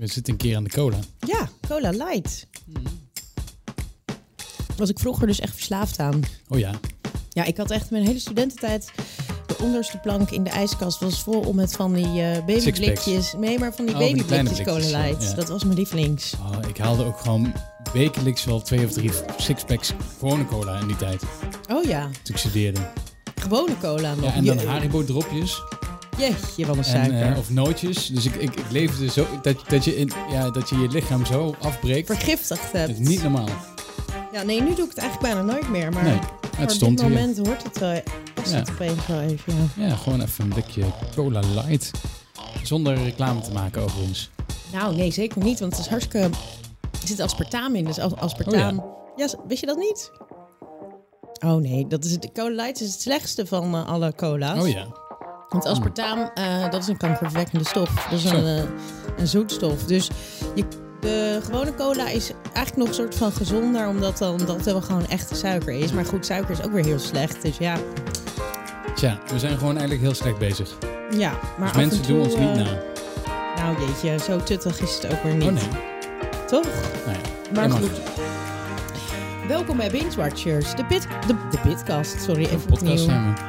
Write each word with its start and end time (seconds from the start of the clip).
We 0.00 0.06
zitten 0.06 0.32
een 0.32 0.38
keer 0.38 0.56
aan 0.56 0.64
de 0.64 0.70
cola. 0.70 0.96
Ja, 1.26 1.48
Cola 1.68 1.90
Light. 1.90 2.46
Was 4.76 4.88
ik 4.88 4.98
vroeger 4.98 5.26
dus 5.26 5.40
echt 5.40 5.54
verslaafd 5.54 5.98
aan. 5.98 6.20
Oh 6.48 6.58
ja. 6.58 6.70
Ja, 7.28 7.44
ik 7.44 7.56
had 7.56 7.70
echt 7.70 7.90
mijn 7.90 8.06
hele 8.06 8.18
studententijd... 8.18 8.90
De 9.46 9.56
onderste 9.64 9.98
plank 9.98 10.30
in 10.30 10.44
de 10.44 10.50
ijskast 10.50 11.00
was 11.00 11.22
vol 11.22 11.52
met 11.52 11.72
van 11.72 11.92
die 11.92 12.22
eh 12.22 12.44
babyblikjes. 12.46 13.34
Nee, 13.38 13.58
maar 13.58 13.74
van 13.74 13.86
die 13.86 13.94
Oh, 13.94 14.00
babyblikjes 14.00 14.62
Cola 14.66 15.02
Light. 15.02 15.22
ja. 15.22 15.34
Dat 15.34 15.48
was 15.48 15.64
mijn 15.64 15.76
lievelings. 15.76 16.34
Oh, 16.34 16.68
ik 16.68 16.76
haalde 16.78 17.04
ook 17.04 17.18
gewoon 17.18 17.52
wekelijks 17.92 18.44
wel 18.44 18.60
twee 18.62 18.84
of 18.84 18.92
drie 18.92 19.10
sixpacks 19.36 19.92
gewone 20.18 20.46
cola 20.46 20.78
in 20.80 20.86
die 20.86 20.96
tijd. 20.96 21.22
Oh 21.70 21.84
ja, 21.84 22.02
Toen 22.02 22.34
ik 22.34 22.36
studeerde. 22.36 22.80
gewone 23.34 23.78
cola 23.78 24.14
nog. 24.14 24.24
Ja, 24.24 24.32
en 24.34 24.44
dan 24.44 24.58
Haribo 24.58 25.04
dropjes. 25.04 25.62
Jeetje, 26.20 26.66
wat 26.66 26.76
een 26.76 26.82
En, 26.84 26.90
suiker. 26.90 27.32
eh, 27.32 27.38
of 27.38 27.50
nootjes. 27.50 28.06
Dus 28.06 28.24
ik, 28.26 28.34
ik, 28.34 28.54
ik 28.56 28.70
leefde 28.70 29.08
zo 29.10 29.26
dat, 29.42 29.56
dat, 29.68 29.84
je 29.84 29.96
in, 29.96 30.10
ja, 30.30 30.50
dat 30.50 30.68
je 30.68 30.78
je 30.78 30.88
lichaam 30.88 31.26
zo 31.26 31.54
afbreekt. 31.60 32.06
Vergiftigd 32.06 32.62
Dat 32.62 32.72
hebt. 32.72 32.98
is 33.00 33.08
niet 33.08 33.22
normaal. 33.22 33.48
Ja, 34.32 34.42
nee, 34.42 34.60
nu 34.62 34.74
doe 34.74 34.84
ik 34.84 34.90
het 34.90 34.98
eigenlijk 34.98 35.34
bijna 35.34 35.52
nooit 35.52 35.68
meer. 35.70 35.92
Maar 35.92 36.02
Nee, 36.04 36.18
het 36.56 36.68
dit 36.68 36.80
hier. 36.80 36.92
moment 37.02 37.38
hoort 37.46 37.62
het 37.62 37.78
wel. 37.78 37.92
Ja. 37.92 38.02
het 38.44 38.70
opeens 38.70 39.06
wel 39.06 39.20
even, 39.20 39.70
ja. 39.76 39.86
Ja, 39.86 39.96
gewoon 39.96 40.20
even 40.20 40.44
een 40.44 40.50
blikje 40.50 40.84
cola 41.14 41.40
light. 41.54 41.90
Zonder 42.62 42.94
reclame 43.02 43.40
te 43.40 43.52
maken 43.52 43.82
overigens. 43.82 44.30
Nou, 44.72 44.96
nee, 44.96 45.10
zeker 45.12 45.42
niet. 45.42 45.60
Want 45.60 45.72
het 45.72 45.80
is 45.80 45.88
hartstikke... 45.90 46.18
Er 47.00 47.06
zit 47.08 47.20
aspartaam 47.20 47.74
in. 47.74 47.84
Dus 47.84 47.98
as- 47.98 48.14
aspartaam... 48.16 48.84
ja. 49.16 49.28
z- 49.28 49.34
wist 49.48 49.60
je 49.60 49.66
dat 49.66 49.76
niet? 49.76 50.10
Oh 51.44 51.54
nee, 51.60 51.86
dat 51.86 52.04
is 52.04 52.10
het, 52.10 52.30
Cola 52.32 52.62
Light 52.62 52.80
is 52.80 52.92
het 52.92 53.00
slechtste 53.00 53.46
van 53.46 53.74
eh, 53.74 53.86
alle 53.88 54.14
cola's. 54.14 54.62
Oh 54.62 54.68
ja. 54.68 54.86
Want 55.50 55.66
aspartaam, 55.66 56.30
eh, 56.34 56.70
dat 56.70 56.82
is 56.82 56.88
een 56.88 56.96
kankerverwekkende 56.96 57.64
stof. 57.64 58.06
Dat 58.10 58.18
is 58.18 58.24
een, 58.24 58.46
eh, 58.46 58.62
een 59.18 59.26
zoetstof. 59.26 59.84
Dus 59.84 60.10
je, 60.54 60.64
de 61.00 61.40
gewone 61.44 61.74
cola 61.74 62.08
is 62.08 62.30
eigenlijk 62.52 62.76
nog 62.76 62.88
een 62.88 62.94
soort 62.94 63.14
van 63.14 63.32
gezonder, 63.32 63.88
omdat 63.88 64.18
dan 64.18 64.38
dat 64.46 64.62
wel 64.62 64.80
gewoon 64.80 65.06
echte 65.06 65.34
suiker 65.34 65.72
is. 65.74 65.92
Maar 65.92 66.04
goed, 66.04 66.26
suiker 66.26 66.50
is 66.50 66.62
ook 66.62 66.72
weer 66.72 66.84
heel 66.84 66.98
slecht. 66.98 67.42
Dus 67.42 67.56
ja, 67.58 67.76
Tja, 68.94 69.18
we 69.32 69.38
zijn 69.38 69.52
gewoon 69.58 69.72
eigenlijk 69.72 70.00
heel 70.00 70.14
slecht 70.14 70.38
bezig. 70.38 70.68
ja. 71.10 71.30
Maar 71.58 71.58
Dus 71.58 71.68
af 71.68 71.76
mensen 71.76 71.98
en 72.00 72.06
toe, 72.06 72.14
doen 72.16 72.24
ons 72.24 72.36
niet 72.36 72.48
eh, 72.48 72.54
na. 72.56 72.82
Nou 73.56 73.86
jeetje, 73.86 74.18
zo 74.32 74.42
tuttig 74.42 74.80
is 74.80 74.94
het 75.02 75.12
ook 75.12 75.22
weer 75.22 75.34
niet. 75.34 75.48
Oh 75.48 75.52
nee. 75.52 75.68
Toch? 76.46 76.66
Nou 77.06 77.16
ja. 77.22 77.50
Maar 77.54 77.70
goed. 77.70 77.90
Welkom 79.48 79.76
bij 79.76 79.90
Binge 79.90 80.16
Watchers, 80.16 80.74
de, 80.74 80.84
bit, 80.88 81.06
de, 81.26 81.34
de 81.50 81.58
Bitcast. 81.64 82.22
Sorry, 82.22 82.44
even 82.44 82.58
podcast 82.60 82.82
opnieuw. 82.82 82.96
zijn 82.96 83.34
we. 83.34 83.40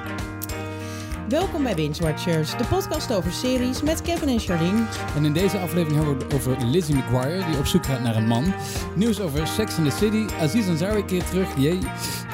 Welkom 1.32 1.64
bij 1.64 1.76
Binge 1.76 2.02
Watchers, 2.02 2.58
de 2.58 2.66
podcast 2.66 3.14
over 3.14 3.32
series 3.32 3.82
met 3.82 4.02
Kevin 4.02 4.28
en 4.28 4.40
Charlene. 4.40 4.88
En 5.16 5.26
in 5.26 5.34
deze 5.34 5.58
aflevering 5.58 5.96
hebben 5.96 6.18
we 6.18 6.24
het 6.24 6.34
over 6.34 6.66
Lizzie 6.66 6.96
McGuire, 6.96 7.46
die 7.46 7.58
op 7.58 7.66
zoek 7.66 7.86
gaat 7.86 8.02
naar 8.02 8.16
een 8.16 8.28
man. 8.28 8.54
Nieuws 8.96 9.20
over 9.20 9.48
Sex 9.48 9.78
and 9.78 9.90
the 9.90 9.96
City. 9.96 10.34
Aziz 10.34 10.68
Ansari 10.68 11.06
keert 11.06 11.30
terug. 11.30 11.58
Jee. 11.58 11.80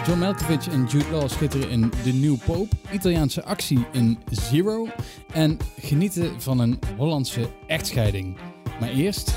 John 0.06 0.20
Malkovich 0.20 0.68
en 0.68 0.86
Jude 0.86 1.10
Law 1.12 1.30
schitteren 1.30 1.70
in 1.70 1.90
The 2.04 2.14
New 2.14 2.36
Pope. 2.46 2.76
Italiaanse 2.92 3.44
actie 3.44 3.86
in 3.92 4.20
Zero. 4.32 4.88
En 5.34 5.58
genieten 5.80 6.42
van 6.42 6.60
een 6.60 6.80
Hollandse 6.98 7.50
echtscheiding. 7.68 8.38
Maar 8.80 8.90
eerst... 8.90 9.36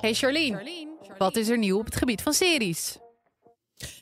Hey 0.00 0.14
Charlene, 0.14 0.86
wat 1.18 1.36
is 1.36 1.48
er 1.48 1.58
nieuw 1.58 1.78
op 1.78 1.84
het 1.84 1.96
gebied 1.96 2.22
van 2.22 2.32
series? 2.32 2.98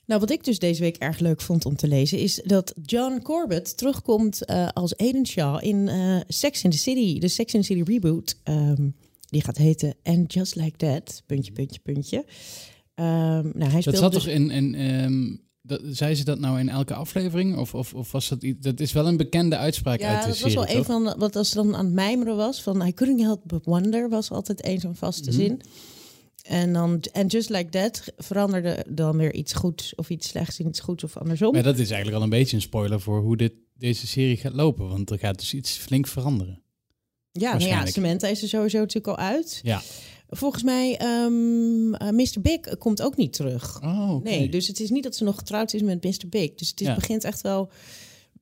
Nou, 0.07 0.21
wat 0.21 0.31
ik 0.31 0.45
dus 0.45 0.59
deze 0.59 0.81
week 0.81 0.97
erg 0.97 1.19
leuk 1.19 1.41
vond 1.41 1.65
om 1.67 1.77
te 1.77 1.89
lezen, 1.89 2.19
is 2.19 2.41
dat 2.45 2.75
John 2.83 3.21
Corbett 3.23 3.77
terugkomt 3.77 4.45
eh, 4.45 4.69
als 4.69 4.97
Aiden 4.97 5.27
Shaw 5.27 5.65
in 5.65 5.89
eh, 5.89 6.17
Sex 6.29 6.63
in 6.63 6.71
the 6.71 6.79
City, 6.79 7.19
de 7.19 7.29
Sex 7.29 7.55
in 7.55 7.61
the 7.61 7.67
City 7.67 7.83
reboot. 7.93 8.41
Ehm, 8.43 8.89
die 9.31 9.43
gaat 9.43 9.57
heten 9.57 9.95
And 10.03 10.33
Just 10.33 10.55
Like 10.55 10.77
That, 10.77 11.23
puntje, 11.27 11.53
puntje, 11.53 11.81
puntje. 11.81 12.25
Ehm, 12.95 13.51
nou, 13.55 13.71
hij 13.71 13.81
Dat 13.81 13.97
zat 13.97 14.13
dus... 14.13 14.23
toch 14.23 14.33
in... 14.33 14.51
in 14.51 14.75
ehm, 14.75 15.37
dat, 15.67 15.81
zei 15.91 16.15
ze 16.15 16.25
dat 16.25 16.39
nou 16.39 16.59
in 16.61 16.69
elke 16.69 16.95
aflevering? 16.95 17.57
Of, 17.57 17.75
of, 17.75 17.95
of 17.95 18.13
was 18.13 18.29
dat. 18.29 18.45
Dat 18.61 18.81
is 18.81 18.93
wel 18.93 19.07
een 19.07 19.17
bekende 19.17 19.57
uitspraak 19.57 20.01
Ja, 20.01 20.09
uit 20.09 20.23
de 20.23 20.29
dat 20.29 20.37
serie, 20.37 20.57
was 20.57 20.67
wel 20.67 20.77
een 20.77 20.85
van 20.85 21.15
wat 21.19 21.37
als 21.37 21.49
ze 21.49 21.55
dan 21.55 21.77
aan 21.77 21.85
het 21.85 21.95
mijmeren 21.95 22.37
was 22.37 22.63
van 22.63 22.87
I 22.87 22.95
couldn't 22.95 23.21
help 23.21 23.41
but 23.45 23.65
wonder 23.65 24.09
was 24.09 24.31
altijd 24.31 24.67
een 24.67 24.81
zo'n 24.81 24.95
vaste 24.95 25.31
Mhm. 25.31 25.39
zin. 25.39 25.61
En 26.45 26.73
dan 26.73 27.03
and 27.13 27.33
just 27.33 27.49
like 27.49 27.69
that 27.71 28.03
veranderde 28.17 28.85
dan 28.89 29.17
weer 29.17 29.35
iets 29.35 29.53
goeds 29.53 29.95
of 29.95 30.11
iets 30.11 30.29
slechts 30.29 30.59
in 30.61 30.67
iets 30.69 30.81
goeds 30.81 31.05
of 31.05 31.17
andersom. 31.17 31.53
Maar 31.53 31.63
dat 31.63 31.79
is 31.79 31.89
eigenlijk 31.89 32.17
al 32.17 32.23
een 32.23 32.29
beetje 32.39 32.57
een 32.57 32.63
spoiler 32.63 33.01
voor 33.01 33.21
hoe 33.21 33.37
dit, 33.37 33.53
deze 33.75 34.07
serie 34.07 34.37
gaat 34.37 34.53
lopen. 34.55 34.89
Want 34.89 35.11
er 35.11 35.19
gaat 35.19 35.39
dus 35.39 35.55
iets 35.55 35.77
flink 35.77 36.07
veranderen. 36.07 36.63
Ja, 37.33 37.57
nou 37.57 37.69
ja. 37.69 37.87
Samantha 37.87 38.29
is 38.29 38.43
er 38.43 38.49
sowieso 38.49 38.79
natuurlijk 38.79 39.07
al 39.07 39.25
uit. 39.25 39.61
Ja. 39.63 39.83
Volgens 40.29 40.63
mij, 40.63 40.97
ehm 40.97 41.95
eh, 41.95 42.09
Mr. 42.11 42.41
Big 42.41 42.79
komt 42.79 43.03
ook 43.03 43.17
niet 43.17 43.33
terug. 43.33 43.83
Oh. 43.83 44.23
Nee, 44.23 44.49
dus 44.49 44.67
het 44.67 44.81
is 44.81 44.91
niet 44.91 45.03
dat 45.03 45.17
ze 45.17 45.25
nog 45.25 45.37
getrouwd 45.39 45.73
is 45.73 45.83
met 45.83 46.05
Mr. 46.05 46.29
Big. 46.29 46.55
Dus 46.55 46.69
het 46.71 46.81
is, 46.81 46.87
Ja. 46.87 46.95
begint 46.95 47.25
echt 47.25 47.41
wel, 47.41 47.71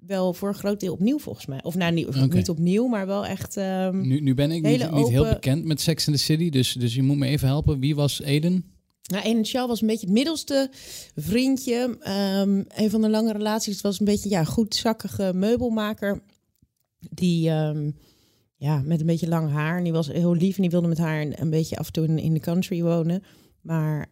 wel 0.07 0.35
voor 0.35 0.49
een 0.49 0.55
groot 0.55 0.81
deel 0.81 0.93
opnieuw 0.93 1.19
volgens 1.19 1.47
mij. 1.47 1.63
Of 1.63 1.75
nou, 1.75 1.93
niet, 1.93 2.33
niet 2.33 2.49
opnieuw, 2.49 2.87
maar 2.87 3.07
wel 3.07 3.27
echt... 3.27 3.57
ehm, 3.57 4.01
Nu, 4.01 4.21
nu 4.21 4.35
ben 4.35 4.51
ik 4.51 4.63
niet, 4.63 4.91
niet 4.93 5.09
heel 5.09 5.25
bekend 5.29 5.65
met 5.65 5.81
Sex 5.81 6.07
in 6.07 6.13
the 6.13 6.19
City, 6.19 6.51
dus, 6.51 6.73
dus 6.73 6.95
je 6.95 7.03
moet 7.03 7.17
me 7.17 7.27
even 7.27 7.49
helpen. 7.49 7.79
Wie 7.81 7.95
was 7.95 8.21
Eden? 8.23 8.65
Nou, 9.03 9.25
Eden 9.25 9.47
Shaw 9.47 9.69
was 9.69 9.81
een 9.81 9.87
beetje 9.87 10.07
het 10.07 10.15
middelste 10.15 10.71
vriendje. 11.17 11.97
Ehm, 12.01 12.63
een 12.69 12.91
van 12.91 13.01
de 13.01 13.09
lange 13.11 13.33
relaties 13.33 13.81
was 13.81 14.01
een 14.01 14.07
beetje 14.07 14.29
ja, 14.29 14.45
goed 14.45 14.75
zakkige 14.75 15.33
meubelmaker. 15.35 16.23
Die 17.11 17.49
ehm, 17.51 17.91
ja, 18.57 18.83
met 18.85 19.01
een 19.01 19.07
beetje 19.07 19.29
lang 19.29 19.51
haar. 19.51 19.77
En 19.79 19.85
die 19.85 19.93
was 19.93 20.07
heel 20.09 20.35
lief 20.35 20.57
en 20.57 20.63
die 20.63 20.71
wilde 20.71 20.89
met 20.89 20.99
haar 20.99 21.21
een, 21.21 21.41
een 21.41 21.51
beetje 21.51 21.77
af 21.77 21.87
en 21.87 21.93
toe 21.93 22.05
in, 22.07 22.19
in 22.19 22.35
de 22.35 22.41
country 22.41 22.83
wonen. 22.83 23.23
Maar, 23.61 24.07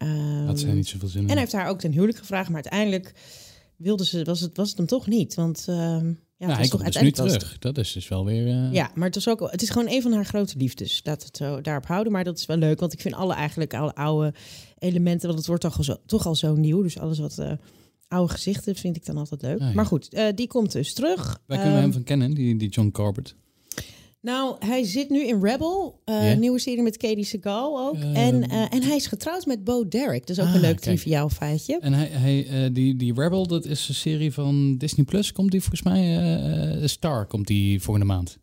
Had 0.46 0.60
zij 0.60 0.72
niet 0.72 0.88
zoveel 0.88 1.08
zin 1.08 1.20
in. 1.22 1.26
En 1.26 1.32
hij 1.32 1.40
heeft 1.40 1.52
haar 1.52 1.68
ook 1.68 1.80
ten 1.80 1.92
huwelijk 1.92 2.18
gevraagd. 2.18 2.46
Maar 2.50 2.62
uiteindelijk 2.62 3.12
wilde 3.80 4.04
ze, 4.04 4.24
was, 4.24 4.40
het, 4.40 4.56
was 4.56 4.68
het 4.68 4.76
hem 4.78 4.86
toch 4.86 5.06
niet. 5.06 5.34
Want 5.34 5.64
ehm, 5.68 5.76
ja, 5.76 6.14
ja, 6.36 6.46
het 6.48 6.56
hij 6.56 6.68
komt 6.68 6.84
dus 6.92 7.00
nu 7.02 7.10
terug. 7.10 7.58
Dat 7.58 7.78
is 7.78 7.92
dus 7.92 8.08
wel 8.08 8.24
weer... 8.24 8.46
eh, 8.46 8.72
ja, 8.72 8.90
maar 8.94 9.06
het, 9.06 9.16
is 9.16 9.28
ook, 9.28 9.50
het 9.50 9.62
is 9.62 9.70
gewoon 9.70 9.88
een 9.88 10.02
van 10.02 10.12
haar 10.12 10.24
grote 10.24 10.58
liefdes. 10.58 11.00
We 11.04 11.10
het 11.10 11.36
zo 11.36 11.60
daarop 11.60 11.86
houden. 11.86 12.12
Maar 12.12 12.24
dat 12.24 12.38
is 12.38 12.46
wel 12.46 12.56
leuk, 12.56 12.80
want 12.80 12.92
ik 12.92 13.00
vind 13.00 13.14
alle 13.14 13.34
eigenlijk 13.34 13.74
alle 13.74 13.94
oude 13.94 14.34
elementen, 14.78 15.26
want 15.26 15.38
het 15.38 15.46
wordt 15.46 15.62
toch 15.62 15.76
al 15.78 15.84
zo, 15.84 15.96
toch 16.06 16.26
al 16.26 16.34
zo 16.34 16.54
nieuw. 16.54 16.82
Dus 16.82 16.98
alles 16.98 17.18
wat 17.18 17.38
eh, 17.38 17.52
oude 18.08 18.32
gezichten 18.32 18.74
vind 18.76 18.96
ik 18.96 19.04
dan 19.06 19.16
altijd 19.16 19.42
leuk. 19.42 19.60
Ah, 19.60 19.68
ja. 19.68 19.74
Maar 19.74 19.86
goed, 19.86 20.08
eh, 20.14 20.26
die 20.34 20.46
komt 20.46 20.72
dus 20.72 20.94
terug. 20.94 21.22
Waar 21.46 21.58
kunnen 21.58 21.66
we 21.66 21.72
Ehm, 21.74 21.80
hem 21.82 21.92
van 21.92 22.02
kennen, 22.02 22.34
die, 22.34 22.56
die 22.56 22.68
John 22.68 22.90
Corbett? 22.90 23.34
Nou, 24.22 24.56
hij 24.58 24.84
zit 24.84 25.10
nu 25.10 25.26
in 25.26 25.42
Rebel, 25.42 26.00
eh, 26.04 26.34
nieuwe 26.36 26.58
serie 26.58 26.82
met 26.82 26.96
Katie 26.96 27.24
Seagal 27.24 27.78
ook. 27.88 27.94
Ehm. 27.94 28.14
en, 28.14 28.42
eh, 28.42 28.66
en 28.74 28.82
hij 28.82 28.96
is 28.96 29.06
getrouwd 29.06 29.46
met 29.46 29.64
Bo 29.64 29.88
Derek. 29.88 30.28
Is 30.28 30.40
ook 30.40 30.46
Ah, 30.46 30.54
een 30.54 30.60
leuk 30.60 30.70
kijk. 30.80 30.80
triviaal 30.80 31.28
feitje. 31.28 31.78
En 31.80 31.92
hij, 31.92 32.06
hij, 32.06 32.46
eh, 32.46 32.70
die, 32.72 32.96
die 32.96 33.14
Rebel, 33.14 33.46
dat 33.46 33.64
is 33.64 33.88
een 33.88 33.94
serie 33.94 34.32
van 34.32 34.76
Disney 34.78 35.04
Plus. 35.04 35.32
Komt 35.32 35.50
die 35.50 35.60
volgens 35.60 35.82
mij... 35.82 36.16
eh, 36.80 36.86
Star 36.88 37.26
komt 37.26 37.46
die 37.46 37.82
volgende 37.82 38.06
maand. 38.12 38.38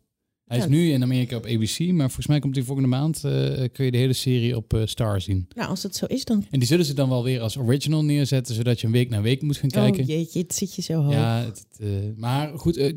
Hij 0.48 0.56
Ja. 0.58 0.64
is 0.64 0.70
nu 0.70 0.90
in 0.90 1.02
Amerika 1.02 1.36
op 1.36 1.44
ABC, 1.46 1.78
maar 1.78 2.06
volgens 2.06 2.26
mij 2.26 2.38
komt 2.38 2.54
die 2.54 2.64
volgende 2.64 2.88
maand... 2.88 3.24
eh, 3.24 3.32
kun 3.72 3.84
je 3.84 3.90
de 3.90 3.98
hele 3.98 4.12
serie 4.12 4.56
op 4.56 4.74
eh, 4.74 4.82
Star 4.84 5.20
zien. 5.20 5.48
Nou, 5.54 5.68
als 5.68 5.80
dat 5.82 5.96
zo 5.96 6.06
is, 6.06 6.24
dan... 6.24 6.46
En 6.50 6.58
die 6.58 6.68
zullen 6.68 6.84
ze 6.84 6.94
dan 6.94 7.08
wel 7.08 7.24
weer 7.24 7.40
als 7.40 7.56
original 7.56 8.04
neerzetten, 8.04 8.54
zodat 8.54 8.80
je 8.80 8.86
een 8.86 8.92
week 8.92 9.08
na 9.08 9.20
week 9.20 9.42
moet 9.42 9.56
gaan 9.56 9.70
kijken. 9.70 10.00
Oh 10.02 10.06
jeetje, 10.08 10.38
het 10.38 10.54
zit 10.54 10.74
je 10.74 10.82
zo 10.82 11.02
hoog. 11.02 11.12
Ja, 11.12 11.44
het, 11.44 11.64
eh, 11.80 11.88
maar 12.16 12.58
goed, 12.58 12.94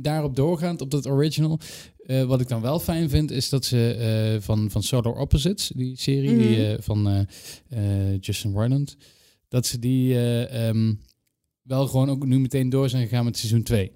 daarop 0.00 0.36
doorgaand 0.36 0.80
op 0.80 0.90
dat 0.90 1.06
original. 1.06 1.60
wat 2.26 2.40
ik 2.40 2.48
dan 2.48 2.60
wel 2.60 2.78
fijn 2.80 3.08
vind, 3.10 3.30
is 3.30 3.48
dat 3.48 3.64
ze 3.64 4.36
van, 4.40 4.70
van 4.70 4.82
Solar 4.82 5.12
Opposites, 5.14 5.72
die 5.74 5.96
serie 5.96 6.38
die, 6.38 6.56
Mhm. 6.58 6.80
van 6.82 7.26
Justin 8.20 8.52
Roiland, 8.52 8.96
dat 9.48 9.66
ze 9.66 9.78
die 9.78 10.14
eh, 10.14 10.68
ehm, 10.68 10.94
wel 11.62 11.86
gewoon 11.86 12.10
ook 12.10 12.26
nu 12.26 12.38
meteen 12.40 12.68
door 12.68 12.88
zijn 12.88 13.02
gegaan 13.08 13.24
met 13.24 13.36
seizoen 13.38 13.62
2. 13.62 13.92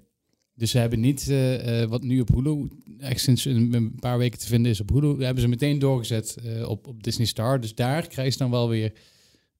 Dus 0.59 0.71
ze 0.71 0.77
hebben 0.77 0.99
niet 0.99 1.29
eh, 1.29 1.81
eh, 1.81 1.89
wat 1.89 2.03
nu 2.03 2.19
op 2.19 2.29
Hulu, 2.29 2.67
echt 2.99 3.21
sinds 3.21 3.45
een, 3.45 3.95
paar 3.99 4.17
weken 4.17 4.39
te 4.39 4.45
vinden 4.47 4.71
is 4.71 4.79
op 4.79 4.89
Hulu, 4.89 5.23
hebben 5.23 5.41
ze 5.41 5.47
meteen 5.47 5.79
doorgezet 5.79 6.37
eh, 6.43 6.69
op, 6.69 6.87
op 6.87 7.03
Disney 7.03 7.27
Star. 7.27 7.59
Dus 7.59 7.75
daar 7.75 8.07
krijg 8.07 8.33
je 8.33 8.39
dan 8.39 8.51
wel 8.51 8.69
weer 8.69 8.93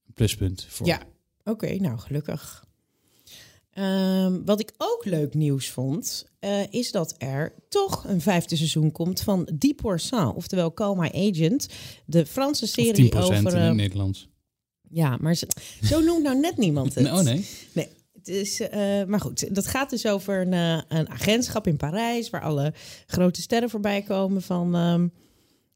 een 0.07 0.13
pluspunt 0.13 0.65
voor. 0.69 0.88
Ja, 0.88 1.01
oké, 1.44 1.75
nou 1.75 1.97
gelukkig. 1.97 2.68
Ehm, 3.71 4.44
wat 4.45 4.59
ik 4.59 4.74
ook 4.77 5.06
leuk 5.06 5.33
nieuws 5.33 5.69
vond, 5.69 6.25
is 6.69 6.91
dat 6.91 7.15
er 7.18 7.53
toch 7.69 8.03
een 8.07 8.21
vijfde 8.21 8.56
seizoen 8.56 8.91
komt 8.91 9.21
van 9.21 9.50
Die 9.53 9.74
Pourcent, 9.74 10.35
oftewel 10.35 10.74
Call 10.74 10.95
My 10.95 11.31
Agent, 11.31 11.68
de 12.06 12.25
Franse 12.25 12.68
serie 12.68 13.12
10% 13.12 13.18
over. 13.18 13.35
in 13.35 13.62
het 13.62 13.75
Nederlands. 13.75 14.27
ja, 14.89 15.18
maar 15.21 15.35
zo, 15.35 15.45
zo 15.81 16.00
noemt 16.00 16.24
nou 16.24 16.39
net 16.39 16.57
niemand 16.57 16.94
het. 16.95 17.06
Oh 17.06 17.21
nee. 17.21 17.45
Nee, 17.74 17.88
het 18.19 18.27
is, 18.27 18.60
eh, 18.62 19.04
maar 19.04 19.19
goed, 19.19 19.56
dat 19.56 19.68
gaat 19.68 19.89
dus 19.89 20.07
over 20.07 20.42
een, 20.42 20.54
eh, 20.54 20.81
een 21.00 21.10
agentschap 21.10 21.68
in 21.68 21.77
Parijs 21.77 22.30
waar 22.30 22.42
alle 22.42 22.74
grote 23.06 23.42
sterren 23.42 23.69
voorbij 23.69 24.01
komen 24.01 24.42
van 24.42 24.75
ehm, 24.75 25.07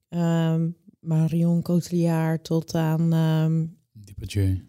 ehm, 0.09 0.69
Marion 0.99 1.61
Cotillard 1.61 2.43
tot 2.43 2.75
aan. 2.75 3.13
ehm, 3.13 3.65
Depardieu, 4.05 4.67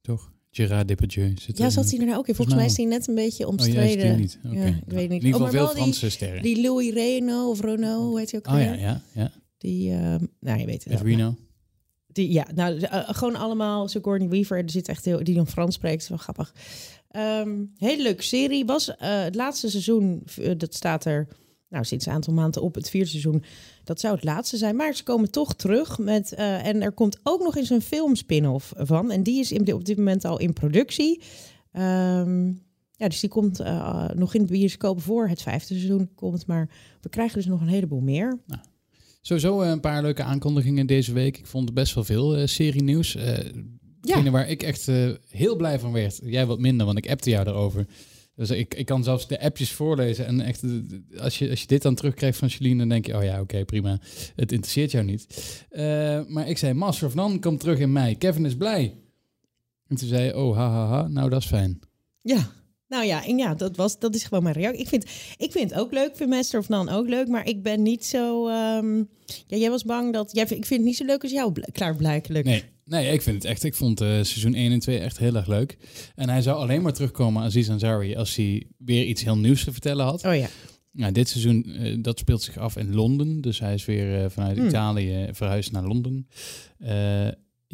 toch? 0.00 0.32
Gerard 0.50 0.88
Depardieu. 0.88 1.32
Zit 1.40 1.58
ja, 1.58 1.70
zat 1.70 1.90
hij 1.90 1.98
er 2.00 2.06
nou 2.06 2.18
ook 2.18 2.28
in? 2.28 2.34
Volgens 2.34 2.56
mij 2.56 2.66
is 2.66 2.76
hij 2.76 2.86
net 2.86 3.08
een 3.08 3.14
beetje 3.14 3.44
Oh, 3.44 3.50
omstreden. 3.50 4.08
die 4.16 4.16
niet. 4.16 4.38
Ja, 4.42 4.64
ik 4.64 4.82
weet 4.86 5.08
niet. 5.08 5.20
In 5.20 5.26
ieder 5.26 5.40
Oh, 5.40 5.46
geval 5.46 5.48
veel 5.66 5.66
die- 5.74 5.82
Franse 5.82 6.10
sterren. 6.10 6.42
Die 6.42 6.60
Louis 6.62 6.92
Reno 6.92 7.48
of 7.50 7.60
Renault, 7.60 8.08
hoe 8.08 8.18
heet 8.18 8.30
hij 8.30 8.40
ook 8.40 8.54
oh 8.54 8.60
ja, 8.62 8.70
weer? 8.70 8.80
ja, 8.80 9.02
ja. 9.14 9.32
Die, 9.58 9.90
nou, 10.40 10.58
je 10.58 10.66
weet 10.66 10.84
het. 10.84 11.00
Reno. 11.00 11.36
Die, 12.14 12.32
ja, 12.32 12.46
nou, 12.54 12.78
eh, 12.78 13.00
gewoon 13.06 13.36
allemaal. 13.36 13.88
Sigourney 13.88 14.28
Weaver, 14.28 14.58
er 14.58 14.70
zit 14.70 14.88
echt 14.88 15.04
heel, 15.04 15.24
die 15.24 15.34
dan 15.34 15.46
Frans 15.46 15.74
spreekt, 15.74 16.02
is 16.02 16.08
wel 16.08 16.18
grappig. 16.18 16.54
Ehm, 17.10 17.64
hele 17.76 18.02
leuke 18.02 18.22
serie. 18.22 18.64
Was 18.64 18.96
eh, 18.96 19.22
het 19.22 19.34
laatste 19.34 19.70
seizoen, 19.70 20.22
eh, 20.36 20.52
dat 20.56 20.74
staat 20.74 21.04
er 21.04 21.28
nou, 21.68 21.84
sinds 21.84 22.06
een 22.06 22.12
aantal 22.12 22.34
maanden 22.34 22.62
op, 22.62 22.74
het 22.74 22.90
vierde 22.90 23.08
seizoen. 23.08 23.44
Dat 23.84 24.00
zou 24.00 24.14
het 24.14 24.24
laatste 24.24 24.56
zijn, 24.56 24.76
maar 24.76 24.94
ze 24.94 25.02
komen 25.02 25.30
toch 25.30 25.54
terug 25.54 25.98
met. 25.98 26.32
en 26.34 26.82
er 26.82 26.92
komt 26.92 27.18
ook 27.22 27.42
nog 27.42 27.56
eens 27.56 27.70
een 27.70 27.82
film 27.82 28.14
spin-off 28.14 28.72
van. 28.76 29.10
En 29.10 29.22
die 29.22 29.40
is 29.40 29.52
in, 29.52 29.74
op 29.74 29.84
dit 29.84 29.96
moment 29.96 30.24
al 30.24 30.38
in 30.38 30.52
productie. 30.52 31.20
Ehm, 31.72 32.46
ja, 32.96 33.08
dus 33.08 33.20
die 33.20 33.30
komt 33.30 33.58
nog 34.14 34.34
in 34.34 34.46
de 34.46 34.52
bioscoop 34.52 35.02
voor 35.02 35.28
het 35.28 35.42
vijfde 35.42 35.74
seizoen. 35.74 36.10
Komt, 36.14 36.46
maar 36.46 36.70
we 37.00 37.08
krijgen 37.08 37.36
dus 37.36 37.46
nog 37.46 37.60
een 37.60 37.68
heleboel 37.68 38.00
meer. 38.00 38.38
Sowieso 39.26 39.60
eh, 39.60 39.70
een 39.70 39.80
paar 39.80 40.02
leuke 40.02 40.22
aankondigingen 40.22 40.86
deze 40.86 41.12
week. 41.12 41.38
Ik 41.38 41.46
vond 41.46 41.74
best 41.74 41.94
wel 41.94 42.04
veel 42.04 42.36
eh 42.36 42.46
serie 42.46 42.82
nieuws. 42.82 43.16
Eh 43.16 43.38
Hetgene 44.00 44.30
waar 44.30 44.48
ik 44.48 44.62
echt 44.62 44.90
heel 45.28 45.56
blij 45.56 45.78
van 45.78 45.92
werd. 45.92 46.20
Jij 46.24 46.46
wat 46.46 46.58
minder, 46.58 46.86
want 46.86 46.98
ik 46.98 47.10
appte 47.10 47.30
jou 47.30 47.44
daarover. 47.44 47.86
Dus 48.36 48.50
ik, 48.50 48.74
ik 48.74 48.86
kan 48.86 49.04
zelfs 49.04 49.28
de 49.28 49.40
appjes 49.40 49.72
voorlezen. 49.72 50.26
En 50.26 50.40
echt, 50.40 50.62
als 51.18 51.38
je, 51.38 51.50
als 51.50 51.60
je 51.60 51.66
dit 51.66 51.82
dan 51.82 51.94
terugkrijgt 51.94 52.38
van 52.38 52.50
Celine, 52.50 52.78
dan 52.78 52.88
denk 52.88 53.06
je, 53.06 53.16
oh 53.16 53.22
ja, 53.22 53.40
oké, 53.40 53.64
prima. 53.64 54.00
Het 54.36 54.52
interesseert 54.52 54.90
jou 54.90 55.04
niet. 55.04 55.26
Maar 56.28 56.48
ik 56.48 56.58
zei, 56.58 56.72
Master 56.72 57.06
of 57.06 57.14
None 57.14 57.38
komt 57.38 57.60
terug 57.60 57.78
in 57.78 57.92
mei. 57.92 58.18
Kevin 58.18 58.46
is 58.46 58.56
blij. 58.56 58.94
En 59.86 59.96
toen 59.96 60.08
zei 60.08 60.24
je, 60.24 60.36
oh, 60.36 60.56
ha, 60.56 60.70
ha, 60.70 60.86
ha. 60.86 61.08
Nou, 61.08 61.30
dat 61.30 61.40
is 61.40 61.46
fijn. 61.48 61.80
Ja, 62.22 62.50
nou 62.94 63.06
ja, 63.06 63.26
en 63.26 63.38
ja, 63.38 63.54
dat, 63.54 63.76
was, 63.76 63.98
dat 63.98 64.14
is 64.14 64.24
gewoon 64.24 64.42
mijn 64.42 64.54
reactie. 64.54 64.80
Ik 64.82 64.88
vind, 64.88 65.04
ik 65.36 65.52
vind 65.52 65.70
het 65.70 65.78
ook 65.80 65.92
leuk, 65.92 66.08
ik 66.10 66.16
vind 66.16 66.30
Master 66.30 66.60
of 66.60 66.68
None 66.68 66.92
ook 66.92 67.08
leuk, 67.08 67.28
maar 67.28 67.46
ik 67.46 67.62
ben 67.62 67.82
niet 67.82 68.04
zo... 68.04 68.48
ehm, 68.48 68.96
ja, 69.46 69.56
jij 69.56 69.70
was 69.70 69.84
bang 69.84 70.12
dat... 70.12 70.30
Jij, 70.32 70.42
ik 70.44 70.48
vind 70.50 70.68
het 70.68 70.80
niet 70.82 70.96
zo 70.96 71.04
leuk 71.04 71.22
als 71.22 71.32
jou, 71.32 71.52
bl- 71.52 71.70
klaarblijkelijk. 71.72 72.44
Nee, 72.44 72.62
nee, 72.84 73.12
ik 73.12 73.22
vind 73.22 73.36
het 73.36 73.44
echt. 73.44 73.64
Ik 73.64 73.74
vond 73.74 74.00
eh, 74.00 74.06
seizoen 74.08 74.54
1 74.54 74.72
en 74.72 74.78
2 74.78 74.98
echt 74.98 75.18
heel 75.18 75.34
erg 75.34 75.46
leuk. 75.46 75.76
En 76.14 76.28
hij 76.28 76.42
zou 76.42 76.56
alleen 76.58 76.82
maar 76.82 76.92
terugkomen, 76.92 77.42
Aziz 77.42 77.70
Ansari, 77.70 78.16
als 78.16 78.36
hij 78.36 78.66
weer 78.78 79.04
iets 79.04 79.24
heel 79.24 79.36
nieuws 79.38 79.64
te 79.64 79.72
vertellen 79.72 80.04
had. 80.04 80.24
Oh 80.24 80.36
ja, 80.36 80.46
Nou, 80.92 81.12
dit 81.12 81.28
seizoen, 81.28 81.64
eh, 81.64 81.96
dat 82.02 82.18
speelt 82.18 82.42
zich 82.42 82.58
af 82.58 82.76
in 82.76 82.94
Londen. 82.94 83.40
Dus 83.40 83.58
hij 83.60 83.74
is 83.74 83.84
weer 83.84 84.22
eh, 84.24 84.30
vanuit 84.30 84.56
Hmm. 84.56 84.66
Italië 84.68 85.28
verhuisd 85.32 85.72
naar 85.72 85.84
Londen. 85.86 86.26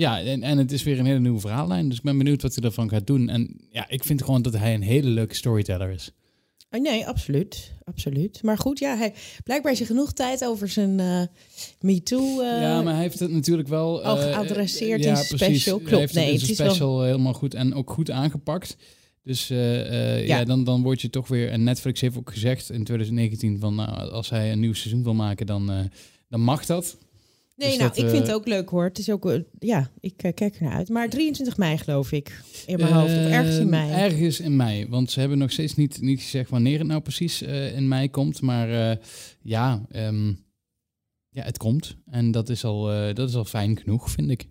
Ja, 0.00 0.20
en, 0.22 0.42
en 0.42 0.58
het 0.58 0.72
is 0.72 0.82
weer 0.82 0.98
een 0.98 1.06
hele 1.06 1.18
nieuwe 1.18 1.40
verhaallijn. 1.40 1.88
Dus 1.88 1.98
ik 1.98 2.02
ben 2.02 2.18
benieuwd 2.18 2.42
wat 2.42 2.54
hij 2.54 2.64
ervan 2.64 2.88
gaat 2.88 3.06
doen. 3.06 3.28
En 3.28 3.60
ja, 3.70 3.88
ik 3.88 4.04
vind 4.04 4.22
gewoon 4.22 4.42
dat 4.42 4.56
hij 4.56 4.74
een 4.74 4.82
hele 4.82 5.08
leuke 5.08 5.34
storyteller 5.34 5.90
is. 5.90 6.10
Oh, 6.70 6.80
nee, 6.80 7.06
absoluut, 7.06 7.72
absoluut. 7.84 8.42
Maar 8.42 8.58
goed, 8.58 8.78
ja, 8.78 8.96
hij, 8.96 9.14
blijkbaar 9.44 9.72
is 9.72 9.80
er 9.80 9.86
genoeg 9.86 10.12
tijd 10.12 10.44
over 10.44 10.68
zijn 10.68 11.00
eh 11.00 11.22
MeToo... 11.80 12.40
eh, 12.40 12.60
ja, 12.60 12.82
maar 12.82 12.92
hij 12.92 13.02
heeft 13.02 13.18
het 13.18 13.30
natuurlijk 13.30 13.68
wel... 13.68 14.02
al 14.02 14.18
eh, 14.18 14.22
geadresseerd 14.22 15.04
ja, 15.04 15.08
in 15.08 15.26
precies. 15.26 15.36
special. 15.36 15.78
Hij 15.78 15.86
Klopt, 15.86 16.14
nee, 16.14 16.32
het 16.32 16.56
wel- 16.56 16.68
special 16.68 17.02
helemaal 17.02 17.32
goed 17.32 17.54
en 17.54 17.74
ook 17.74 17.90
goed 17.90 18.10
aangepakt. 18.10 18.76
Dus 19.22 19.48
ja. 19.48 20.14
Ja. 20.14 20.44
dan, 20.44 20.64
dan 20.64 20.82
word 20.82 21.00
je 21.00 21.10
toch 21.10 21.28
weer... 21.28 21.50
En 21.50 21.64
Netflix 21.64 22.00
heeft 22.00 22.16
ook 22.16 22.32
gezegd 22.32 22.70
in 22.70 22.84
2019 22.84 23.58
van... 23.58 23.74
Nou, 23.74 24.10
als 24.10 24.30
hij 24.30 24.52
een 24.52 24.60
nieuw 24.60 24.74
seizoen 24.74 25.02
wil 25.02 25.14
maken, 25.14 25.46
dan, 25.46 25.90
dan 26.28 26.40
mag 26.40 26.66
dat. 26.66 26.98
Nee, 27.60 27.68
Dus 27.68 27.78
nou, 27.78 27.88
dat, 27.90 27.98
ik 27.98 28.08
vind 28.10 28.22
eh, 28.22 28.26
het 28.28 28.36
ook 28.36 28.46
leuk 28.46 28.68
hoor. 28.68 28.84
Het 28.84 28.98
is 28.98 29.10
ook, 29.10 29.30
eh, 29.30 29.40
ja, 29.58 29.90
ik 30.00 30.22
eh, 30.22 30.34
kijk 30.34 30.56
er 30.56 30.62
naar 30.62 30.72
uit. 30.74 30.88
Maar 30.88 31.08
23 31.08 31.56
mei 31.56 31.78
geloof 31.78 32.12
ik, 32.12 32.42
in 32.66 32.78
mijn 32.78 32.92
hoofd. 32.92 33.12
Of 33.12 33.18
ergens 33.32 33.56
in 33.56 33.62
Eh, 33.62 33.68
mei. 33.68 33.92
Ergens 33.92 34.40
in 34.40 34.56
mei. 34.56 34.88
Want 34.88 35.10
ze 35.10 35.20
hebben 35.20 35.38
nog 35.38 35.50
steeds 35.52 35.74
niet, 35.74 36.00
niet 36.00 36.20
gezegd 36.20 36.50
wanneer 36.50 36.78
het 36.78 36.86
nou 36.86 37.00
precies 37.00 37.42
eh, 37.42 37.76
in 37.76 37.88
mei 37.88 38.10
komt. 38.10 38.40
Maar 38.40 38.90
eh, 38.90 38.96
ja, 39.40 39.86
ehm, 39.90 40.28
ja, 41.28 41.42
het 41.42 41.58
komt. 41.58 41.96
En 42.06 42.30
dat 42.30 42.48
is, 42.48 42.64
al, 42.64 42.92
eh, 42.92 43.14
dat 43.14 43.28
is 43.28 43.34
al 43.34 43.44
fijn 43.44 43.78
genoeg, 43.78 44.10
vind 44.10 44.30
ik. 44.30 44.48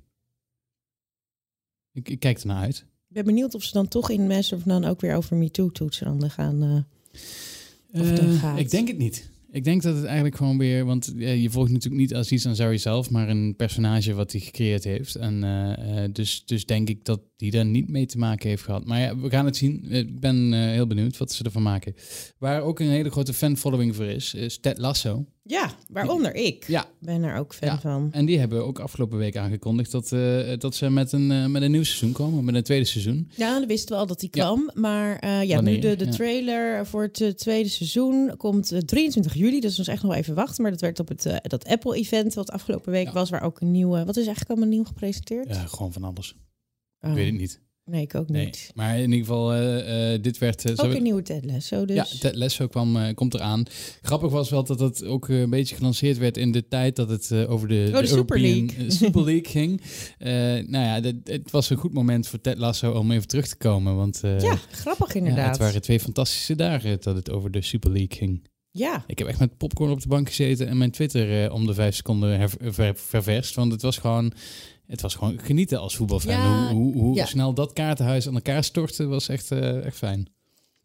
Ik, 1.92 2.10
ik 2.10 2.20
kijk 2.20 2.40
ernaar 2.40 2.62
uit. 2.62 2.78
Ik 3.08 3.16
ben 3.16 3.26
benieuwd 3.26 3.56
of 3.56 3.64
ze 3.64 3.74
dan 3.74 3.88
toch 3.88 4.10
in 4.10 4.32
of 4.54 4.66
None 4.66 4.90
ook 4.90 5.02
weer 5.02 5.16
over 5.16 5.36
MeToo 5.36 5.70
toetsen 5.70 6.06
dan 6.20 6.30
gaan. 6.30 6.64
eh, 6.64 8.02
Of 8.02 8.12
dan 8.12 8.28
Eh, 8.28 8.40
gaat. 8.40 8.60
Ik 8.60 8.70
denk 8.70 8.88
het 8.88 8.98
niet. 8.98 9.30
Ik 9.52 9.64
denk 9.64 9.82
dat 9.82 9.96
het 9.96 10.06
eigenlijk 10.06 10.36
gewoon 10.36 10.58
weer... 10.58 10.86
Want 10.86 11.16
eh, 11.18 11.42
je 11.42 11.50
volgt 11.50 11.72
natuurlijk 11.72 12.02
niet 12.02 12.16
Aziz 12.16 12.46
Ansari 12.46 12.78
zelf... 12.78 13.10
maar 13.10 13.30
een 13.30 13.56
personage 13.56 14.14
wat 14.14 14.32
hij 14.32 14.42
gecreëerd 14.42 14.84
heeft. 14.84 15.16
En 15.16 15.44
eh, 15.44 16.04
eh, 16.04 16.12
dus, 16.14 16.46
dus 16.46 16.66
denk 16.66 16.90
ik 16.90 17.06
dat 17.06 17.22
die 17.36 17.52
daar 17.52 17.66
niet 17.66 17.90
mee 17.90 18.06
te 18.06 18.18
maken 18.18 18.50
heeft 18.50 18.64
gehad. 18.64 18.86
Maar 18.86 19.00
ja, 19.00 19.18
we 19.18 19.30
gaan 19.30 19.46
het 19.46 19.58
zien. 19.58 19.92
Ik 19.92 20.20
ben 20.20 20.54
heel 20.54 20.88
benieuwd 20.88 21.18
wat 21.18 21.32
ze 21.32 21.44
ervan 21.44 21.62
maken. 21.62 21.94
Waar 22.38 22.62
ook 22.62 22.80
een 22.80 22.90
hele 22.90 23.10
grote 23.10 23.34
fan-following 23.34 23.96
voor 23.96 24.06
is... 24.06 24.34
is 24.34 24.60
Ted 24.60 24.78
Lasso. 24.78 25.26
Ja, 25.50 25.72
waaronder 25.90 26.36
ik. 26.36 26.68
Ja. 26.68 26.86
Ben 27.00 27.24
er 27.24 27.38
ook 27.38 27.54
fan 27.54 27.70
Ja. 27.70 27.80
van. 27.80 28.10
En 28.12 28.26
die 28.26 28.40
hebben 28.40 28.66
ook 28.66 28.80
afgelopen 28.80 29.18
week 29.18 29.38
aangekondigd... 29.38 29.92
dat, 29.92 30.12
eh, 30.12 30.58
dat 30.58 30.76
ze 30.76 30.90
met 30.90 31.12
een, 31.12 31.32
eh, 31.32 31.46
met 31.46 31.62
een 31.62 31.72
nieuw 31.72 31.84
seizoen 31.84 32.12
komen. 32.12 32.44
Met 32.46 32.56
een 32.56 32.64
tweede 32.64 32.86
seizoen. 32.86 33.30
Ja, 33.36 33.60
dan 33.60 33.68
wisten 33.68 33.96
we 33.96 34.02
al 34.02 34.08
dat 34.08 34.20
die 34.20 34.30
Ja. 34.32 34.44
kwam. 34.44 34.70
Maar 34.74 35.16
eh, 35.20 35.44
ja, 35.44 35.56
Wanneer? 35.56 35.74
nu 35.74 35.80
de, 35.80 35.96
de 35.96 36.06
Ja. 36.06 36.12
trailer 36.12 36.86
voor 36.88 37.10
het 37.12 37.38
tweede 37.38 37.70
seizoen 37.70 38.34
komt 38.38 38.72
eh, 38.72 38.80
23 38.80 39.34
juli. 39.34 39.60
Dus 39.60 39.78
ons 39.80 39.88
echt 39.88 40.04
nog 40.04 40.14
even 40.16 40.36
wachten. 40.36 40.62
Maar 40.62 40.72
dat 40.72 40.82
werd 40.82 41.00
op 41.00 41.08
het 41.08 41.40
dat 41.42 41.66
Apple-event 41.66 42.34
wat 42.34 42.52
afgelopen 42.52 42.92
week 42.92 43.10
was. 43.12 43.30
Waar 43.30 43.42
ook 43.44 43.62
een 43.62 43.72
nieuwe... 43.72 43.98
Wat 44.06 44.18
is 44.18 44.26
eigenlijk 44.26 44.50
allemaal 44.50 44.70
nieuw 44.76 44.84
gepresenteerd? 44.86 45.48
Ja, 45.48 45.66
gewoon 45.66 45.94
van 45.94 46.04
alles. 46.04 46.36
Oh, 47.02 47.10
Ik 47.10 47.16
weet 47.16 47.26
het 47.32 47.40
niet. 47.40 47.62
Nee, 47.90 48.02
ik 48.02 48.16
ook 48.16 48.30
Nee. 48.30 48.46
niet. 48.46 48.72
Maar 48.76 48.96
in 48.98 49.02
ieder 49.12 49.18
geval, 49.20 49.54
eh, 49.54 50.14
eh, 50.14 50.22
dit 50.22 50.38
werd... 50.38 50.62
zo- 50.62 50.72
Ook 50.86 50.94
een 50.94 51.04
nieuwe 51.04 51.22
Ted 51.22 51.46
Lasso 51.46 51.86
dus. 51.86 51.96
Ja, 51.96 52.06
Ted 52.20 52.36
Lasso 52.36 52.68
kwam, 52.68 53.14
komt 53.14 53.34
eraan. 53.34 53.64
Grappig 54.02 54.32
was 54.32 54.50
wel 54.50 54.64
dat 54.64 54.80
het 54.80 55.06
ook 55.06 55.28
een 55.28 55.50
beetje 55.50 55.76
gelanceerd 55.76 56.18
werd 56.18 56.38
in 56.38 56.52
de 56.52 56.68
tijd 56.68 56.96
dat 56.96 57.10
het 57.10 57.32
over 57.48 57.68
de, 57.68 57.86
Oh, 57.94 58.00
de 58.00 58.08
Super 58.08 58.10
European, 58.12 58.42
League. 58.42 58.86
eh, 58.86 58.92
Super 58.92 59.24
League 59.24 59.48
ging. 59.58 59.82
Nou 60.70 60.86
ja, 60.86 61.00
dat- 61.00 61.16
het 61.24 61.52
was 61.52 61.70
een 61.70 61.78
goed 61.78 61.94
moment 61.94 62.28
voor 62.28 62.42
Ted 62.42 62.58
Lasso 62.58 62.92
om 62.92 63.12
even 63.12 63.28
terug 63.28 63.48
te 63.48 63.58
komen. 63.58 63.96
Want 63.96 64.20
ja, 64.24 64.56
grappig 64.72 65.08
ja, 65.14 65.20
inderdaad. 65.20 65.50
het 65.50 65.58
waren 65.58 65.82
twee 65.82 66.00
fantastische 66.00 66.56
dagen 66.56 66.98
dat 67.02 67.16
het 67.16 67.32
over 67.32 67.52
de 67.52 67.62
Super 67.62 67.92
League 67.92 68.18
ging. 68.18 68.48
Ja, 68.72 69.04
Ik 69.08 69.18
heb 69.20 69.28
echt 69.28 69.40
met 69.40 69.58
popcorn 69.58 69.92
op 69.92 70.02
de 70.02 70.08
bank 70.08 70.28
gezeten 70.28 70.68
en 70.68 70.78
mijn 70.78 70.92
Twitter 70.92 71.52
om 71.52 71.66
de 71.66 71.74
vijf 71.74 71.96
seconden 71.96 72.50
ververst. 72.96 73.56
Want 73.56 73.72
het 73.72 73.82
was 73.82 73.98
gewoon... 73.98 74.32
Het 74.90 75.02
was 75.02 75.16
gewoon 75.16 75.40
genieten 75.40 75.80
als 75.80 75.96
voetbalfan. 75.96 76.32
Ja, 76.32 76.68
hoe 76.68 76.74
hoe, 76.74 76.94
hoe 76.94 77.16
ja. 77.16 77.26
snel 77.26 77.54
dat 77.54 77.74
kaartenhuis 77.74 78.28
aan 78.28 78.34
elkaar 78.34 78.64
stortte, 78.64 79.06
was 79.06 79.28
echt, 79.28 79.52
eh, 79.52 79.86
echt 79.86 79.98
fijn. 79.98 80.28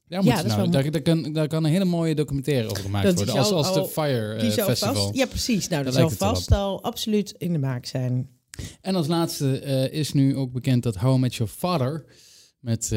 Ja, 0.07 0.17
moet 0.17 0.27
Ja, 0.27 0.43
nou, 0.43 0.57
wel 0.57 0.71
daar, 0.71 0.91
daar, 0.91 1.03
kan, 1.03 1.33
daar 1.33 1.49
kan 1.49 1.65
een 1.65 1.71
hele 1.71 1.85
mooie 1.85 2.15
documentaire 2.15 2.69
over 2.71 2.83
gemaakt 2.83 3.05
Dat 3.05 3.15
worden. 3.15 3.35
Als, 3.35 3.49
zou 3.49 3.65
als 3.65 3.75
de 3.75 3.87
Fire 3.87 4.37
die 4.39 4.49
eh, 4.49 4.55
zou 4.55 4.69
Festival. 4.69 4.95
vast... 4.95 5.15
Ja, 5.15 5.27
precies. 5.27 5.69
Nou, 5.69 5.83
Daar 5.83 5.93
dat 5.93 5.95
zal 5.95 6.19
wel 6.19 6.35
vast 6.35 6.53
al 6.53 6.83
absoluut 6.83 7.35
in 7.39 7.53
de 7.53 7.59
maak 7.59 7.87
zijn. 7.87 8.29
En 8.81 8.95
als 8.95 9.07
laatste 9.07 9.59
eh, 9.59 9.93
is 9.93 10.13
nu 10.13 10.37
ook 10.37 10.53
bekend 10.53 10.83
dat 10.83 10.97
How 10.97 11.17
I 11.17 11.21
Met 11.21 11.35
Your 11.35 11.53
Father... 11.53 12.05
met 12.61 12.89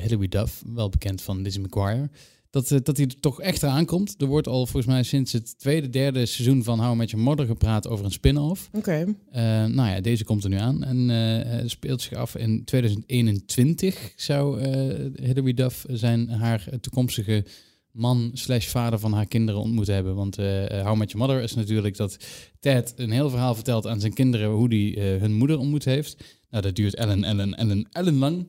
Hilary 0.00 0.28
Duff, 0.28 0.62
wel 0.66 0.88
bekend 0.88 1.22
van 1.22 1.42
Lizzie 1.42 1.62
McGuire... 1.62 2.10
Dat, 2.54 2.70
eh, 2.70 2.78
dat 2.82 2.96
hij 2.96 3.06
er 3.06 3.20
toch 3.20 3.40
echt 3.40 3.62
eraan 3.62 3.84
komt. 3.84 4.14
Er 4.18 4.26
wordt 4.26 4.46
al 4.46 4.66
volgens 4.66 4.92
mij 4.92 5.02
sinds 5.02 5.32
het 5.32 5.58
tweede, 5.58 5.88
derde 5.88 6.26
seizoen 6.26 6.64
van 6.64 6.80
How 6.80 6.96
Met 6.96 7.10
Your 7.10 7.24
Mother 7.24 7.46
gepraat 7.46 7.88
over 7.88 8.04
een 8.04 8.10
spin-off. 8.10 8.68
Oké. 8.72 9.14
Eh, 9.30 9.42
nou 9.64 9.90
ja, 9.90 10.00
deze 10.00 10.24
komt 10.24 10.44
er 10.44 10.50
nu 10.50 10.56
aan 10.56 10.84
en 10.84 11.10
eh, 11.10 11.62
speelt 11.66 12.02
zich 12.02 12.12
af 12.12 12.36
in 12.36 12.64
2021. 12.64 14.12
Zou 14.16 14.60
eh 14.60 15.26
Hilary 15.26 15.54
Duff 15.54 15.84
zijn 15.88 16.28
haar 16.28 16.68
toekomstige 16.80 17.44
man 17.90 18.30
slash 18.32 18.66
vader 18.66 18.98
van 18.98 19.12
haar 19.12 19.26
kinderen 19.26 19.60
ontmoet 19.60 19.86
hebben. 19.86 20.14
Want 20.14 20.36
How 20.36 20.96
Met 20.96 21.10
Your 21.10 21.26
Mother 21.26 21.42
is 21.42 21.54
natuurlijk 21.54 21.96
dat 21.96 22.16
Ted 22.60 22.92
een 22.96 23.10
heel 23.10 23.30
verhaal 23.30 23.54
vertelt 23.54 23.86
aan 23.86 24.00
zijn 24.00 24.12
kinderen 24.12 24.50
hoe 24.50 24.68
hij 24.68 25.18
hun 25.18 25.34
moeder 25.34 25.58
ontmoet 25.58 25.84
heeft. 25.84 26.24
Nou, 26.50 26.62
dat 26.62 26.74
duurt 26.74 26.94
Ellen, 26.94 27.24
Ellen, 27.24 27.54
Ellen, 27.54 27.88
Ellen 27.92 28.18
lang. 28.18 28.46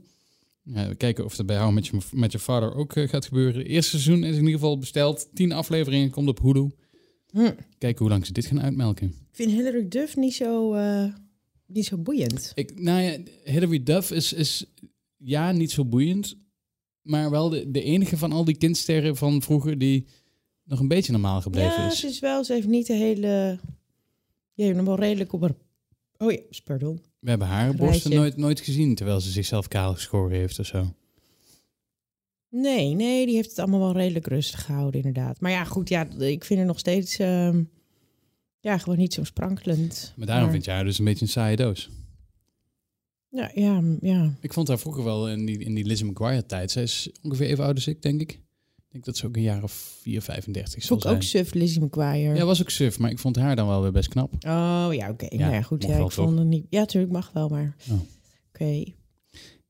Ja, 0.65 0.87
we 0.87 0.95
kijken 0.95 1.25
of 1.25 1.35
dat 1.35 1.45
bij 1.45 1.57
How 1.59 1.73
Met 1.73 1.87
Your, 1.87 2.05
Met 2.11 2.31
Your 2.31 2.45
Father 2.45 2.75
ook 2.75 2.95
eh, 2.95 3.07
gaat 3.07 3.25
gebeuren. 3.25 3.57
Het 3.57 3.67
eerste 3.67 3.89
seizoen 3.89 4.23
is 4.23 4.35
in 4.35 4.41
ieder 4.41 4.53
geval 4.53 4.77
besteld. 4.77 5.29
Tien 5.33 5.51
afleveringen, 5.51 6.09
komt 6.09 6.27
op 6.27 6.39
Hulu. 6.41 6.71
Hm. 7.31 7.51
Kijken 7.77 7.97
hoe 7.97 8.09
lang 8.09 8.25
ze 8.25 8.33
dit 8.33 8.45
gaan 8.45 8.61
uitmelken. 8.61 9.07
Ik 9.07 9.15
vind 9.31 9.51
Hillary 9.51 9.87
Duff 9.87 10.15
niet 10.15 10.33
zo, 10.33 10.73
eh, 10.73 11.13
niet 11.67 11.85
zo 11.85 11.97
boeiend. 11.97 12.51
Ik, 12.53 12.79
nou 12.79 13.01
ja, 13.01 13.17
Hilary 13.43 13.83
Duff 13.83 14.11
is, 14.11 14.33
is 14.33 14.65
ja, 15.17 15.51
niet 15.51 15.71
zo 15.71 15.85
boeiend. 15.85 16.37
Maar 17.01 17.29
wel 17.29 17.49
de, 17.49 17.71
de 17.71 17.81
enige 17.81 18.17
van 18.17 18.31
al 18.31 18.45
die 18.45 18.57
kindsterren 18.57 19.15
van 19.15 19.41
vroeger 19.41 19.77
die 19.77 20.07
nog 20.63 20.79
een 20.79 20.87
beetje 20.87 21.11
normaal 21.11 21.41
gebleven 21.41 21.81
ja, 21.81 21.87
is. 21.87 21.99
ze 21.99 22.07
is 22.07 22.19
wel, 22.19 22.43
ze 22.43 22.53
heeft 22.53 22.67
niet 22.67 22.87
de 22.87 22.93
hele... 22.93 23.59
Je 24.53 24.63
heeft 24.63 24.75
hem 24.75 24.85
wel 24.85 24.99
redelijk 24.99 25.33
op 25.33 25.41
haar... 25.41 25.55
Oh 26.17 26.31
ja, 26.31 26.39
pardon. 26.63 27.01
We 27.19 27.29
hebben 27.29 27.47
haar 27.47 27.75
borsten 27.75 28.15
nooit, 28.15 28.37
nooit 28.37 28.59
gezien, 28.59 28.95
terwijl 28.95 29.19
ze 29.19 29.29
zichzelf 29.29 29.67
kaal 29.67 29.93
geschoren 29.93 30.37
heeft 30.37 30.59
of 30.59 30.65
zo. 30.65 30.93
Nee, 32.49 32.93
nee, 32.93 33.25
die 33.25 33.35
heeft 33.35 33.49
het 33.49 33.59
allemaal 33.59 33.79
wel 33.79 33.93
redelijk 33.93 34.27
rustig 34.27 34.65
gehouden, 34.65 35.03
inderdaad. 35.03 35.39
Maar 35.41 35.51
ja, 35.51 35.63
goed, 35.63 35.89
ja, 35.89 36.07
ik 36.19 36.43
vind 36.45 36.59
er 36.59 36.65
nog 36.65 36.79
steeds... 36.79 37.17
ehm, 37.19 37.63
ja, 38.59 38.77
gewoon 38.77 38.97
niet 38.97 39.13
zo 39.13 39.23
sprankelend. 39.23 40.13
Maar 40.15 40.27
daarom 40.27 40.51
vind 40.51 40.65
jij 40.65 40.75
haar 40.75 40.83
dus 40.83 40.99
een 40.99 41.05
beetje 41.05 41.25
een 41.25 41.31
saaie 41.31 41.55
doos. 41.55 41.89
Ja, 43.29 43.51
ja, 43.53 43.81
ja. 44.01 44.33
Ik 44.41 44.53
vond 44.53 44.67
haar 44.67 44.79
vroeger 44.79 45.03
wel 45.03 45.29
in 45.29 45.45
die, 45.45 45.57
in 45.59 45.73
die 45.73 45.85
Lizzie 45.85 46.05
McGuire 46.05 46.45
tijd. 46.45 46.71
Zij 46.71 46.83
is 46.83 47.09
ongeveer 47.21 47.47
even 47.47 47.63
oud 47.63 47.75
als 47.75 47.87
ik, 47.87 48.01
denk 48.01 48.21
ik. 48.21 48.39
Ik 48.95 49.03
denk 49.03 49.15
dat 49.15 49.23
ze 49.23 49.27
ook 49.29 49.35
een 49.35 49.51
jaar 49.51 49.63
of 49.63 49.71
4, 50.01 50.21
35 50.21 50.83
zal 50.83 51.01
zijn. 51.01 51.15
ook 51.15 51.23
suf, 51.23 51.53
Lizzie 51.53 51.81
McGuire. 51.81 52.35
Ja, 52.35 52.45
was 52.45 52.61
ook 52.61 52.69
suf, 52.69 52.99
maar 52.99 53.11
ik 53.11 53.19
vond 53.19 53.35
haar 53.35 53.55
dan 53.55 53.67
wel 53.67 53.81
weer 53.81 53.91
best 53.91 54.09
knap. 54.09 54.33
Oh 54.33 54.87
ja, 54.91 55.09
oké. 55.09 55.25
Ja, 55.29 55.37
nou 55.37 55.53
ja, 55.53 55.61
goed. 55.61 55.81
mag 55.81 55.91
Ja, 55.91 55.97
wel, 55.97 56.05
ik 56.05 56.11
vond 56.11 56.37
het 56.37 56.47
niet. 56.47 56.65
Ja, 56.69 56.79
natuurlijk 56.79 57.13
mag 57.13 57.31
wel, 57.33 57.49
maar. 57.49 57.75
Oh. 57.91 57.99
Oké. 58.49 58.83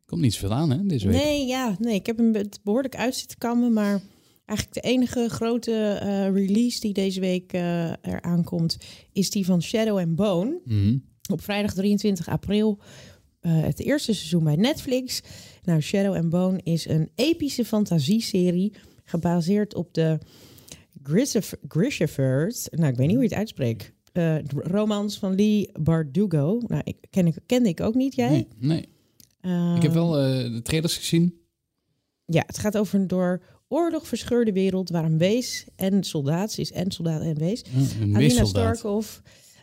Komt 0.05 0.21
niet 0.21 0.33
zoveel 0.33 0.53
aan, 0.53 0.69
hè, 0.69 0.85
deze 0.85 1.07
week. 1.07 1.23
Nee, 1.23 1.45
ja, 1.45 1.75
nee. 1.79 1.93
Ik 1.93 2.05
heb 2.05 2.17
hem 2.17 2.33
het 2.35 2.59
behoorlijk 2.63 2.95
uit 2.95 3.15
zitten 3.15 3.37
kammen, 3.37 3.73
maar 3.73 4.01
eigenlijk 4.45 4.81
de 4.83 4.89
enige 4.89 5.29
grote 5.29 5.71
eh, 6.01 6.33
release 6.33 6.79
die 6.79 6.93
deze 6.93 7.19
week 7.19 7.53
eh 7.53 7.89
er 7.89 8.21
aankomt, 8.21 8.77
is 9.11 9.29
die 9.29 9.45
van 9.45 9.61
Shadow 9.61 9.97
and 9.97 10.15
Bone. 10.15 10.59
Mhm. 10.65 10.97
Op 11.31 11.41
vrijdag 11.41 11.73
23 11.73 12.27
april. 12.29 12.79
eh, 13.39 13.61
het 13.61 13.79
eerste 13.79 14.13
seizoen 14.13 14.43
bij 14.43 14.55
Netflix. 14.55 15.21
Nou, 15.63 15.81
Shadow 15.81 16.15
and 16.15 16.29
Bone 16.29 16.59
is 16.63 16.87
een 16.87 17.09
epische 17.15 17.65
fantasieserie 17.65 18.73
gebaseerd 19.05 19.75
op 19.75 19.93
de 19.93 20.17
Grishaverse. 21.67 22.69
Nou, 22.71 22.91
ik 22.91 22.97
weet 22.97 23.07
niet 23.07 23.15
hoe 23.15 23.23
je 23.23 23.29
het 23.29 23.37
uitspreekt. 23.37 23.93
Eh, 24.11 24.43
romans 24.47 25.17
van 25.19 25.35
Lee 25.35 25.69
Bardugo. 25.79 26.61
Nou, 26.67 26.81
ik 26.83 26.97
ken 27.09 27.27
ik, 27.27 27.37
kende 27.45 27.69
ik 27.69 27.81
ook 27.81 27.95
niet. 27.95 28.15
Jij? 28.15 28.29
Nee, 28.29 28.47
nee. 28.57 28.89
Eh, 29.41 29.73
ik 29.75 29.81
heb 29.81 29.93
wel 29.93 30.17
eh, 30.19 30.51
de 30.53 30.61
trailers 30.61 30.97
gezien. 30.97 31.39
Ja, 32.25 32.43
het 32.45 32.57
gaat 32.57 32.77
over 32.77 32.99
een 32.99 33.07
door 33.07 33.41
oorlog 33.67 34.07
verscheurde 34.07 34.51
wereld 34.51 34.89
waar 34.89 35.05
een 35.05 35.17
wees 35.17 35.67
en 35.75 36.03
soldaat, 36.03 36.57
is 36.57 36.71
en 36.71 36.91
soldaat 36.91 37.21
en 37.21 37.37
wees, 37.37 37.63
een 38.01 38.15
Alina. 38.15 38.45
Starkov, 38.45 39.17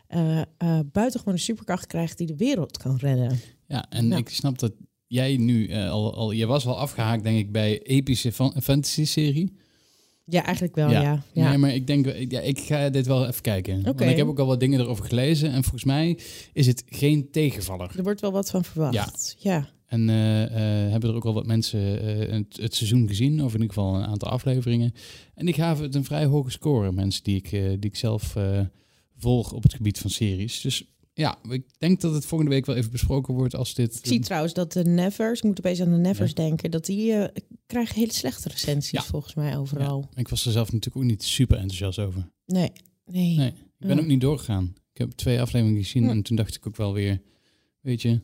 uh, 0.08 0.42
uh, 0.62 0.80
buitengewoon 0.92 1.34
een 1.34 1.40
superkracht 1.40 1.86
krijgt 1.86 2.18
die 2.18 2.26
de 2.26 2.36
wereld 2.36 2.78
kan 2.78 2.96
redden. 2.96 3.38
Ja, 3.66 3.86
en 3.88 4.08
Ja. 4.08 4.16
ik 4.16 4.28
snap 4.28 4.58
dat 4.58 4.72
jij 5.12 5.36
nu 5.36 5.66
eh, 5.66 5.90
al, 5.90 6.14
al... 6.14 6.30
Je 6.30 6.46
was 6.46 6.64
wel 6.64 6.78
afgehaakt, 6.78 7.22
denk 7.22 7.38
ik, 7.38 7.52
bij 7.52 7.82
epische 7.82 8.32
fan- 8.32 8.62
fantasy-serie. 8.62 9.52
Ja, 10.24 10.44
eigenlijk 10.44 10.74
wel, 10.74 10.90
ja. 10.90 11.24
ja. 11.32 11.48
Nee, 11.48 11.58
maar 11.58 11.74
ik 11.74 11.86
denk, 11.86 12.06
ja, 12.28 12.40
ik 12.40 12.58
ga 12.58 12.88
dit 12.88 13.06
wel 13.06 13.26
even 13.26 13.42
kijken. 13.42 13.78
Oké. 13.78 13.94
Want 13.98 14.10
ik 14.10 14.16
heb 14.16 14.26
ook 14.26 14.38
al 14.38 14.46
wat 14.46 14.60
dingen 14.60 14.80
erover 14.80 15.04
gelezen. 15.04 15.50
En 15.50 15.62
volgens 15.62 15.84
mij 15.84 16.18
is 16.52 16.66
het 16.66 16.82
geen 16.86 17.30
tegenvaller. 17.30 17.92
Er 17.96 18.02
wordt 18.02 18.20
wel 18.20 18.32
wat 18.32 18.50
van 18.50 18.64
verwacht. 18.64 19.36
Ja. 19.38 19.68
En 19.86 20.08
eh, 20.08 20.42
eh, 20.44 20.90
hebben 20.90 21.10
er 21.10 21.16
ook 21.16 21.24
al 21.24 21.34
wat 21.34 21.46
mensen 21.46 22.02
eh, 22.02 22.32
het, 22.32 22.56
het 22.56 22.74
seizoen 22.74 23.08
gezien, 23.08 23.44
of 23.44 23.54
in 23.54 23.60
ieder 23.60 23.74
geval 23.74 23.94
een 23.94 24.06
aantal 24.06 24.28
afleveringen. 24.28 24.92
En 25.34 25.44
die 25.44 25.54
gaven 25.54 25.84
het 25.84 25.94
een 25.94 26.04
vrij 26.04 26.24
hoge 26.24 26.50
score, 26.50 26.92
mensen 26.92 27.24
die 27.24 27.36
ik, 27.36 27.52
eh, 27.52 27.62
die 27.68 27.90
ik 27.90 27.96
zelf 27.96 28.36
eh, 28.36 28.60
volg 29.16 29.52
op 29.52 29.62
het 29.62 29.74
gebied 29.74 29.98
van 29.98 30.10
series. 30.10 30.60
Dus 30.60 30.91
ja, 31.14 31.38
ik 31.48 31.62
denk 31.78 32.00
dat 32.00 32.14
het 32.14 32.26
volgende 32.26 32.54
week 32.54 32.66
wel 32.66 32.76
even 32.76 32.90
besproken 32.90 33.34
wordt 33.34 33.54
als 33.54 33.74
dit... 33.74 33.94
Ik 33.98 34.06
zie 34.06 34.20
trouwens 34.20 34.52
dat 34.54 34.72
de 34.72 34.84
Nevers, 34.84 35.38
ik 35.38 35.44
moet 35.44 35.58
opeens 35.58 35.80
aan 35.80 35.90
de 35.90 35.96
Nevers 35.96 36.30
Ja. 36.34 36.34
denken, 36.42 36.70
dat 36.70 36.84
die 36.84 37.12
eh, 37.12 37.42
krijgen 37.66 37.94
hele 37.94 38.12
slechte 38.12 38.48
recensies 38.48 38.90
Ja. 39.00 39.02
volgens 39.02 39.34
mij 39.34 39.56
overal. 39.58 40.08
Ik 40.14 40.28
was 40.28 40.46
er 40.46 40.52
zelf 40.52 40.72
natuurlijk 40.72 40.96
ook 41.04 41.10
niet 41.10 41.22
super 41.22 41.56
enthousiast 41.56 41.98
over. 41.98 42.28
Nee, 42.46 42.72
nee. 43.04 43.36
Nee, 43.36 43.48
ik 43.78 43.86
ben 43.86 43.98
ook 43.98 44.06
niet 44.06 44.20
doorgegaan. 44.20 44.74
Ik 44.92 44.98
heb 44.98 45.10
twee 45.10 45.40
afleveringen 45.40 45.82
gezien 45.82 46.08
en 46.08 46.22
toen 46.22 46.36
dacht 46.36 46.54
ik 46.56 46.66
ook 46.66 46.76
wel 46.76 46.92
weer, 46.92 47.20
weet 47.80 48.02
je, 48.02 48.20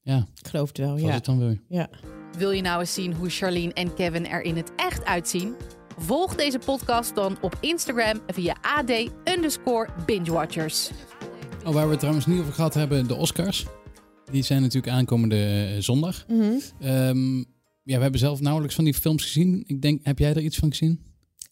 ja, 0.00 0.26
Ik 0.40 0.48
geloof 0.48 0.68
het 0.68 0.78
wel, 0.78 0.92
was 0.92 1.00
ja. 1.00 1.10
het 1.10 1.24
dan 1.24 1.38
weer. 1.38 1.60
ja. 1.68 1.90
Wil 2.38 2.50
je 2.50 2.62
nou 2.62 2.80
eens 2.80 2.94
zien 2.94 3.12
hoe 3.14 3.28
Charlene 3.30 3.72
en 3.72 3.94
Kevin 3.94 4.26
er 4.26 4.42
in 4.42 4.56
het 4.56 4.72
echt 4.76 5.04
uitzien? 5.04 5.54
Volg 5.98 6.34
deze 6.34 6.58
podcast 6.58 7.14
dan 7.14 7.36
op 7.40 7.56
Instagram 7.60 8.20
via 8.26 8.56
AD 8.62 8.90
underscore 9.24 9.88
bingewatchers. 10.06 10.90
Oh, 11.64 11.72
waar 11.72 11.84
we 11.84 11.90
het 11.90 11.98
trouwens 11.98 12.26
niet 12.26 12.40
over 12.40 12.52
gehad 12.52 12.74
hebben, 12.74 13.06
de 13.06 13.14
Oscars. 13.14 13.66
Die 14.30 14.42
zijn 14.42 14.62
natuurlijk 14.62 14.92
aankomende 14.92 15.70
eh, 15.74 15.80
zondag. 15.82 16.24
Mhm. 16.28 16.42
Ehm, 16.80 17.36
ja, 17.82 17.96
we 17.96 18.02
hebben 18.02 18.20
zelf 18.20 18.40
nauwelijks 18.40 18.74
van 18.74 18.84
die 18.84 18.94
films 18.94 19.22
gezien. 19.22 19.64
Ik 19.66 19.82
denk, 19.82 20.00
heb 20.02 20.18
jij 20.18 20.30
er 20.34 20.42
iets 20.42 20.56
van 20.56 20.70
gezien? 20.70 21.00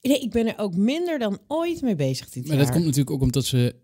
Nee, 0.02 0.21
ik 0.21 0.31
ben 0.31 0.47
er 0.47 0.59
ook 0.59 0.76
minder 0.76 1.19
dan 1.19 1.38
ooit 1.47 1.83
mee 1.83 1.97
bezig 1.97 2.28
dit 2.28 2.47
Maar 2.47 2.57
jaar. 2.57 2.64
dat 2.64 2.73
komt 2.73 2.85
natuurlijk 2.85 3.11
ook 3.11 3.23
omdat 3.23 3.45
ze 3.45 3.75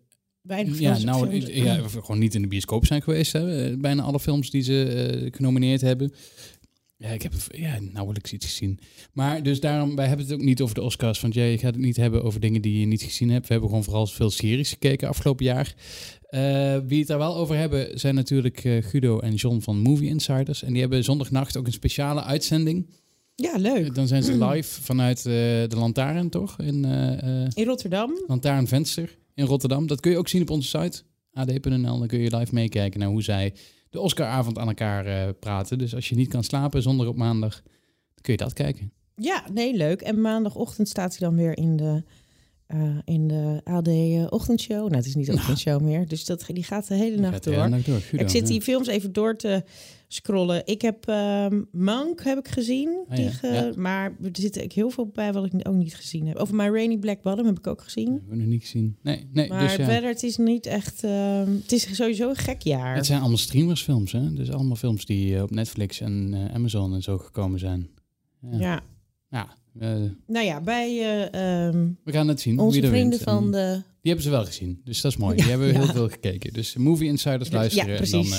Weinig 0.43 0.79
ja, 0.79 0.99
nou, 0.99 1.31
films. 1.31 1.47
ja, 1.47 1.89
gewoon 1.89 2.19
niet 2.19 2.35
in 2.35 2.43
de 2.43 2.49
bioscoop 2.49 2.87
zijn 2.87 3.03
geweest. 3.03 3.33
Hè. 3.33 3.71
Eh, 3.71 3.77
Bijna 3.79 4.03
alle 4.03 4.21
films 4.21 4.51
die 4.51 4.63
ze 4.63 4.83
eh, 4.85 5.33
genomineerd 5.37 5.81
hebben. 5.81 6.13
Ja, 6.97 7.09
ik 7.09 7.23
heb 7.23 7.33
ja, 7.51 7.79
nauwelijks 7.93 8.33
iets 8.33 8.47
gezien. 8.47 8.79
Maar 9.13 9.43
dus 9.43 9.61
daarom, 9.61 9.97
wij 9.97 10.07
hebben 10.07 10.27
het 10.27 10.35
ook 10.35 10.41
niet 10.43 10.61
over 10.61 10.75
de 10.75 10.83
Oscars. 10.83 11.21
Want 11.21 11.35
jij 11.35 11.59
gaat 11.59 11.75
het 11.75 11.85
niet 11.85 11.97
hebben 11.97 12.25
over 12.25 12.41
dingen 12.41 12.63
die 12.63 12.81
je 12.81 12.87
niet 12.87 13.03
gezien 13.03 13.31
hebt. 13.31 13.47
We 13.47 13.53
hebben 13.53 13.69
gewoon 13.69 13.85
vooral 13.85 14.07
veel 14.07 14.31
series 14.31 14.69
gekeken 14.69 15.09
afgelopen 15.09 15.45
jaar. 15.45 15.75
Eh, 16.29 16.77
wie 16.87 16.99
het 16.99 17.09
daar 17.09 17.19
wel 17.19 17.37
over 17.37 17.57
hebben, 17.57 17.99
zijn 17.99 18.15
natuurlijk 18.15 18.65
eh, 18.65 18.83
Guido 18.83 19.19
en 19.21 19.35
John 19.35 19.61
van 19.61 19.79
Movie 19.79 20.09
Insiders. 20.09 20.63
En 20.63 20.73
die 20.73 20.81
hebben 20.81 21.05
zondagnacht 21.05 21.57
ook 21.57 21.67
een 21.67 21.73
speciale 21.73 22.23
uitzending. 22.23 22.91
Ja, 23.35 23.57
leuk. 23.57 23.95
Dan 23.95 24.07
zijn 24.07 24.23
ze 24.23 24.45
live 24.45 24.83
vanuit 24.83 25.19
eh, 25.19 25.33
de 25.33 25.77
Lantaarn, 25.77 26.31
toch? 26.31 26.59
In 26.61 26.85
eh 26.85 27.43
eh 27.43 27.49
In 27.55 27.65
Rotterdam. 27.65 28.13
Lantaarnvenster 28.27 29.19
in 29.35 29.45
Rotterdam. 29.45 29.87
Dat 29.87 30.01
kun 30.01 30.11
je 30.11 30.19
ook 30.19 30.29
zien 30.29 30.43
op 30.43 30.51
onze 30.51 30.69
site, 30.69 31.03
ad.nl. 31.33 31.99
Dan 31.99 32.07
kun 32.07 32.19
je 32.19 32.37
live 32.37 32.55
meekijken 32.55 33.01
naar 33.01 33.09
hoe 33.09 33.23
zij 33.23 33.55
de 33.91 34.01
Oscaravond 34.01 34.59
aan 34.59 34.69
elkaar 34.69 35.07
eh, 35.07 35.29
praten. 35.41 35.79
Dus 35.79 35.95
als 35.95 36.09
je 36.09 36.15
niet 36.15 36.29
kan 36.29 36.45
slapen 36.45 36.83
zonder 36.83 37.09
op 37.09 37.17
maandag, 37.17 37.63
dan 37.63 38.23
kun 38.23 38.33
je 38.33 38.39
dat 38.39 38.53
kijken. 38.53 38.93
Ja, 39.15 39.45
nee, 39.53 39.77
leuk. 39.77 40.01
En 40.01 40.21
maandagochtend 40.21 40.89
staat 40.89 41.19
hij 41.19 41.29
dan 41.29 41.37
weer 41.37 41.57
in 41.57 41.77
de, 41.77 42.03
eh, 42.69 42.99
in 43.05 43.29
de 43.29 43.61
AD 43.65 43.89
eh, 43.89 44.27
ochtendshow. 44.29 44.77
Nou, 44.79 44.95
het 44.97 45.07
is 45.07 45.15
niet 45.15 45.27
de 45.27 45.33
ochtendshow 45.33 45.81
meer. 45.81 46.09
Dus 46.09 46.25
dat, 46.25 46.45
die 46.53 46.65
gaat 46.65 46.89
de 46.89 46.95
hele 46.95 47.17
nacht 47.21 47.45
door. 47.45 47.55
hele 47.55 47.69
nacht 47.69 47.87
door. 47.87 48.01
Guido, 48.01 48.25
ik 48.25 48.31
zit 48.31 48.41
ja. 48.41 48.47
die 48.49 48.61
films 48.61 48.87
even 48.87 49.13
door 49.13 49.37
te 49.37 49.63
scrollen. 50.09 50.63
Ik 50.67 50.83
heb 50.83 51.09
ehm 51.09 51.63
Monk 51.73 52.25
heb 52.25 52.39
ik 52.39 52.49
gezien. 52.49 53.05
Ah, 53.09 53.17
die 53.17 53.25
ja, 53.25 53.31
ge- 53.31 53.47
ja. 53.47 53.73
Maar 53.77 54.17
er 54.23 54.31
zit 54.33 54.63
ook 54.63 54.73
heel 54.73 54.91
veel 54.91 55.07
bij 55.07 55.33
wat 55.33 55.45
ik 55.45 55.69
ook 55.69 55.75
niet 55.75 55.95
gezien 55.95 56.27
heb. 56.27 56.37
Over 56.37 56.55
My 56.55 56.69
Rainy 56.69 56.97
Black 56.97 57.23
Bottom 57.23 57.47
heb 57.47 57.59
ik 57.59 57.67
ook 57.67 57.83
gezien. 57.83 58.11
Hebben 58.13 58.29
we 58.31 58.37
nog 58.37 58.47
niet 58.47 58.63
gezien. 58.63 58.97
Nee, 59.03 59.29
nee 59.33 59.49
Maar 59.49 59.61
dus 59.61 59.77
ja. 59.77 59.85
verder, 59.85 60.09
het 60.11 60.23
is 60.23 60.37
niet 60.37 60.67
echt... 60.67 61.05
ehm, 61.05 61.53
het 61.63 61.73
is 61.73 61.97
sowieso 61.97 62.29
een 62.29 62.37
gek 62.37 62.63
jaar. 62.63 62.97
Het 62.97 63.07
zijn 63.07 63.21
allemaal 63.21 63.39
streamersfilms, 63.39 64.13
hè? 64.13 64.33
Dus 64.33 64.51
allemaal 64.51 64.77
films 64.77 65.05
die 65.05 65.37
eh, 65.37 65.43
op 65.43 65.51
Netflix 65.51 66.01
en 66.01 66.35
Amazon 66.53 66.95
en 66.95 67.03
zo 67.03 67.19
gekomen 67.19 67.59
zijn. 67.59 67.89
Ja. 68.51 68.81
Ja. 69.31 69.57
Eh, 69.79 69.95
Nou 70.27 70.45
ja, 70.47 70.61
bij 70.61 70.89
eh, 70.99 71.67
ehm, 71.67 71.89
we 72.05 72.13
gaan 72.13 72.29
het 72.29 72.41
zien. 72.41 72.59
onze 72.59 72.81
wie 72.81 72.89
vrienden 72.89 73.11
wint. 73.11 73.23
van 73.23 73.45
En 73.45 73.51
de... 73.51 73.83
Die 74.03 74.13
hebben 74.17 74.23
ze 74.23 74.31
wel 74.31 74.45
gezien, 74.45 74.81
dus 74.85 75.01
dat 75.01 75.13
is 75.13 75.17
mooi. 75.19 75.37
Ja, 75.37 75.43
die 75.43 75.51
hebben 75.51 75.69
ja. 75.69 75.79
heel 75.79 75.93
veel 75.93 76.09
gekeken. 76.09 76.53
Dus 76.53 76.77
Movie 76.77 77.09
Insiders 77.09 77.49
Ja, 77.49 77.55
luisteren. 77.57 77.99
en 77.99 78.11
dan, 78.11 78.25
eh, 78.33 78.39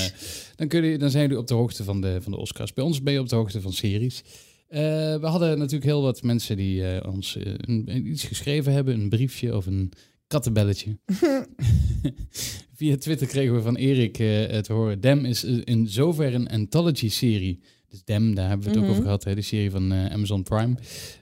dan, 0.55 0.67
kun 0.67 0.84
je, 0.86 0.98
dan 0.98 1.10
zijn 1.10 1.24
jullie 1.24 1.38
op 1.39 1.48
de 1.48 1.53
hoogte 1.53 1.84
van 1.84 2.01
de, 2.01 2.22
van 2.22 2.31
de 2.31 2.38
Oscars. 2.38 2.74
Bij 2.74 2.84
ons 2.84 3.03
ben 3.03 3.13
je 3.13 3.19
op 3.19 3.29
de 3.29 3.36
hoogte 3.36 3.62
van 3.62 3.74
series. 3.74 4.24
We 4.67 5.19
hadden 5.22 5.58
natuurlijk 5.58 5.84
heel 5.86 6.01
wat 6.01 6.24
mensen 6.24 6.58
die 6.58 7.05
ons 7.08 7.38
een- 7.58 8.08
iets 8.08 8.24
geschreven 8.24 8.74
hebben. 8.74 8.93
Een 8.93 9.10
briefje 9.10 9.55
of 9.55 9.65
een 9.65 9.91
kattenbelletje. 10.27 10.98
Via 12.75 12.98
Twitter 12.98 13.27
kregen 13.27 13.55
we 13.55 13.62
van 13.62 13.75
Erik 13.75 14.13
te 14.13 14.63
horen. 14.67 15.01
Dem 15.01 15.25
is 15.25 15.43
in 15.43 15.88
zover 15.88 16.34
een 16.34 16.48
anthology-serie. 16.50 17.60
Dus 17.89 18.03
Dem, 18.03 18.36
daar 18.36 18.48
hebben 18.50 18.65
we 18.65 18.72
het 18.72 18.79
Mhm. 18.79 18.86
ook 18.89 18.91
over 18.91 19.03
gehad. 19.03 19.24
Hè, 19.24 19.36
de 19.36 19.41
serie 19.41 19.72
van 19.72 19.91
eh, 19.91 20.05
Amazon 20.05 20.43
Prime. 20.43 20.75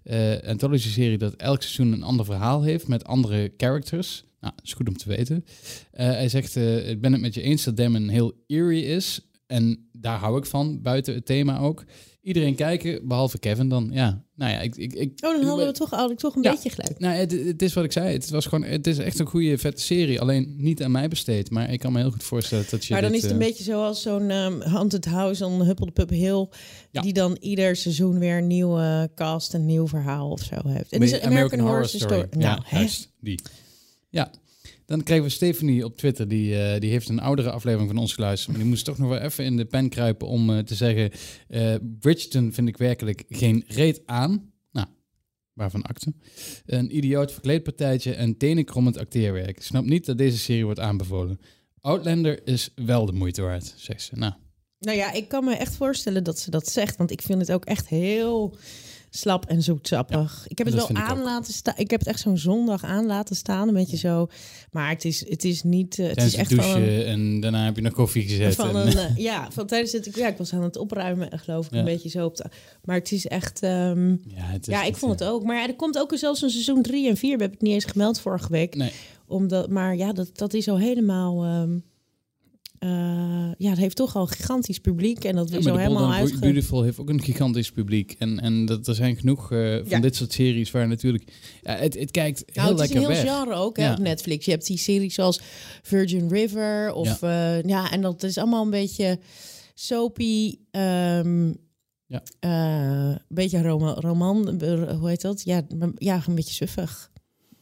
Eh 0.04 0.50
anthology-serie 0.50 1.18
dat 1.18 1.34
elk 1.36 1.62
seizoen 1.62 1.92
een 1.94 2.04
ander 2.04 2.26
verhaal 2.26 2.64
heeft 2.64 2.88
met 2.88 3.06
andere 3.06 3.52
characters. 3.58 4.24
Nou, 4.40 4.54
dat 4.56 4.66
is 4.66 4.74
goed 4.74 4.88
om 4.88 4.98
te 4.98 5.08
weten. 5.10 5.46
Eh, 5.92 6.06
hij 6.08 6.30
zegt, 6.30 6.56
ik 6.56 7.02
ben 7.02 7.12
het 7.12 7.22
met 7.22 7.34
je 7.34 7.42
eens 7.42 7.64
dat 7.64 7.78
Dem 7.78 7.96
een 7.96 8.10
heel 8.10 8.34
eerie 8.48 8.84
is. 8.86 9.22
En 9.48 9.88
daar 9.92 10.20
hou 10.20 10.38
ik 10.38 10.46
van, 10.46 10.82
buiten 10.82 11.14
het 11.14 11.26
thema 11.26 11.60
ook. 11.60 11.84
Iedereen 12.28 12.56
kijken, 12.56 13.08
behalve 13.08 13.40
Kevin 13.40 13.70
dan. 13.70 13.90
Ja, 13.92 14.24
nou 14.36 14.52
ja, 14.52 14.60
ik... 14.60 14.76
ik, 14.76 14.94
ik 14.94 15.12
Oh, 15.26 15.32
dan 15.32 15.44
hadden 15.44 15.66
we 15.68 15.74
toch, 15.74 15.90
had 15.90 16.12
ik 16.12 16.18
toch 16.18 16.36
een 16.36 16.44
Ja. 16.44 16.52
beetje 16.52 16.70
gelijk. 16.70 17.00
nou, 17.00 17.16
het, 17.16 17.32
het 17.32 17.62
is 17.62 17.74
wat 17.74 17.84
ik 17.84 17.92
zei. 17.92 18.14
Het, 18.14 18.30
was 18.30 18.46
gewoon, 18.46 18.64
het 18.64 18.88
is 18.88 18.98
echt 18.98 19.20
een 19.20 19.26
goede, 19.26 19.58
vette 19.58 19.82
serie. 19.82 20.22
Alleen 20.22 20.56
niet 20.58 20.84
aan 20.84 20.92
mij 20.92 21.08
besteed. 21.08 21.50
Maar 21.50 21.72
ik 21.72 21.80
kan 21.80 21.92
me 21.92 22.00
heel 22.00 22.12
goed 22.12 22.24
voorstellen 22.24 22.66
dat 22.70 22.86
je 22.86 22.94
Maar 22.94 23.02
dan 23.02 23.12
dit, 23.12 23.24
is 23.24 23.26
het 23.28 23.36
een 23.36 23.42
eh, 23.42 23.48
beetje 23.48 23.64
zoals 23.64 24.02
zo'n 24.02 24.32
um, 24.32 24.62
Haunted 24.62 25.06
House 25.06 25.46
on 25.46 25.62
Huppel 25.62 25.92
Pup 25.92 26.10
Hill. 26.10 26.48
Ja. 26.92 27.02
Die 27.02 27.14
dan 27.14 27.38
ieder 27.40 27.76
seizoen 27.76 28.20
weer 28.20 28.38
een 28.38 28.48
nieuwe 28.48 29.10
cast, 29.16 29.54
een 29.54 29.66
nieuw 29.66 29.88
verhaal 29.88 30.30
of 30.30 30.42
zo 30.42 30.56
heeft. 30.56 30.92
En 30.92 31.02
American, 31.02 31.02
is 31.02 31.12
het 31.12 31.24
American 31.24 31.60
Horror 31.60 31.88
Story. 31.88 32.28
Nou, 32.30 32.42
ja, 32.42 32.64
juist. 32.72 33.12
Die. 33.20 33.40
Ja. 34.10 34.32
Dan 34.88 35.04
kregen 35.04 35.24
we 35.24 35.30
Stephanie 35.30 35.86
op 35.86 35.98
Twitter. 35.98 36.28
Die, 36.28 36.60
eh, 36.62 36.80
die 36.80 36.92
heeft 36.92 37.10
een 37.10 37.20
oudere 37.20 37.52
aflevering 37.52 37.90
van 37.90 38.00
ons 38.00 38.14
geluisterd. 38.14 38.52
Maar 38.52 38.60
die 38.60 38.70
moest 38.70 38.86
toch 38.86 38.98
nog 38.98 39.10
wel 39.10 39.20
even 39.20 39.46
in 39.46 39.58
de 39.58 39.66
pen 39.66 39.90
kruipen 39.90 40.28
om 40.28 40.50
eh, 40.50 40.60
te 40.60 40.76
zeggen... 40.76 41.12
eh 41.48 41.76
Bridgerton 42.00 42.54
vind 42.54 42.68
ik 42.68 42.78
werkelijk 42.78 43.24
geen 43.30 43.64
reet 43.68 44.02
aan. 44.06 44.52
Nou, 44.72 44.88
waarvan 45.54 45.82
akte. 45.82 46.14
Een 46.66 46.98
idioot 46.98 47.32
verkleedpartijtje 47.32 48.14
en 48.14 48.38
tenenkrommend 48.38 48.98
acteerwerk. 48.98 49.58
Ik 49.58 49.64
snap 49.64 49.86
niet 49.86 50.06
dat 50.06 50.18
deze 50.18 50.38
serie 50.38 50.66
wordt 50.66 50.80
aanbevolen. 50.80 51.40
Outlander 51.82 52.48
is 52.48 52.72
wel 52.76 53.06
de 53.06 53.14
moeite 53.14 53.42
waard, 53.42 53.74
zegt 53.78 54.02
ze. 54.02 54.16
Nou, 54.16 54.34
Nou 54.80 54.98
ja, 54.98 55.12
ik 55.12 55.28
kan 55.28 55.44
me 55.44 55.56
echt 55.56 55.76
voorstellen 55.76 56.24
dat 56.24 56.40
ze 56.40 56.52
dat 56.52 56.68
zegt. 56.68 56.98
Want 56.98 57.12
ik 57.12 57.22
vind 57.22 57.40
het 57.40 57.52
ook 57.52 57.66
echt 57.66 57.88
heel 57.88 58.58
slap 59.18 59.46
en 59.46 59.62
zoetsappig. 59.64 60.46
ik 60.48 60.58
heb 60.58 60.68
het 60.68 60.76
wel 60.76 60.90
aan 60.94 61.22
laten 61.24 61.54
staan. 61.54 61.74
Ik 61.78 61.90
heb 61.92 62.00
het 62.00 62.10
echt 62.10 62.20
zo'n 62.20 62.38
zondag 62.38 62.84
aan 62.84 63.06
laten 63.06 63.36
staan, 63.36 63.68
een 63.68 63.74
beetje 63.74 63.98
zo. 63.98 64.28
Maar 64.72 64.90
het 64.90 65.06
is, 65.06 65.30
het 65.30 65.44
is 65.44 65.64
niet. 65.64 66.00
eh, 66.00 66.06
het 66.06 66.14
Tijdens 66.16 66.34
is 66.36 66.40
echt 66.42 66.50
douchen 66.50 66.82
een, 67.00 67.06
en 67.06 67.40
daarna 67.40 67.66
heb 67.66 67.76
je 67.76 67.82
nog 67.82 67.94
koffie 67.94 68.24
gezet. 68.28 68.56
van 68.56 68.78
en, 68.78 68.88
een, 68.88 68.98
eh, 69.08 69.16
ja, 69.18 69.52
van 69.52 69.68
tijdens 69.68 69.92
het. 69.92 70.10
Ja, 70.16 70.28
ik 70.28 70.38
was 70.38 70.54
aan 70.54 70.64
het 70.64 70.78
opruimen, 70.78 71.32
eh, 71.32 71.40
geloof 71.40 71.66
ik, 71.66 71.72
Ja. 71.72 71.78
een 71.80 71.86
beetje 71.86 72.10
zo 72.10 72.26
op 72.26 72.36
de. 72.38 72.46
Maar 72.84 72.96
het 72.96 73.12
is 73.12 73.26
echt. 73.28 73.62
ehm, 73.64 74.10
ja, 74.10 74.18
het 74.36 74.68
is 74.68 74.74
ja, 74.74 74.84
ik 74.84 74.96
vond 74.98 75.20
het 75.20 75.30
ook. 75.30 75.44
Maar 75.44 75.68
er 75.68 75.76
komt 75.76 75.98
ook 76.00 76.12
zelfs 76.18 76.42
een 76.42 76.50
seizoen 76.50 76.82
3 76.82 77.10
en 77.10 77.18
4. 77.18 77.36
We 77.36 77.42
hebben 77.42 77.58
het 77.58 77.62
niet 77.68 77.74
eens 77.74 77.86
gemeld 77.86 78.20
vorige 78.20 78.52
week. 78.52 78.76
Nee, 78.76 78.92
Omdat, 79.28 79.70
maar 79.70 79.96
ja, 79.96 80.14
dat, 80.14 80.30
dat 80.38 80.54
is 80.54 80.68
al 80.68 80.78
helemaal. 80.80 81.44
ehm, 81.44 81.78
eh, 82.80 82.90
ja, 83.58 83.70
het 83.70 83.78
heeft 83.78 83.96
toch 83.96 84.16
al 84.16 84.22
een 84.22 84.28
gigantisch 84.28 84.80
publiek. 84.80 85.24
En 85.24 85.36
dat 85.36 85.50
Ja, 85.50 85.58
is 85.58 85.66
Bold 85.66 85.78
helemaal 85.78 86.12
uitge... 86.12 86.40
Beautiful 86.40 86.82
heeft 86.84 87.00
ook 87.00 87.10
een 87.10 87.22
gigantisch 87.22 87.72
publiek. 87.72 88.16
En, 88.20 88.40
en 88.40 88.66
dat, 88.66 88.88
er 88.88 88.96
zijn 88.96 89.16
genoeg 89.16 89.52
eh, 89.52 89.76
van 89.76 89.84
Ja. 89.90 90.00
dit 90.00 90.16
soort 90.16 90.34
series 90.34 90.72
waar 90.72 90.88
natuurlijk... 90.88 91.24
Het, 91.62 92.00
het 92.00 92.12
kijkt 92.12 92.44
heel 92.46 92.64
Nou, 92.64 92.68
het 92.68 92.74
is 92.74 92.80
lekker 92.94 93.10
een 93.10 93.16
heel 93.16 93.24
weg. 93.26 93.34
genre 93.34 93.54
ook 93.60 93.78
hè, 93.78 93.92
op 93.92 93.98
Netflix. 93.98 94.46
Je 94.46 94.52
hebt 94.52 94.66
die 94.68 94.78
series 94.78 95.14
zoals 95.14 95.40
Virgin 95.82 96.28
River 96.30 96.94
of 96.94 97.22
ja, 97.22 97.62
ja 97.66 97.92
en 97.92 98.02
dat 98.02 98.24
is 98.24 98.38
allemaal 98.38 98.64
een 98.64 98.70
beetje 98.70 99.20
soapy. 99.74 100.56
ehm 100.72 101.54
Ja. 102.10 102.24
eh, 102.40 103.10
een 103.10 103.20
beetje 103.28 103.62
roman, 103.62 103.94
roman, 103.94 104.60
eh, 104.62 104.98
hoe 105.00 105.10
heet 105.10 105.22
dat? 105.22 105.42
Ja, 105.44 105.62
ja, 105.96 106.22
een 106.28 106.36
beetje 106.36 106.54
suffig. 106.54 107.12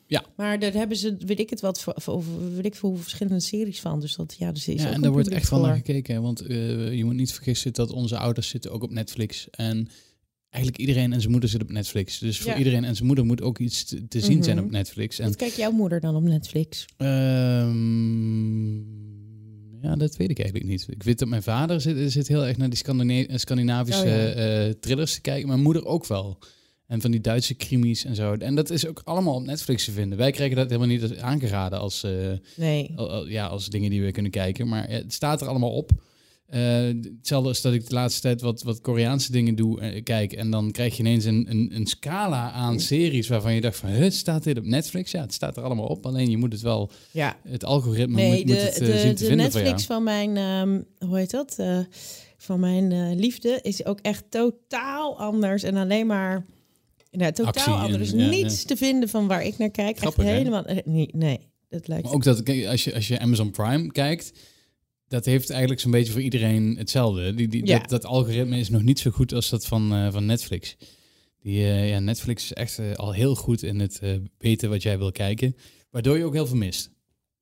Ja. 0.08 0.26
Maar 0.36 0.60
daar 0.60 0.74
hebben 0.74 0.98
ze, 0.98 1.16
weet 1.26 1.40
ik 1.40 1.50
het 1.50 1.62
wat, 1.62 1.82
voor, 1.96 2.24
weet 2.56 2.66
ik 2.66 2.76
veel 2.76 2.96
verschillende 2.96 3.40
series 3.40 3.80
van. 3.80 4.00
Dus 4.00 4.16
dat, 4.16 4.36
ja, 4.40 4.52
dus 4.52 4.68
is 4.68 4.82
Ja, 4.82 4.88
ook 4.88 4.94
en 4.94 5.02
daar 5.02 5.12
wordt 5.12 5.28
echt 5.30 5.50
wel 5.50 5.60
naar 5.62 5.76
gekeken. 5.76 6.22
Want 6.22 6.42
eh, 6.42 6.94
je 6.94 7.06
moet 7.06 7.16
niet 7.16 7.34
vergissen 7.34 7.74
dat 7.74 7.92
onze 7.92 8.18
ouders 8.18 8.48
zitten 8.48 8.72
ook 8.72 8.84
op 8.84 8.92
Netflix. 8.92 9.48
En 9.50 9.88
eigenlijk 10.50 10.84
iedereen 10.88 11.14
en 11.14 11.20
zijn 11.20 11.32
moeder 11.32 11.50
zit 11.50 11.62
op 11.62 11.72
Netflix. 11.72 12.20
Dus 12.20 12.40
voor 12.40 12.52
Ja. 12.52 12.58
iedereen 12.58 12.84
en 12.84 12.96
zijn 12.96 13.08
moeder 13.08 13.26
moet 13.26 13.42
ook 13.42 13.60
iets 13.60 13.84
te, 13.84 14.08
te 14.08 14.20
zien 14.20 14.44
zijn 14.44 14.56
Mhm. 14.58 14.66
op 14.66 14.72
Netflix. 14.72 15.20
En 15.20 15.26
Wat 15.28 15.36
kijkt 15.36 15.56
jouw 15.56 15.72
moeder 15.72 16.00
dan 16.00 16.16
op 16.16 16.24
Netflix? 16.24 16.86
Ehm, 16.98 18.76
ja, 19.82 19.96
dat 19.96 20.16
weet 20.18 20.30
ik 20.30 20.40
eigenlijk 20.40 20.70
niet. 20.70 20.86
Ik 20.90 21.04
weet 21.04 21.20
dat 21.20 21.28
mijn 21.28 21.44
vader 21.44 21.82
zit, 21.82 22.12
zit 22.12 22.28
heel 22.28 22.46
erg 22.46 22.58
naar 22.58 22.70
die 22.70 22.78
Scandina- 22.78 23.38
Scandinavische 23.38 24.34
Oh, 24.36 24.44
ja. 24.68 24.74
thrillers 24.80 25.14
te 25.14 25.22
kijken. 25.22 25.48
Mijn 25.48 25.62
moeder 25.62 25.86
ook 25.86 26.06
wel. 26.08 26.38
En 26.88 27.02
van 27.02 27.12
die 27.12 27.22
Duitse 27.22 27.54
krimis 27.54 28.06
en 28.06 28.16
zo. 28.16 28.34
En 28.34 28.56
dat 28.56 28.70
is 28.70 28.88
ook 28.88 29.02
allemaal 29.04 29.36
op 29.36 29.46
Netflix 29.46 29.86
te 29.86 29.92
vinden. 29.92 30.18
Wij 30.18 30.32
krijgen 30.32 30.56
dat 30.56 30.70
helemaal 30.70 30.88
niet 30.98 31.18
aangeraden 31.18 31.80
als, 31.80 32.04
eh, 32.04 32.12
Nee. 32.56 32.92
al- 32.96 33.12
al- 33.12 33.28
ja, 33.28 33.46
als 33.48 33.68
dingen 33.70 33.90
die 33.90 34.02
we 34.04 34.12
kunnen 34.12 34.32
kijken. 34.32 34.68
Maar 34.68 34.90
het 34.90 35.14
staat 35.14 35.42
er 35.42 35.48
allemaal 35.48 35.72
op. 35.72 35.92
Eh, 36.46 36.62
hetzelfde 37.18 37.50
als 37.50 37.62
dat 37.62 37.74
ik 37.74 37.88
de 37.88 37.94
laatste 37.94 38.22
tijd 38.22 38.42
wat, 38.42 38.64
wat 38.64 38.82
Koreaanse 38.82 39.32
dingen 39.32 39.56
doe, 39.56 39.80
eh, 39.82 40.04
kijk. 40.04 40.34
En 40.34 40.50
dan 40.52 40.72
krijg 40.72 40.98
je 40.98 41.04
ineens 41.04 41.26
een, 41.26 41.46
een, 41.50 41.72
een 41.76 41.86
scala 41.88 42.52
aan 42.52 42.80
series 42.80 43.28
waarvan 43.28 43.54
je 43.54 43.62
dacht 43.62 43.78
van... 43.78 43.90
Huh, 43.90 44.10
staat 44.12 44.44
dit 44.44 44.58
op 44.58 44.66
Netflix? 44.66 45.12
Ja, 45.12 45.22
het 45.22 45.34
staat 45.34 45.58
er 45.58 45.64
allemaal 45.64 45.86
op. 45.88 46.06
Alleen 46.06 46.30
je 46.30 46.38
moet 46.38 46.52
het 46.52 46.62
wel... 46.62 46.90
Ja, 47.12 47.38
Het 47.48 47.64
algoritme 47.66 48.16
Nee, 48.16 48.30
moet, 48.30 48.46
moet 48.46 48.56
de, 48.56 48.62
het 48.62 48.80
eh, 48.80 48.86
de, 48.88 48.98
zien 48.98 49.16
te 49.16 49.22
de 49.22 49.28
vinden 49.28 49.46
Netflix 49.46 49.86
van 49.86 50.04
mijn, 50.04 50.38
ehm, 50.38 50.82
hoe 51.10 51.18
heet 51.18 51.32
dat? 51.32 51.60
Van 52.38 52.60
mijn 52.60 53.16
liefde 53.20 53.60
is 53.62 53.86
ook 53.86 54.00
echt 54.02 54.24
totaal 54.30 55.20
anders 55.20 55.64
en 55.64 55.76
alleen 55.76 56.08
maar, 56.08 56.46
nou, 57.18 57.32
totaal 57.32 57.46
Actie 57.54 57.74
en- 57.74 57.80
anders. 57.80 58.10
ja, 58.12 58.30
Niets 58.30 58.64
te 58.64 58.76
vinden 58.78 59.10
van 59.10 59.28
waar 59.28 59.44
ik 59.46 59.58
naar 59.58 59.70
kijk. 59.72 59.98
Grappig, 59.98 60.24
echt 60.24 60.34
helemaal, 60.38 60.66
eh, 60.66 60.78
nee, 60.86 61.10
nee, 61.12 61.40
dat 61.70 61.88
lijkt. 61.88 62.04
Maar 62.04 62.14
ook 62.14 62.24
dat, 62.24 62.50
als 62.68 62.84
je, 62.84 62.94
als 62.94 63.08
je 63.08 63.20
Amazon 63.20 63.52
Prime 63.52 63.92
kijkt... 63.92 64.32
Dat 65.08 65.26
heeft 65.26 65.50
eigenlijk 65.50 65.82
zo'n 65.82 65.92
beetje 65.92 66.12
voor 66.12 66.22
iedereen 66.22 66.76
hetzelfde. 66.78 67.34
Die, 67.34 67.48
die, 67.48 67.66
Ja. 67.66 67.80
dat, 67.80 67.90
dat 67.90 68.06
algoritme 68.06 68.58
is 68.60 68.70
nog 68.70 68.82
niet 68.84 69.00
zo 69.00 69.12
goed 69.12 69.34
als 69.34 69.50
dat 69.50 69.66
van, 69.66 69.94
eh, 69.94 70.12
van 70.12 70.26
Netflix. 70.26 70.76
Die, 71.42 71.60
eh, 71.64 71.90
ja, 71.90 72.00
Netflix 72.00 72.44
is 72.44 72.54
echt 72.54 72.98
al 72.98 73.12
heel 73.14 73.36
goed 73.36 73.64
in 73.64 73.80
het 73.80 74.00
weten 74.38 74.70
wat 74.70 74.84
jij 74.84 74.98
wil 74.98 75.12
kijken. 75.12 75.56
Waardoor 75.90 76.18
je 76.18 76.24
ook 76.24 76.34
heel 76.34 76.48
veel 76.48 76.58
mist. 76.58 76.92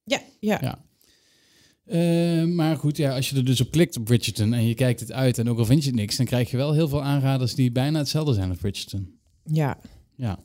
ja, 0.04 0.22
ja, 0.40 0.60
Ja. 0.62 2.46
Maar 2.46 2.78
goed, 2.78 2.98
ja, 2.98 3.16
als 3.16 3.30
je 3.30 3.36
er 3.36 3.46
dus 3.46 3.62
op 3.62 3.72
klikt 3.72 3.98
op 3.98 4.04
Bridgerton 4.06 4.54
en 4.54 4.66
je 4.68 4.74
kijkt 4.74 5.00
het 5.00 5.12
uit 5.12 5.38
en 5.38 5.50
ook 5.50 5.58
al 5.60 5.66
vind 5.66 5.84
je 5.84 5.90
het 5.90 6.00
niks, 6.00 6.16
dan 6.18 6.26
krijg 6.26 6.52
je 6.52 6.58
wel 6.58 6.74
heel 6.74 6.88
veel 6.88 7.04
aanraders 7.04 7.56
die 7.56 7.72
bijna 7.72 8.00
hetzelfde 8.00 8.34
zijn 8.34 8.50
als 8.50 8.58
Bridgerton. 8.58 9.20
Ja. 9.46 9.78
Ja. 10.18 10.38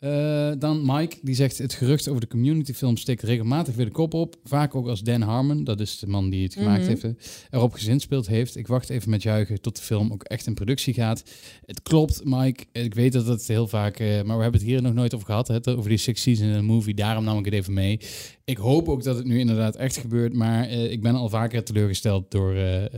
Eh, 0.00 0.50
dan 0.58 0.82
Mike, 0.86 1.16
die 1.22 1.34
zegt 1.34 1.58
het 1.58 1.72
gerucht 1.74 2.08
over 2.08 2.20
de 2.20 2.26
community 2.26 2.72
film 2.72 2.96
steekt 2.96 3.22
regelmatig 3.22 3.74
weer 3.74 3.84
de 3.84 3.90
kop 3.92 4.14
op. 4.14 4.36
Vaak 4.44 4.74
ook 4.74 4.86
als 4.88 5.02
Dan 5.02 5.20
Harmon, 5.20 5.64
dat 5.64 5.80
is 5.80 5.98
de 5.98 6.06
man 6.06 6.30
die 6.30 6.42
het 6.44 6.54
gemaakt 6.54 6.80
Mhm. 6.80 6.88
heeft, 6.88 7.02
hè, 7.02 7.10
erop 7.50 7.72
gezinspeeld 7.72 8.26
heeft. 8.26 8.56
Ik 8.56 8.66
wacht 8.66 8.90
even 8.90 9.10
met 9.10 9.22
juichen 9.22 9.60
tot 9.60 9.76
de 9.76 9.82
film 9.82 10.12
ook 10.12 10.22
echt 10.22 10.46
in 10.46 10.54
productie 10.54 10.94
gaat. 10.94 11.22
Het 11.64 11.82
klopt, 11.82 12.20
Mike. 12.24 12.64
Ik 12.72 12.94
weet 12.94 13.12
dat 13.12 13.26
het 13.26 13.46
heel 13.48 13.66
vaak, 13.68 13.98
eh, 13.98 14.06
maar 14.22 14.36
we 14.36 14.42
hebben 14.42 14.60
het 14.60 14.68
hier 14.70 14.82
nog 14.82 14.94
nooit 14.94 15.14
over 15.14 15.26
gehad, 15.26 15.48
hè, 15.48 15.76
over 15.76 15.88
die 15.88 15.98
Six 15.98 16.22
Seasons 16.22 16.48
in 16.48 16.54
een 16.54 16.64
movie. 16.64 16.94
Daarom 16.94 17.24
nam 17.24 17.38
ik 17.38 17.44
het 17.44 17.54
even 17.54 17.72
mee. 17.72 18.00
Ik 18.44 18.56
hoop 18.56 18.88
ook 18.88 19.02
dat 19.02 19.16
het 19.16 19.26
nu 19.26 19.38
inderdaad 19.38 19.76
echt 19.76 19.96
gebeurt, 19.96 20.34
maar 20.34 20.68
eh, 20.68 20.90
ik 20.90 21.02
ben 21.02 21.14
al 21.14 21.28
vaker 21.28 21.64
teleurgesteld 21.64 22.30
door, 22.30 22.54
eh, 22.54 22.84
eh, 22.84 22.90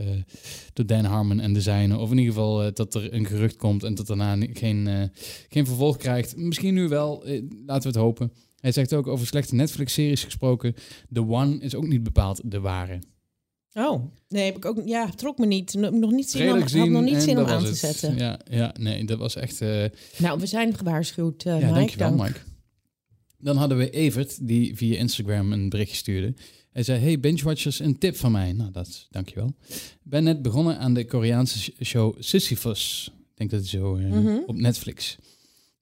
door 0.73 0.85
Dan 0.85 1.03
Harmon 1.05 1.39
en 1.39 1.53
de 1.53 1.61
zijnen. 1.61 1.99
Of 1.99 2.11
in 2.11 2.17
ieder 2.17 2.33
geval 2.33 2.63
eh, 2.63 2.71
dat 2.73 2.95
er 2.95 3.13
een 3.13 3.25
gerucht 3.25 3.55
komt 3.55 3.83
en 3.83 3.95
dat 3.95 4.07
daarna 4.07 4.35
geen, 4.53 4.87
eh, 4.87 5.03
geen 5.49 5.65
vervolg 5.65 5.97
krijgt. 5.97 6.37
Misschien 6.37 6.73
nu 6.73 6.87
wel, 6.93 7.25
eh, 7.25 7.41
laten 7.65 7.91
we 7.91 7.97
het 7.97 8.05
hopen. 8.07 8.31
Hij 8.59 8.71
zegt 8.71 8.93
ook 8.93 9.07
over 9.07 9.27
slechte 9.27 9.55
Netflix-series 9.55 10.23
gesproken. 10.23 10.75
The 11.13 11.27
One 11.27 11.57
is 11.59 11.75
ook 11.75 11.87
niet 11.87 12.03
bepaald 12.03 12.41
de 12.51 12.59
ware. 12.59 12.99
Oh, 13.73 14.03
nee, 14.29 14.45
heb 14.45 14.55
ik 14.55 14.65
ook, 14.65 14.81
ja, 14.85 15.09
trok 15.09 15.37
me 15.37 15.45
niet. 15.45 15.73
Nog 15.73 16.11
niet 16.11 16.29
zin 16.29 16.51
om, 16.51 16.59
had 16.59 16.89
nog 16.89 17.03
niet 17.03 17.21
zin 17.21 17.39
om 17.39 17.45
aan 17.45 17.63
te 17.65 17.73
zetten. 17.73 18.17
Ja, 18.17 18.39
ja, 18.49 18.75
nee, 18.79 19.05
dat 19.05 19.17
was 19.17 19.35
echt... 19.35 19.61
eh, 19.61 19.85
Nou, 20.17 20.39
we 20.39 20.45
zijn 20.45 20.73
gewaarschuwd, 20.77 21.43
eh 21.43 21.59
ja, 21.59 21.65
Mike. 21.65 21.73
dankjewel, 21.73 22.15
dank. 22.17 22.21
Mike. 22.29 22.39
Dan 23.37 23.57
hadden 23.57 23.77
we 23.77 23.89
Evert, 23.89 24.47
die 24.47 24.75
via 24.77 24.97
Instagram 24.97 25.51
een 25.51 25.69
berichtje 25.69 25.95
stuurde. 25.97 26.33
Hij 26.71 26.83
zei, 26.83 26.99
hey 26.99 27.19
Binge-watchers, 27.19 27.79
een 27.79 27.97
tip 27.97 28.15
van 28.15 28.31
mij. 28.31 28.51
Nou, 28.53 28.71
dat 28.71 29.07
dankjewel. 29.09 29.55
Ik 29.69 29.99
ben 30.03 30.23
net 30.23 30.41
begonnen 30.41 30.77
aan 30.79 30.93
de 30.93 31.05
Koreaanse 31.05 31.59
sh- 31.59 31.69
show 31.83 32.15
Sisyphus. 32.19 33.11
Ik 33.17 33.37
denk 33.37 33.49
dat 33.49 33.59
het 33.59 33.69
zo 33.69 33.95
Mhm. 33.95 34.37
op 34.45 34.55
Netflix. 34.55 35.17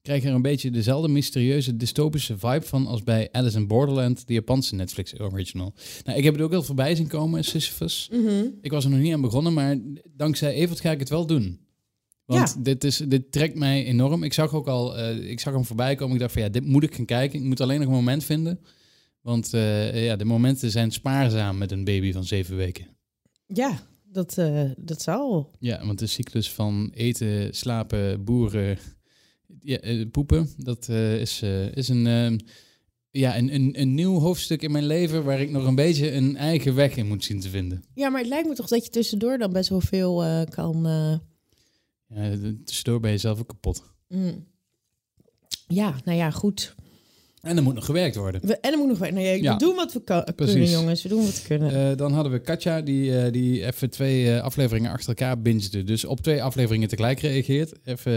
Krijg 0.02 0.24
er 0.24 0.32
een 0.32 0.42
beetje 0.42 0.70
dezelfde 0.70 1.08
mysterieuze 1.08 1.76
dystopische 1.76 2.38
vibe 2.38 2.66
van 2.66 2.86
als 2.86 3.02
bij 3.02 3.28
Alice 3.32 3.56
in 3.58 3.66
Borderland, 3.66 4.26
de 4.26 4.32
Japanse 4.32 4.74
Netflix 4.74 5.20
original. 5.20 5.74
Nou, 6.04 6.18
ik 6.18 6.24
heb 6.24 6.34
het 6.34 6.42
ook 6.42 6.50
heel 6.50 6.62
voorbij 6.62 6.94
zien 6.94 7.06
komen, 7.06 7.44
Sisyphus. 7.44 8.08
Mhm. 8.12 8.44
Ik 8.60 8.70
was 8.70 8.84
er 8.84 8.90
nog 8.90 9.00
niet 9.00 9.12
aan 9.12 9.20
begonnen, 9.20 9.52
maar 9.52 9.76
dankzij 10.16 10.52
Evert 10.52 10.80
ga 10.80 10.90
ik 10.90 10.98
het 10.98 11.08
wel 11.08 11.26
doen. 11.26 11.60
Want 12.24 12.64
dit, 12.64 12.84
is, 12.84 12.96
dit 12.96 13.32
trekt 13.32 13.58
mij 13.58 13.84
enorm. 13.84 14.22
Ik 14.22 14.32
zag 14.32 14.54
ook 14.54 14.66
al, 14.66 14.98
eh, 14.98 15.30
ik 15.30 15.40
zag 15.40 15.52
hem 15.54 15.64
voorbij 15.64 15.94
komen. 15.94 16.14
Ik 16.14 16.20
dacht 16.20 16.32
van 16.32 16.42
ja, 16.42 16.48
dit 16.48 16.66
moet 16.66 16.82
ik 16.82 16.94
gaan 16.94 17.04
kijken. 17.04 17.38
Ik 17.38 17.44
moet 17.44 17.60
alleen 17.60 17.78
nog 17.78 17.88
een 17.88 17.94
moment 17.94 18.24
vinden. 18.24 18.60
Want 19.20 19.54
eh, 19.54 20.04
ja, 20.04 20.16
de 20.16 20.24
momenten 20.24 20.70
zijn 20.70 20.90
spaarzaam 20.90 21.58
met 21.58 21.72
een 21.72 21.84
baby 21.84 22.12
van 22.12 22.24
zeven 22.24 22.56
weken. 22.56 22.86
Ja, 23.46 23.78
dat, 24.04 24.38
eh, 24.38 24.70
dat 24.76 25.02
zal. 25.02 25.50
Ja, 25.58 25.86
want 25.86 25.98
de 25.98 26.06
cyclus 26.06 26.50
van 26.50 26.90
eten, 26.94 27.54
slapen, 27.54 28.24
boeren, 28.24 28.78
ja, 29.62 29.78
eh, 29.78 30.06
poepen, 30.10 30.48
dat 30.56 30.88
eh, 30.88 31.20
is, 31.20 31.42
eh, 31.42 31.76
is 31.76 31.88
een, 31.88 32.06
eh, 32.06 32.38
ja, 33.10 33.36
een, 33.38 33.54
een, 33.54 33.80
een 33.80 33.94
nieuw 33.94 34.18
hoofdstuk 34.18 34.62
in 34.62 34.70
mijn 34.72 34.86
leven 34.86 35.24
waar 35.24 35.40
ik 35.40 35.50
nog 35.50 35.66
een 35.66 35.74
beetje 35.74 36.12
een 36.12 36.36
eigen 36.36 36.74
weg 36.74 36.96
in 36.96 37.06
moet 37.06 37.24
zien 37.24 37.40
te 37.40 37.48
vinden. 37.48 37.84
Ja, 37.94 38.08
maar 38.08 38.20
het 38.20 38.28
lijkt 38.30 38.48
me 38.48 38.54
toch 38.54 38.68
dat 38.68 38.84
je 38.84 38.90
tussendoor 38.90 39.38
dan 39.38 39.52
best 39.52 39.68
wel 39.68 39.80
veel 39.80 40.44
kan. 40.48 40.86
eh, 40.86 41.14
Ja, 42.06 42.36
tussendoor 42.64 43.00
ben 43.00 43.10
je 43.10 43.18
zelf 43.18 43.38
ook 43.40 43.48
kapot. 43.48 43.82
mm. 44.08 44.46
Ja, 45.68 46.00
nou 46.04 46.18
ja, 46.18 46.30
goed. 46.30 46.74
En 47.42 47.56
er 47.56 47.62
moet 47.62 47.74
nog 47.74 47.84
gewerkt 47.84 48.16
worden. 48.16 48.40
We, 48.46 48.56
en 48.58 48.70
dan 48.70 48.80
moet 48.80 48.88
nog. 48.88 48.98
Nou 48.98 49.20
ja, 49.20 49.32
Ja. 49.32 49.52
We 49.52 49.58
doen 49.58 49.74
wat 49.74 49.92
we 49.92 50.02
kunnen, 50.04 50.34
Precies. 50.34 50.70
jongens. 50.70 51.02
We 51.02 51.08
doen 51.08 51.24
wat 51.24 51.42
we 51.42 51.46
kunnen. 51.46 51.90
Eh, 51.90 51.96
dan 51.96 52.12
hadden 52.12 52.32
we 52.32 52.38
Katja, 52.40 52.80
die, 52.80 53.18
eh, 53.18 53.32
die 53.32 53.66
even 53.66 53.90
twee 53.90 54.34
eh, 54.34 54.42
afleveringen 54.42 54.90
achter 54.90 55.08
elkaar 55.08 55.40
bingede. 55.42 55.84
Dus 55.84 56.04
op 56.04 56.20
twee 56.20 56.42
afleveringen 56.42 56.88
tegelijk 56.88 57.20
reageert. 57.20 57.72
Even, 57.84 58.12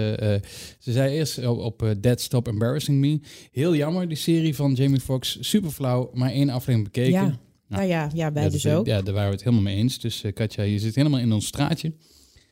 ze 0.79 0.91
zei 0.91 1.15
eerst 1.15 1.45
op, 1.47 1.59
op 1.59 1.93
Dead 1.99 2.21
Stop 2.21 2.47
Embarrassing 2.47 2.99
Me. 2.99 3.19
Heel 3.51 3.75
jammer, 3.75 4.07
die 4.07 4.17
serie 4.17 4.55
van 4.55 4.73
Jamie 4.73 4.99
Foxx. 4.99 5.37
Super 5.39 5.71
flauw, 5.71 6.09
maar 6.13 6.29
één 6.29 6.49
aflevering 6.49 6.83
bekeken. 6.83 7.11
ja. 7.11 7.39
Nou 7.67 7.87
ja, 7.87 8.09
ja, 8.13 8.31
wij 8.31 8.43
Ja, 8.43 8.49
dus 8.49 8.67
ook. 8.67 8.85
Ja, 8.85 9.01
daar 9.01 9.13
waren 9.13 9.29
we 9.29 9.35
het 9.35 9.43
helemaal 9.43 9.63
mee 9.65 9.75
eens. 9.75 9.99
Dus 9.99 10.23
Katja, 10.33 10.63
je 10.63 10.79
zit 10.79 10.95
helemaal 10.95 11.19
in 11.19 11.31
ons 11.33 11.45
straatje. 11.45 11.93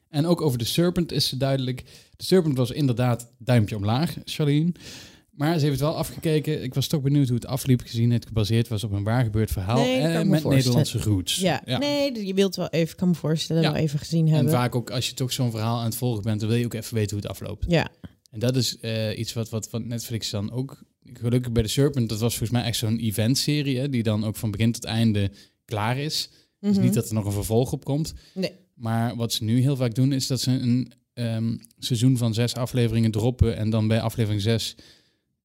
En 0.09 0.25
ook 0.25 0.41
over 0.41 0.57
de 0.57 0.65
Serpent 0.65 1.11
is 1.11 1.27
ze 1.27 1.37
duidelijk. 1.37 1.83
De 2.15 2.23
Serpent 2.23 2.57
was 2.57 2.71
inderdaad 2.71 3.31
duimpje 3.37 3.75
omlaag, 3.75 4.15
Charlene. 4.25 4.71
Maar 5.33 5.53
ze 5.59 5.65
heeft 5.65 5.79
het 5.79 5.89
wel 5.89 5.95
afgekeken. 5.97 6.63
Ik 6.63 6.73
was 6.73 6.87
toch 6.87 7.01
benieuwd 7.01 7.27
hoe 7.27 7.35
het 7.35 7.45
afliep, 7.45 7.81
gezien 7.81 8.11
het 8.11 8.25
gebaseerd 8.25 8.67
was 8.67 8.83
op 8.83 8.91
een 8.91 9.03
waar 9.03 9.23
gebeurd 9.23 9.51
verhaal. 9.51 9.77
Nee, 9.77 9.97
en 10.01 10.11
me 10.27 10.29
met. 10.29 10.43
Nederlandse 10.43 10.99
roots. 10.99 11.35
Ja. 11.35 11.61
nee, 11.77 12.25
je 12.25 12.33
wilt 12.33 12.55
wel 12.55 12.69
even, 12.69 12.95
kan 12.95 13.07
me 13.07 13.15
voorstellen, 13.15 13.61
Ja. 13.61 13.71
wel 13.71 13.81
even 13.81 13.99
gezien 13.99 14.27
En 14.27 14.33
hebben. 14.33 14.51
vaak 14.53 14.75
ook 14.75 14.89
als 14.91 15.07
je 15.07 15.13
toch 15.13 15.31
zo'n 15.33 15.51
verhaal 15.51 15.77
aan 15.79 15.85
het 15.85 15.95
volgen 15.95 16.23
bent, 16.23 16.39
dan 16.39 16.49
wil 16.49 16.57
je 16.57 16.65
ook 16.65 16.73
even 16.73 16.95
weten 16.95 17.09
hoe 17.17 17.21
het 17.27 17.31
afloopt. 17.31 17.65
Ja, 17.67 17.89
En 18.31 18.39
dat 18.39 18.55
is 18.55 18.77
eh, 18.79 19.17
iets 19.19 19.33
wat, 19.33 19.49
wat, 19.49 19.69
wat 19.69 19.83
Netflix 19.85 20.29
dan 20.29 20.51
ook... 20.51 20.83
Gelukkig 21.13 21.51
bij 21.51 21.63
The 21.63 21.69
Serpent, 21.69 22.09
dat 22.09 22.19
was 22.19 22.31
volgens 22.37 22.51
mij 22.59 22.63
echt 22.67 22.77
zo'n 22.77 22.97
eventserie, 22.99 23.77
hè, 23.79 23.89
die 23.89 24.03
dan 24.03 24.25
ook 24.25 24.35
van 24.35 24.51
begin 24.51 24.71
tot 24.71 24.83
einde 24.83 25.31
klaar 25.65 25.97
is. 25.97 26.29
Dus 26.59 26.75
Mhm. 26.75 26.81
niet 26.85 26.93
dat 26.93 27.07
er 27.07 27.13
nog 27.13 27.25
een 27.25 27.31
vervolg 27.31 27.71
op 27.71 27.85
komt. 27.85 28.13
Nee. 28.33 28.51
Maar 28.75 29.15
wat 29.15 29.33
ze 29.33 29.43
nu 29.43 29.59
heel 29.61 29.75
vaak 29.75 29.95
doen, 29.95 30.11
is 30.13 30.27
dat 30.27 30.41
ze 30.41 30.51
een 30.51 30.91
ehm, 31.13 31.57
seizoen 31.77 32.17
van 32.17 32.33
zes 32.33 32.55
afleveringen 32.55 33.11
droppen 33.11 33.57
en 33.57 33.69
dan 33.69 33.87
bij 33.87 34.01
aflevering 34.01 34.41
zes 34.41 34.75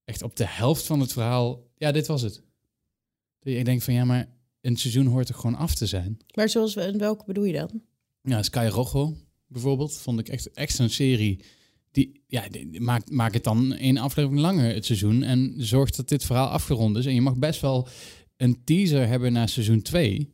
echt 0.09 0.23
op 0.23 0.37
de 0.37 0.47
helft 0.47 0.87
van 0.87 1.01
het 1.01 1.13
verhaal, 1.13 1.67
ja, 1.77 1.93
dit 1.93 2.07
was 2.07 2.23
het. 2.23 2.43
Ik 3.43 3.65
denk 3.65 3.83
van 3.83 3.95
ja, 3.95 4.05
maar 4.05 4.29
een 4.61 4.77
seizoen 4.77 5.07
hoort 5.07 5.27
toch 5.27 5.41
gewoon 5.41 5.57
af 5.57 5.75
te 5.75 5.87
zijn. 5.87 6.19
Maar 6.35 6.49
zoals 6.49 6.75
we, 6.75 6.81
en 6.81 6.99
welke 6.99 7.25
bedoel 7.27 7.45
je 7.45 7.53
dan? 7.53 7.83
Ja, 8.23 8.43
Sky 8.43 8.69
Rojo 8.71 9.17
bijvoorbeeld, 9.47 9.97
vond 9.97 10.19
ik 10.19 10.29
echt, 10.29 10.51
echt 10.51 10.75
zo'n 10.75 10.89
serie. 10.89 11.45
Die, 11.91 12.23
ja, 12.27 12.49
die, 12.49 12.81
maakt 12.81 13.11
maak 13.11 13.33
het 13.33 13.45
dan 13.45 13.75
één 13.75 13.97
aflevering 13.97 14.41
langer 14.41 14.75
het 14.75 14.85
seizoen 14.85 15.23
en 15.23 15.55
zorgt 15.57 15.97
dat 15.97 16.09
dit 16.09 16.25
verhaal 16.25 16.49
afgerond 16.49 16.97
is. 16.97 17.07
En 17.07 17.15
je 17.15 17.21
mag 17.21 17.39
best 17.39 17.61
wel 17.61 17.89
een 18.37 18.65
teaser 18.65 19.07
hebben 19.07 19.33
naar 19.33 19.49
seizoen 19.49 19.83
2. 19.83 20.33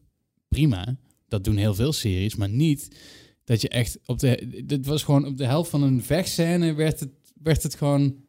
Prima, 0.48 0.96
dat 1.28 1.44
doen 1.44 1.56
heel 1.56 1.74
veel 1.74 1.92
series, 1.92 2.34
maar 2.34 2.48
niet 2.48 2.88
dat 3.44 3.60
je 3.60 3.68
echt 3.68 3.98
op 4.06 4.18
de... 4.18 4.62
Dit 4.64 4.86
was 4.86 5.02
gewoon 5.02 5.26
op 5.26 5.36
de 5.36 5.46
helft 5.46 5.70
van 5.70 5.82
een 5.82 6.02
vechtscène 6.02 6.72
werd 6.72 7.00
het, 7.00 7.10
werd 7.42 7.62
het 7.62 7.74
gewoon 7.74 8.24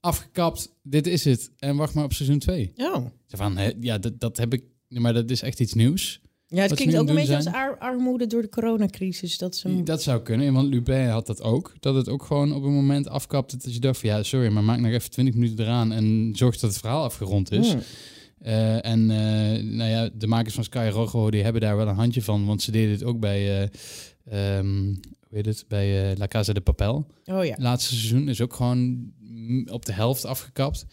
afgekapt. 0.00 0.74
Dit 0.82 1.06
is 1.06 1.24
het. 1.24 1.50
En 1.58 1.76
wacht 1.76 1.94
maar 1.94 2.04
op 2.04 2.12
seizoen 2.12 2.38
2. 2.38 2.72
Oh. 2.76 2.94
Zo 3.26 3.36
Van, 3.36 3.56
hè, 3.56 3.72
ja, 3.80 3.98
dat, 3.98 4.20
dat 4.20 4.36
heb 4.36 4.52
ik... 4.52 4.62
Maar 4.88 5.14
dat 5.14 5.30
is 5.30 5.42
echt 5.42 5.60
iets 5.60 5.74
nieuws. 5.74 6.20
Ja, 6.46 6.62
het 6.62 6.74
klinkt 6.74 6.96
ook 6.96 7.08
een 7.08 7.14
beetje 7.14 7.36
als 7.36 7.46
ar- 7.46 7.78
armoede 7.78 8.26
door 8.26 8.42
de 8.42 8.48
coronacrisis. 8.48 9.38
Dat 9.38 9.56
ze... 9.56 9.82
Dat 9.82 10.02
zou 10.02 10.22
kunnen, 10.22 10.52
want 10.52 10.68
Lubin 10.68 11.08
had 11.08 11.26
dat 11.26 11.42
ook. 11.42 11.72
Dat 11.80 11.94
het 11.94 12.08
ook 12.08 12.22
gewoon 12.22 12.54
op 12.54 12.62
een 12.62 12.74
moment 12.74 13.08
afkapte 13.08 13.56
dat 13.56 13.74
je 13.74 13.80
dacht 13.80 13.98
van... 13.98 14.08
Ja, 14.08 14.22
sorry, 14.22 14.52
maar 14.52 14.64
maak 14.64 14.80
nog 14.80 14.92
even 14.92 15.10
20 15.10 15.34
minuten 15.34 15.64
eraan 15.64 15.92
en 15.92 16.32
zorg 16.34 16.58
dat 16.58 16.70
het 16.70 16.80
verhaal 16.80 17.04
afgerond 17.04 17.52
is. 17.52 17.72
Hmm. 17.72 17.82
Eh, 18.40 18.84
en 18.84 19.10
eh, 19.10 19.62
nou 19.62 19.90
ja, 19.90 20.10
de 20.14 20.26
makers 20.26 20.54
van 20.54 20.64
Sky 20.64 20.88
Rojo, 20.92 21.30
die 21.30 21.42
hebben 21.42 21.60
daar 21.60 21.76
wel 21.76 21.88
een 21.88 21.94
handje 21.94 22.22
van. 22.22 22.46
Want 22.46 22.62
ze 22.62 22.70
deden 22.70 22.90
het 22.90 23.04
ook 23.04 23.20
bij, 23.20 23.70
eh, 24.24 24.58
ehm, 24.58 24.94
heet 25.36 25.46
het, 25.46 25.64
bij 25.68 26.10
eh, 26.10 26.16
La 26.18 26.26
Casa 26.26 26.52
de 26.52 26.60
Papel. 26.60 27.06
Oh 27.24 27.44
ja. 27.44 27.56
Laatste 27.58 27.94
seizoen 27.94 28.28
is 28.28 28.40
ook 28.40 28.54
gewoon 28.54 29.12
op 29.70 29.84
de 29.84 29.92
helft 29.92 30.24
afgekapt. 30.24 30.86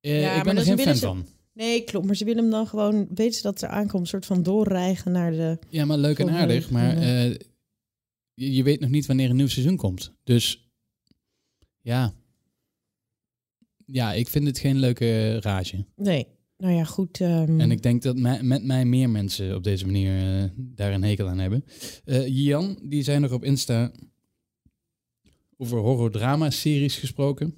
Eh, 0.00 0.20
Ja, 0.20 0.36
ik 0.36 0.42
ben 0.44 0.56
er 0.56 0.62
geen 0.62 0.78
fan 0.78 0.94
ze- 0.96 1.06
van. 1.06 1.26
Nee, 1.52 1.84
klopt. 1.84 2.06
Maar 2.06 2.16
ze 2.16 2.24
willen 2.24 2.42
hem 2.42 2.50
dan 2.50 2.66
gewoon... 2.66 3.06
Weten 3.14 3.32
ze 3.34 3.42
dat 3.42 3.62
er 3.62 3.68
aankomt, 3.68 4.02
een 4.02 4.06
soort 4.08 4.26
van 4.26 4.42
doorrijgen 4.42 5.12
naar 5.12 5.30
de... 5.30 5.58
Ja, 5.68 5.84
maar 5.84 5.98
leuk 5.98 6.18
en 6.18 6.30
aardig. 6.30 6.70
Maar 6.70 6.96
eh, 6.96 7.30
je, 8.34 8.52
je 8.52 8.62
weet 8.62 8.80
nog 8.80 8.90
niet 8.90 9.06
wanneer 9.06 9.30
een 9.30 9.36
nieuw 9.36 9.46
seizoen 9.46 9.76
komt. 9.76 10.12
Dus 10.24 10.70
ja. 11.80 12.12
Ja, 13.86 14.12
ik 14.12 14.28
vind 14.28 14.46
het 14.46 14.58
geen 14.58 14.76
leuke 14.78 15.40
rage. 15.40 15.84
Nee. 15.96 16.26
Nou 16.58 16.74
ja, 16.74 16.84
goed. 16.84 17.20
ehm, 17.20 17.60
En 17.60 17.70
ik 17.70 17.82
denk 17.82 18.02
dat 18.02 18.16
mij- 18.16 18.42
met 18.42 18.64
mij 18.64 18.84
meer 18.84 19.10
mensen 19.10 19.54
op 19.56 19.64
deze 19.64 19.84
manier 19.86 20.42
eh, 20.42 20.48
daar 20.56 20.92
een 20.92 21.02
hekel 21.04 21.28
aan 21.28 21.38
hebben. 21.38 21.64
Eh 22.04 22.26
Jan, 22.28 22.78
die 22.82 23.02
zijn 23.02 23.20
nog 23.20 23.32
op 23.32 23.44
Insta 23.44 23.92
over 25.56 25.78
horror-drama-series 25.78 26.96
gesproken. 26.98 27.54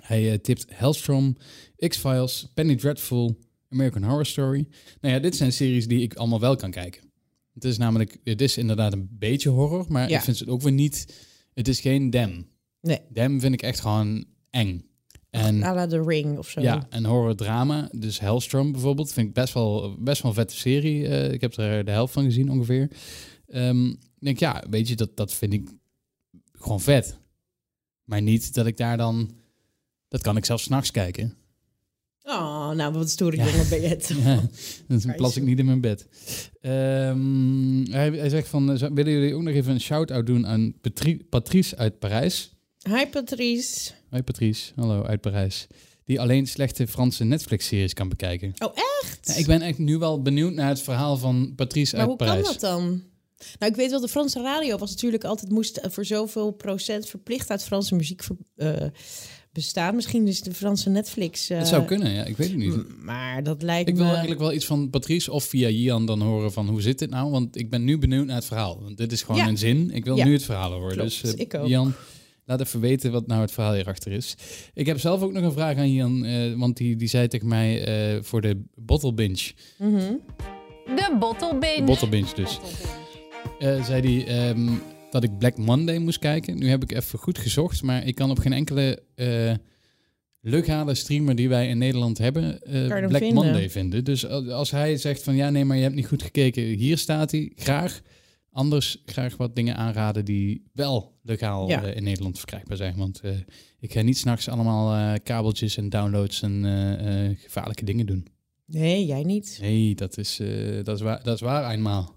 Hij 0.00 0.32
eh, 0.32 0.38
tipt 0.38 0.64
Hellstrom, 0.68 1.36
X-Files, 1.76 2.50
Penny 2.54 2.76
Dreadful, 2.76 3.38
American 3.68 4.02
Horror 4.02 4.26
Story. 4.26 4.68
Nou 5.00 5.14
ja, 5.14 5.20
dit 5.20 5.36
zijn 5.36 5.52
series 5.52 5.86
die 5.86 6.02
ik 6.02 6.14
allemaal 6.14 6.40
wel 6.40 6.56
kan 6.56 6.70
kijken. 6.70 7.10
Het 7.54 7.64
is 7.64 7.78
namelijk, 7.78 8.18
het 8.24 8.40
is 8.40 8.56
inderdaad 8.56 8.92
een 8.92 9.08
beetje 9.10 9.48
horror, 9.48 9.84
maar 9.88 10.08
Ja. 10.10 10.16
ik 10.16 10.22
vind 10.24 10.38
het 10.38 10.48
ook 10.48 10.62
weer 10.62 10.72
niet, 10.72 11.26
het 11.54 11.68
is 11.68 11.80
geen 11.80 12.10
Dem. 12.10 12.48
Nee. 12.80 12.98
Dem 13.10 13.40
vind 13.40 13.54
ik 13.54 13.62
echt 13.62 13.80
gewoon 13.80 14.24
eng. 14.50 14.86
En 15.32 15.62
à 15.62 15.74
la 15.74 15.86
The 15.86 16.02
Ring 16.02 16.38
of 16.38 16.48
zo. 16.48 16.60
ja, 16.60 16.86
en 16.90 17.04
horror 17.04 17.34
drama. 17.34 17.88
Dus 17.92 18.20
Hellstrom 18.20 18.72
bijvoorbeeld 18.72 19.12
vind 19.12 19.28
ik 19.28 19.34
best 19.34 19.54
wel, 19.54 19.96
best 19.98 20.22
wel 20.22 20.30
een 20.30 20.36
vette 20.36 20.56
serie. 20.56 21.08
Eh, 21.08 21.32
ik 21.32 21.40
heb 21.40 21.56
er 21.56 21.84
de 21.84 21.90
helft 21.90 22.12
van 22.12 22.24
gezien 22.24 22.50
ongeveer. 22.50 22.82
Ik 23.46 23.98
denk, 24.18 24.38
ja, 24.38 24.64
weet 24.70 24.88
je, 24.88 24.96
dat, 24.96 25.16
dat 25.16 25.32
vind 25.34 25.52
ik 25.52 25.68
gewoon 26.52 26.80
vet. 26.80 27.18
Maar 28.04 28.22
niet 28.22 28.54
dat 28.54 28.66
ik 28.66 28.76
daar 28.76 28.96
dan... 28.96 29.30
Dat 30.08 30.22
kan 30.22 30.36
ik 30.36 30.44
zelfs 30.44 30.62
s'nachts 30.62 30.90
kijken. 30.90 31.34
Oh, 32.22 32.70
nou, 32.70 32.92
wat 32.92 33.10
stoer 33.10 33.36
Ja. 33.36 33.44
jongen 33.48 33.68
ben 33.68 33.80
je 33.80 33.88
het. 33.96 34.12
Ja, 34.22 34.42
dan 34.88 35.14
plas 35.16 35.36
ik 35.36 35.42
niet 35.42 35.58
in 35.58 35.64
mijn 35.66 35.80
bed. 35.80 36.08
Ehm, 36.60 37.84
hij, 37.90 38.10
hij 38.10 38.28
zegt 38.28 38.48
van, 38.48 38.72
eh, 38.72 38.90
willen 38.94 39.12
jullie 39.12 39.34
ook 39.34 39.42
nog 39.42 39.54
even 39.54 39.72
een 39.72 39.80
shout-out 39.80 40.26
doen 40.26 40.46
aan 40.46 40.74
Patri- 40.80 41.24
Patrice 41.28 41.76
uit 41.76 41.98
Parijs? 41.98 42.56
Hi 42.88 43.06
Patrice. 43.10 43.90
Hoi 44.10 44.22
Patrice, 44.22 44.72
hallo 44.76 45.02
uit 45.02 45.20
Parijs. 45.20 45.66
Die 46.04 46.20
alleen 46.20 46.46
slechte 46.46 46.86
Franse 46.86 47.24
Netflix-series 47.24 47.92
kan 47.94 48.08
bekijken. 48.08 48.52
Oh, 48.58 48.72
echt? 49.02 49.20
Ja, 49.26 49.34
ik 49.34 49.46
ben 49.46 49.62
echt 49.62 49.78
nu 49.78 49.98
wel 49.98 50.22
benieuwd 50.22 50.52
naar 50.54 50.68
het 50.68 50.80
verhaal 50.80 51.16
van 51.16 51.52
Patrice 51.56 51.90
maar 51.96 52.00
uit 52.00 52.08
hoe 52.08 52.18
Parijs. 52.18 52.42
kan 52.42 52.52
dat 52.52 52.60
dan? 52.60 53.02
Nou, 53.58 53.72
ik 53.72 53.76
weet 53.76 53.90
wel, 53.90 54.00
de 54.00 54.08
Franse 54.08 54.40
radio 54.42 54.78
was 54.78 54.90
natuurlijk 54.90 55.24
altijd 55.24 55.50
moest 55.50 55.80
voor 55.82 56.04
zoveel 56.04 56.50
procent 56.50 57.08
verplicht 57.08 57.50
uit 57.50 57.64
Franse 57.64 57.94
muziek 57.94 58.22
ver- 58.22 58.36
eh, 58.56 58.88
bestaan. 59.52 59.94
Misschien 59.94 60.26
is 60.28 60.40
de 60.42 60.54
Franse 60.54 60.90
Netflix. 60.90 61.50
eh, 61.50 61.58
Het 61.58 61.68
zou 61.68 61.84
kunnen, 61.84 62.12
ja, 62.12 62.24
ik 62.24 62.36
weet 62.36 62.48
het 62.48 62.56
niet. 62.56 63.02
Maar 63.02 63.42
dat 63.42 63.62
lijkt 63.62 63.88
Ik 63.88 63.94
wil 63.94 64.04
me. 64.04 64.10
eigenlijk 64.10 64.40
wel 64.40 64.52
iets 64.52 64.66
van 64.66 64.90
Patrice 64.90 65.32
of 65.32 65.44
via 65.44 65.68
Jian 65.68 66.06
dan 66.06 66.20
horen 66.22 66.52
van 66.52 66.68
hoe 66.68 66.82
zit 66.82 66.98
dit 66.98 67.10
nou? 67.10 67.30
Want 67.30 67.56
ik 67.56 67.70
ben 67.70 67.84
nu 67.84 67.98
benieuwd 67.98 68.26
naar 68.26 68.36
het 68.36 68.44
verhaal. 68.44 68.82
Want 68.82 68.96
dit 68.96 69.12
is 69.12 69.22
gewoon 69.22 69.40
Ja. 69.40 69.48
een 69.48 69.58
zin. 69.58 69.90
Ik 69.90 70.04
wil 70.04 70.16
Ja. 70.16 70.24
nu 70.24 70.32
het 70.32 70.42
verhaal 70.42 70.72
horen. 70.72 70.92
Klopt, 70.96 71.20
dus 71.22 71.34
eh, 71.34 71.40
ik 71.40 71.54
ook. 71.54 71.66
Jan, 71.68 71.92
laat 72.52 72.66
even 72.66 72.80
weten 72.80 73.12
wat 73.12 73.26
nou 73.26 73.40
het 73.40 73.52
verhaal 73.52 73.74
hierachter 73.74 74.12
is. 74.12 74.34
Ik 74.74 74.86
heb 74.86 74.98
zelf 75.00 75.22
ook 75.22 75.32
nog 75.32 75.42
een 75.42 75.52
vraag 75.52 75.76
aan 75.76 75.92
Jan, 75.92 76.24
eh, 76.24 76.54
want 76.54 76.76
die, 76.76 76.96
die 76.96 77.08
zei 77.08 77.28
tegen 77.28 77.48
mij 77.48 77.84
eh, 77.84 78.22
voor 78.22 78.40
de 78.40 78.62
bottle 78.74 79.14
binge. 79.14 79.52
Mhm. 79.78 80.12
De 80.86 81.16
Bottle 81.18 81.58
Binge. 81.58 81.82
Bottle 81.84 82.08
binge 82.08 82.34
dus. 82.34 82.58
eh, 83.58 83.84
zei 83.84 84.24
hij 84.24 84.48
ehm, 84.48 84.68
dat 85.10 85.24
ik 85.24 85.38
Black 85.38 85.56
Monday 85.56 85.98
moest 85.98 86.18
kijken. 86.18 86.58
Nu 86.58 86.68
heb 86.68 86.82
ik 86.82 86.92
even 86.92 87.18
goed 87.18 87.38
gezocht, 87.38 87.82
maar 87.82 88.06
ik 88.06 88.14
kan 88.14 88.30
op 88.30 88.38
geen 88.38 88.52
enkele 88.52 89.02
legale 90.40 90.94
streamer 90.94 91.34
die 91.34 91.48
wij 91.48 91.68
in 91.68 91.78
Nederland 91.78 92.18
hebben 92.18 92.58
hem 92.68 92.88
Black 92.88 93.22
vinden? 93.22 93.34
Monday 93.34 93.70
vinden. 93.70 94.04
Dus 94.04 94.28
als 94.48 94.70
hij 94.70 94.96
zegt 94.96 95.22
van 95.22 95.36
ja, 95.36 95.50
nee, 95.50 95.64
maar 95.64 95.76
je 95.76 95.82
hebt 95.82 95.94
niet 95.94 96.06
goed 96.06 96.22
gekeken, 96.22 96.62
hier 96.62 96.98
staat 96.98 97.30
hij, 97.30 97.52
graag. 97.54 98.00
Anders 98.52 99.02
graag 99.04 99.36
wat 99.36 99.56
dingen 99.56 99.76
aanraden 99.76 100.24
die 100.24 100.64
wel 100.72 101.18
legaal 101.22 101.68
Ja. 101.68 101.84
eh, 101.84 101.96
in 101.96 102.02
Nederland 102.02 102.38
verkrijgbaar 102.38 102.76
zijn. 102.76 102.96
Want 102.96 103.20
eh, 103.20 103.36
ik 103.80 103.92
ga 103.92 104.00
niet 104.02 104.18
s'nachts 104.18 104.48
allemaal 104.48 104.94
eh, 104.94 105.20
kabeltjes 105.22 105.76
en 105.76 105.88
downloads 105.88 106.42
en 106.42 107.36
gevaarlijke 107.38 107.84
dingen 107.84 108.06
doen. 108.06 108.26
Nee, 108.66 109.06
jij 109.06 109.22
niet. 109.22 109.58
Nee, 109.60 109.94
dat 109.94 110.18
is, 110.18 110.40
dat 110.82 110.96
is, 110.96 111.00
waar, 111.02 111.22
dat 111.22 111.34
is 111.34 111.40
waar 111.40 111.70
eenmaal. 111.70 112.16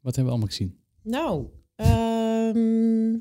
Wat 0.00 0.16
hebben 0.16 0.24
we 0.24 0.30
allemaal 0.30 0.48
gezien? 0.48 0.78
Nou, 1.02 1.46
ehm 1.76 3.16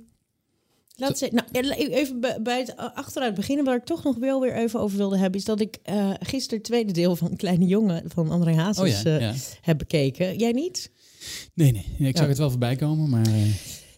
laat 0.96 1.18
ze, 1.18 1.30
nou, 1.32 1.70
even 1.70 2.20
bij 2.44 2.60
het 2.60 2.76
achteruit 2.78 3.36
beginnen. 3.36 3.66
Waar 3.66 3.76
ik 3.76 3.84
toch 3.86 4.04
nog 4.04 4.18
wel 4.18 4.42
weer 4.42 4.56
even 4.56 4.80
over 4.80 4.98
wilde 4.98 5.18
hebben, 5.18 5.40
is 5.40 5.46
dat 5.46 5.60
ik 5.62 5.80
gisteren 6.20 6.58
het 6.58 6.68
tweede 6.68 6.92
deel 6.92 7.16
van 7.16 7.36
Kleine 7.36 7.66
Jongen 7.66 8.10
van 8.10 8.30
André 8.30 8.56
Hazes 8.56 8.98
Oh 8.98 9.04
ja, 9.04 9.20
ja. 9.20 9.34
heb 9.62 9.78
bekeken. 9.78 10.38
Jij 10.38 10.52
niet? 10.52 10.92
Nee, 11.54 11.72
nee. 11.72 11.86
Ik 12.10 12.16
zag 12.18 12.24
Ja. 12.24 12.30
het 12.30 12.38
wel 12.38 12.50
voorbij 12.50 12.76
komen, 12.76 13.10
maar... 13.10 13.26
eh, 13.26 13.54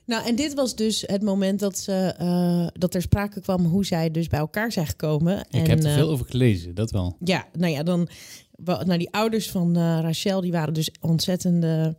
Nou, 0.06 0.26
en 0.28 0.36
dit 0.36 0.54
was 0.54 0.76
dus 0.76 1.04
het 1.08 1.22
moment 1.22 1.60
dat, 1.60 1.78
ze, 1.78 2.14
eh, 2.18 2.68
dat 2.74 2.96
er 2.96 3.02
sprake 3.02 3.42
kwam 3.42 3.66
hoe 3.66 3.86
zij 3.86 4.12
dus 4.12 4.28
bij 4.28 4.40
elkaar 4.40 4.72
zijn 4.72 4.88
gekomen. 4.88 5.40
ik 5.40 5.46
en, 5.50 5.70
heb 5.70 5.80
er 5.80 5.86
eh, 5.90 5.94
veel 5.94 6.10
over 6.10 6.26
gelezen, 6.26 6.76
dat 6.76 6.92
wel. 6.92 7.16
Ja, 7.20 7.48
nou 7.58 7.72
ja, 7.72 7.84
dan... 7.84 8.08
Nou, 8.66 8.98
die 8.98 9.12
ouders 9.12 9.50
van 9.52 9.78
Rachel, 9.78 10.42
die 10.42 10.52
waren 10.52 10.74
dus 10.74 10.92
ontzettende... 11.02 11.98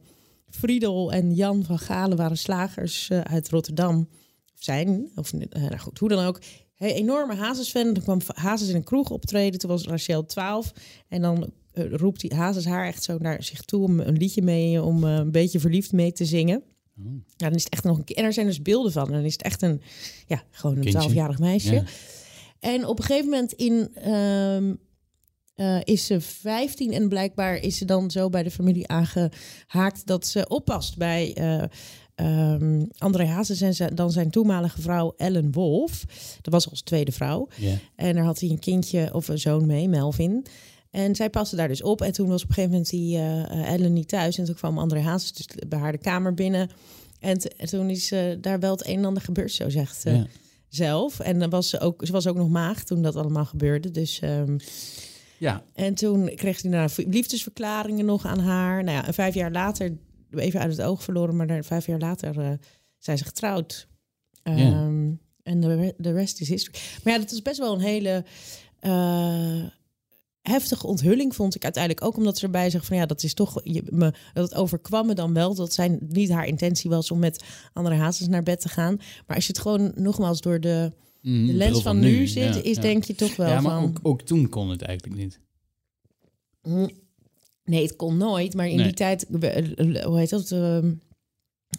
Friedel 0.51 1.13
en 1.13 1.35
Jan 1.35 1.65
van 1.65 1.79
Galen 1.79 2.17
waren 2.17 2.37
slagers 2.39 3.11
uit 3.11 3.49
Rotterdam. 3.49 4.09
Of 4.55 4.63
zijn, 4.63 5.11
of 5.15 5.33
nou 5.33 5.79
goed, 5.79 5.99
hoe 5.99 6.09
dan 6.09 6.25
ook. 6.25 6.41
Hey, 6.75 6.95
enorme 6.95 7.35
Hazes-fan. 7.35 7.93
Toen 7.93 8.03
kwam 8.03 8.19
Hazes 8.35 8.69
in 8.69 8.75
een 8.75 8.85
kroeg 8.85 9.11
optreden. 9.11 9.59
Toen 9.59 9.71
was 9.71 9.85
Rachel 9.87 10.27
12. 10.27 10.73
En 11.09 11.23
dan 11.23 11.53
roept 11.75 12.21
die 12.21 12.35
Hazes 12.35 12.65
haar 12.65 12.87
echt 12.87 13.03
zo 13.03 13.19
naar 13.19 13.43
zich 13.43 13.63
toe... 13.63 13.83
om 13.85 14.01
een 14.01 14.17
liedje 14.17 14.43
mee, 14.43 14.83
om 14.83 15.05
eh, 15.05 15.15
een 15.15 15.31
beetje 15.31 15.61
verliefd 15.61 15.93
mee 15.93 16.13
te 16.13 16.25
zingen. 16.25 16.63
Oh. 16.99 17.05
Ja, 17.37 17.47
dan 17.49 17.55
is 17.55 17.65
het 17.65 17.73
echt 17.73 17.85
nog 17.85 17.99
een 17.99 18.05
keer. 18.05 18.17
En 18.17 18.25
er 18.25 18.33
zijn 18.33 18.47
dus 18.47 18.63
beelden 18.63 18.93
van. 18.93 19.11
Dan 19.13 19.25
is 19.25 19.33
het 19.33 19.43
echt 19.43 19.63
een, 19.63 19.81
ja, 20.27 20.43
gewoon 20.51 20.77
een. 20.77 21.11
12-jarig 21.11 21.39
meisje. 21.39 21.75
Ja. 21.75 21.85
En 22.61 22.87
op 22.87 22.99
een 22.99 23.05
gegeven 23.05 23.31
moment 23.31 23.53
in, 23.53 23.89
ehm, 23.95 24.75
eh, 25.55 25.81
is 25.85 26.07
ze 26.07 26.21
15 26.21 26.93
en 26.93 27.09
blijkbaar 27.09 27.57
is 27.57 27.79
ze 27.79 27.85
dan 27.85 28.11
zo 28.11 28.29
bij 28.31 28.43
de 28.43 28.51
familie 28.51 28.89
aangehaakt 28.89 30.07
dat 30.07 30.27
ze 30.27 30.49
oppast 30.49 30.97
bij 30.97 31.35
eh 31.35 31.63
ehm 32.15 32.85
André 32.99 33.25
Hazes 33.27 33.61
en 33.61 33.75
zijn- 33.75 33.95
dan 33.95 34.11
zijn 34.13 34.31
toenmalige 34.31 34.81
vrouw 34.81 35.15
Ellen 35.17 35.53
Wolf. 35.53 36.05
Dat 36.41 36.53
was 36.53 36.71
als 36.71 36.83
tweede 36.83 37.13
vrouw. 37.13 37.49
En 37.97 38.15
daar 38.15 38.25
had 38.25 38.41
hij 38.41 38.51
een 38.51 38.59
kindje 38.59 39.15
of 39.15 39.29
een 39.29 39.39
zoon 39.39 39.67
mee, 39.67 39.89
Melvin. 39.89 40.47
En 40.95 41.15
zij 41.15 41.31
paste 41.31 41.57
daar 41.57 41.69
dus 41.69 41.83
op. 41.83 42.01
En 42.03 42.13
toen 42.13 42.29
was 42.29 42.43
op 42.43 42.49
een 42.49 42.55
gegeven 42.55 42.71
moment 42.77 42.91
die 42.91 43.17
eh, 43.17 43.73
Ellen 43.73 43.93
niet 43.93 44.09
thuis. 44.09 44.39
En 44.39 44.45
toen 44.45 44.55
kwam 44.55 44.79
André 44.79 45.01
Hazes 45.01 45.33
dus 45.33 45.47
bij 45.69 45.79
haar 45.79 45.93
de 45.93 45.99
kamer 45.99 46.35
binnen. 46.35 46.71
En, 47.21 47.39
toen 47.71 47.91
is 47.91 48.13
eh, 48.13 48.21
daar 48.41 48.61
wel 48.61 48.71
het 48.71 48.87
een 48.87 48.97
en 48.99 49.05
ander 49.05 49.23
gebeurd, 49.23 49.53
zo 49.53 49.69
zegt 49.69 50.01
ze 50.01 50.11
Ja. 50.11 50.27
zelf. 50.69 51.21
En 51.21 51.39
dan 51.39 51.51
was 51.51 51.69
ze, 51.69 51.81
ook, 51.81 52.07
ze 52.07 52.13
was 52.13 52.27
ook 52.27 52.37
nog 52.37 52.49
maag 52.49 52.85
toen 52.85 53.03
dat 53.03 53.17
allemaal 53.17 53.45
gebeurde. 53.45 53.91
Dus, 53.91 54.21
ehm, 54.21 54.57
ja, 55.39 55.63
en 55.75 55.95
toen 55.95 56.31
kreeg 56.35 56.59
ze 56.59 56.69
daarna 56.69 56.89
liefdesverklaringen 56.97 58.05
nog 58.05 58.27
aan 58.27 58.39
haar. 58.41 58.85
Nou 58.85 58.97
ja, 58.97 59.07
en 59.07 59.15
vijf 59.15 59.35
jaar 59.35 59.53
later 59.53 59.97
even 60.31 60.61
uit 60.61 60.77
het 60.77 60.87
oog 60.87 61.03
verloren, 61.03 61.37
maar 61.37 61.47
daar, 61.47 61.65
vijf 61.65 61.87
jaar 61.87 61.99
later 61.99 62.41
eh, 62.41 62.51
zijn 62.99 63.19
ze 63.19 63.25
getrouwd. 63.25 63.89
Ja. 64.43 64.53
Ehm, 64.57 65.11
En 65.43 65.61
de, 65.61 65.75
re- 65.75 65.95
de 65.97 66.13
rest 66.13 66.41
is 66.41 66.49
history. 66.49 66.79
Maar 67.05 67.13
ja, 67.13 67.19
dat 67.19 67.33
is 67.33 67.43
best 67.43 67.59
wel 67.59 67.75
een 67.75 67.81
hele 67.81 68.25
heftige 70.51 70.87
onthulling, 70.87 71.35
vond 71.35 71.55
ik 71.55 71.63
uiteindelijk. 71.65 72.05
Ook 72.05 72.17
omdat 72.17 72.39
ze 72.39 72.45
erbij 72.45 72.71
zeggen 72.71 72.89
van 72.89 72.97
ja, 72.97 73.07
dat 73.07 73.23
is 73.23 73.35
toch, 73.35 73.61
je, 73.65 73.83
me, 73.91 74.13
dat 74.33 74.55
overkwam 74.55 75.07
me 75.07 75.15
dan 75.15 75.35
wel. 75.35 75.55
Dat 75.55 75.73
zijn 75.73 75.99
niet 76.09 76.31
haar 76.31 76.47
intentie 76.47 76.91
was 76.91 77.11
om 77.11 77.19
met 77.19 77.45
andere 77.73 77.97
hazes 77.97 78.29
naar 78.29 78.43
bed 78.43 78.61
te 78.61 78.69
gaan. 78.69 78.97
Maar 79.27 79.37
als 79.37 79.47
je 79.47 79.53
het 79.53 79.63
gewoon 79.63 79.93
nogmaals 79.95 80.41
door 80.41 80.61
de, 80.61 80.93
Mm, 81.23 81.33
de 81.41 81.45
bril 81.47 81.57
lens 81.57 81.83
van 81.83 81.99
nu 82.01 82.27
zit, 82.27 82.55
ja, 82.55 82.63
is 82.63 82.77
ja. 82.77 82.83
denk 82.83 83.05
je 83.05 83.15
toch 83.15 83.37
wel 83.37 83.49
Ja, 83.49 83.61
maar 83.61 83.81
van... 83.81 83.85
ook, 83.85 83.99
ook 84.03 84.23
toen 84.23 84.49
kon 84.49 84.71
het 84.71 84.83
eigenlijk 84.83 85.19
niet. 85.21 85.41
Mm, 86.63 86.91
Nee, 87.65 87.83
het 87.83 87.97
kon 87.97 88.17
nooit. 88.17 88.55
Maar 88.55 88.69
in 88.69 88.77
Nee. 88.77 88.85
die 88.85 88.95
tijd, 88.95 89.27
eh, 89.41 90.05
hoe 90.05 90.19
heet 90.19 90.31
dat? 90.31 90.51
ehm, 90.51 90.93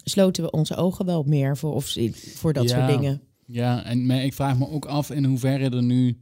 sloten 0.04 0.42
we 0.44 0.50
onze 0.50 0.76
ogen 0.76 1.04
wel 1.06 1.22
meer 1.22 1.56
voor, 1.56 1.74
of, 1.74 1.94
voor 2.34 2.52
dat 2.52 2.68
Ja. 2.68 2.76
soort 2.86 3.00
dingen. 3.00 3.20
Ja, 3.46 3.84
en 3.84 4.06
maar 4.06 4.24
ik 4.24 4.34
vraag 4.34 4.58
me 4.58 4.68
ook 4.68 4.84
af 4.84 5.10
in 5.10 5.24
hoeverre 5.24 5.76
er 5.76 5.82
nu... 5.82 6.18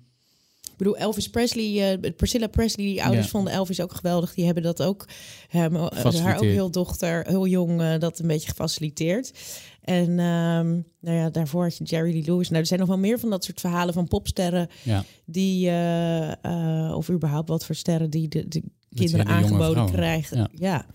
Ik 0.75 0.81
bedoel, 0.81 0.97
Elvis 0.97 1.29
Presley, 1.29 1.93
eh, 1.93 2.13
Priscilla 2.17 2.47
Presley, 2.47 2.87
die 2.87 3.03
ouders 3.03 3.25
Ja. 3.25 3.31
vonden 3.31 3.53
Elvis 3.53 3.81
ook 3.81 3.95
geweldig. 3.95 4.35
Die 4.35 4.45
hebben 4.45 4.63
dat 4.63 4.83
ook, 4.83 5.09
hem, 5.49 5.77
eh, 5.77 6.15
haar 6.23 6.37
ook 6.37 6.43
heel 6.43 6.71
dochter, 6.71 7.27
heel 7.27 7.47
jong, 7.47 7.81
eh, 7.81 7.99
dat 7.99 8.19
een 8.19 8.27
beetje 8.27 8.49
gefaciliteerd. 8.49 9.33
En 9.85 10.09
ehm, 10.19 10.71
nou 11.01 11.17
ja, 11.17 11.31
daarvoor 11.31 11.63
had 11.63 11.77
je 11.77 11.85
Jerry 11.85 12.13
Lee 12.13 12.25
Lewis. 12.27 12.49
Nou, 12.49 12.61
er 12.61 12.67
zijn 12.67 12.81
nog 12.81 12.89
wel 12.89 12.99
meer 12.99 13.19
van 13.19 13.31
dat 13.31 13.45
soort 13.45 13.61
verhalen 13.61 13.95
van 13.95 14.09
popsterren 14.09 14.69
Ja, 14.83 15.05
die, 15.25 15.69
eh, 15.69 16.33
eh, 16.87 16.97
of 16.97 17.11
überhaupt 17.11 17.49
wat 17.49 17.65
voor 17.65 17.75
sterren 17.75 18.11
die 18.11 18.29
de, 18.29 18.49
de 18.49 18.63
kinderen 18.95 19.27
aangeboden 19.27 19.87
krijgen. 19.87 20.37
Ja. 20.39 20.49
ja. 20.53 20.87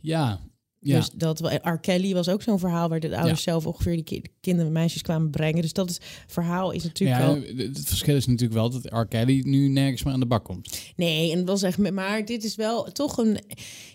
ja, 0.00 0.40
ja. 0.80 0.96
Dus 0.96 1.10
dat 1.10 1.40
R. 1.62 1.78
Kelly 1.80 2.14
was 2.14 2.28
ook 2.28 2.42
zo'n 2.42 2.58
verhaal 2.58 2.88
waar 2.88 3.00
de 3.00 3.16
ouders 3.16 3.42
zelf 3.42 3.66
ongeveer 3.66 3.94
die 3.94 4.04
ki- 4.04 4.22
kinderen 4.40 4.66
en 4.66 4.72
meisjes 4.72 5.02
kwamen 5.02 5.30
brengen. 5.30 5.62
Dus 5.62 5.72
dat 5.72 5.90
is, 5.90 5.98
verhaal 6.26 6.70
is 6.70 6.82
natuurlijk 6.82 7.20
ja 7.20 7.26
wel. 7.26 7.42
het 7.66 7.80
verschil 7.84 8.16
is 8.16 8.26
natuurlijk 8.26 8.52
wel 8.54 8.70
dat 8.70 8.84
R. 8.92 9.06
Kelly 9.06 9.40
nu 9.44 9.68
nergens 9.68 10.02
meer 10.02 10.12
aan 10.12 10.20
de 10.20 10.26
bak 10.26 10.44
komt. 10.44 10.78
Nee, 10.96 11.30
en 11.32 11.38
dat 11.38 11.48
was 11.48 11.62
echt. 11.62 11.90
Maar 11.92 12.24
dit 12.24 12.44
is 12.44 12.54
wel 12.54 12.82
toch 12.84 13.18
een. 13.18 13.38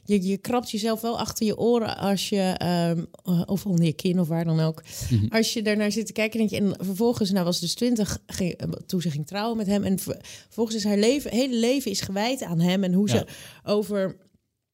Je, 0.05 0.21
je 0.27 0.37
krabt 0.37 0.71
jezelf 0.71 1.01
wel 1.01 1.19
achter 1.19 1.45
je 1.45 1.57
oren 1.57 1.97
als 1.97 2.29
je. 2.29 2.41
ehm, 2.57 3.03
of 3.45 3.65
onder 3.65 3.85
je 3.85 3.93
kin 3.93 4.19
of 4.19 4.27
waar 4.27 4.45
dan 4.45 4.59
ook. 4.59 4.83
Mhm. 5.09 5.25
Als 5.29 5.53
je 5.53 5.61
daarnaar 5.61 5.91
zit 5.91 6.05
te 6.05 6.13
kijken. 6.13 6.37
Denk 6.39 6.49
je, 6.49 6.57
en 6.57 6.85
vervolgens, 6.85 7.31
nou 7.31 7.45
was 7.45 7.55
ze 7.55 7.61
dus 7.65 7.73
twintig 7.73 8.19
ging, 8.27 8.59
toen 8.85 9.01
ze 9.01 9.11
ging 9.11 9.27
trouwen 9.27 9.57
met 9.57 9.67
hem. 9.67 9.83
En 9.83 9.99
ver- 9.99 10.19
vervolgens 10.45 10.77
is 10.77 10.83
haar 10.83 10.97
leven, 10.97 11.31
hele 11.31 11.55
leven 11.55 11.91
is 11.91 12.01
gewijd 12.01 12.43
aan 12.43 12.59
hem. 12.59 12.83
En 12.83 12.93
hoe 12.93 13.07
Ja. 13.07 13.17
ze 13.17 13.25
over. 13.63 14.15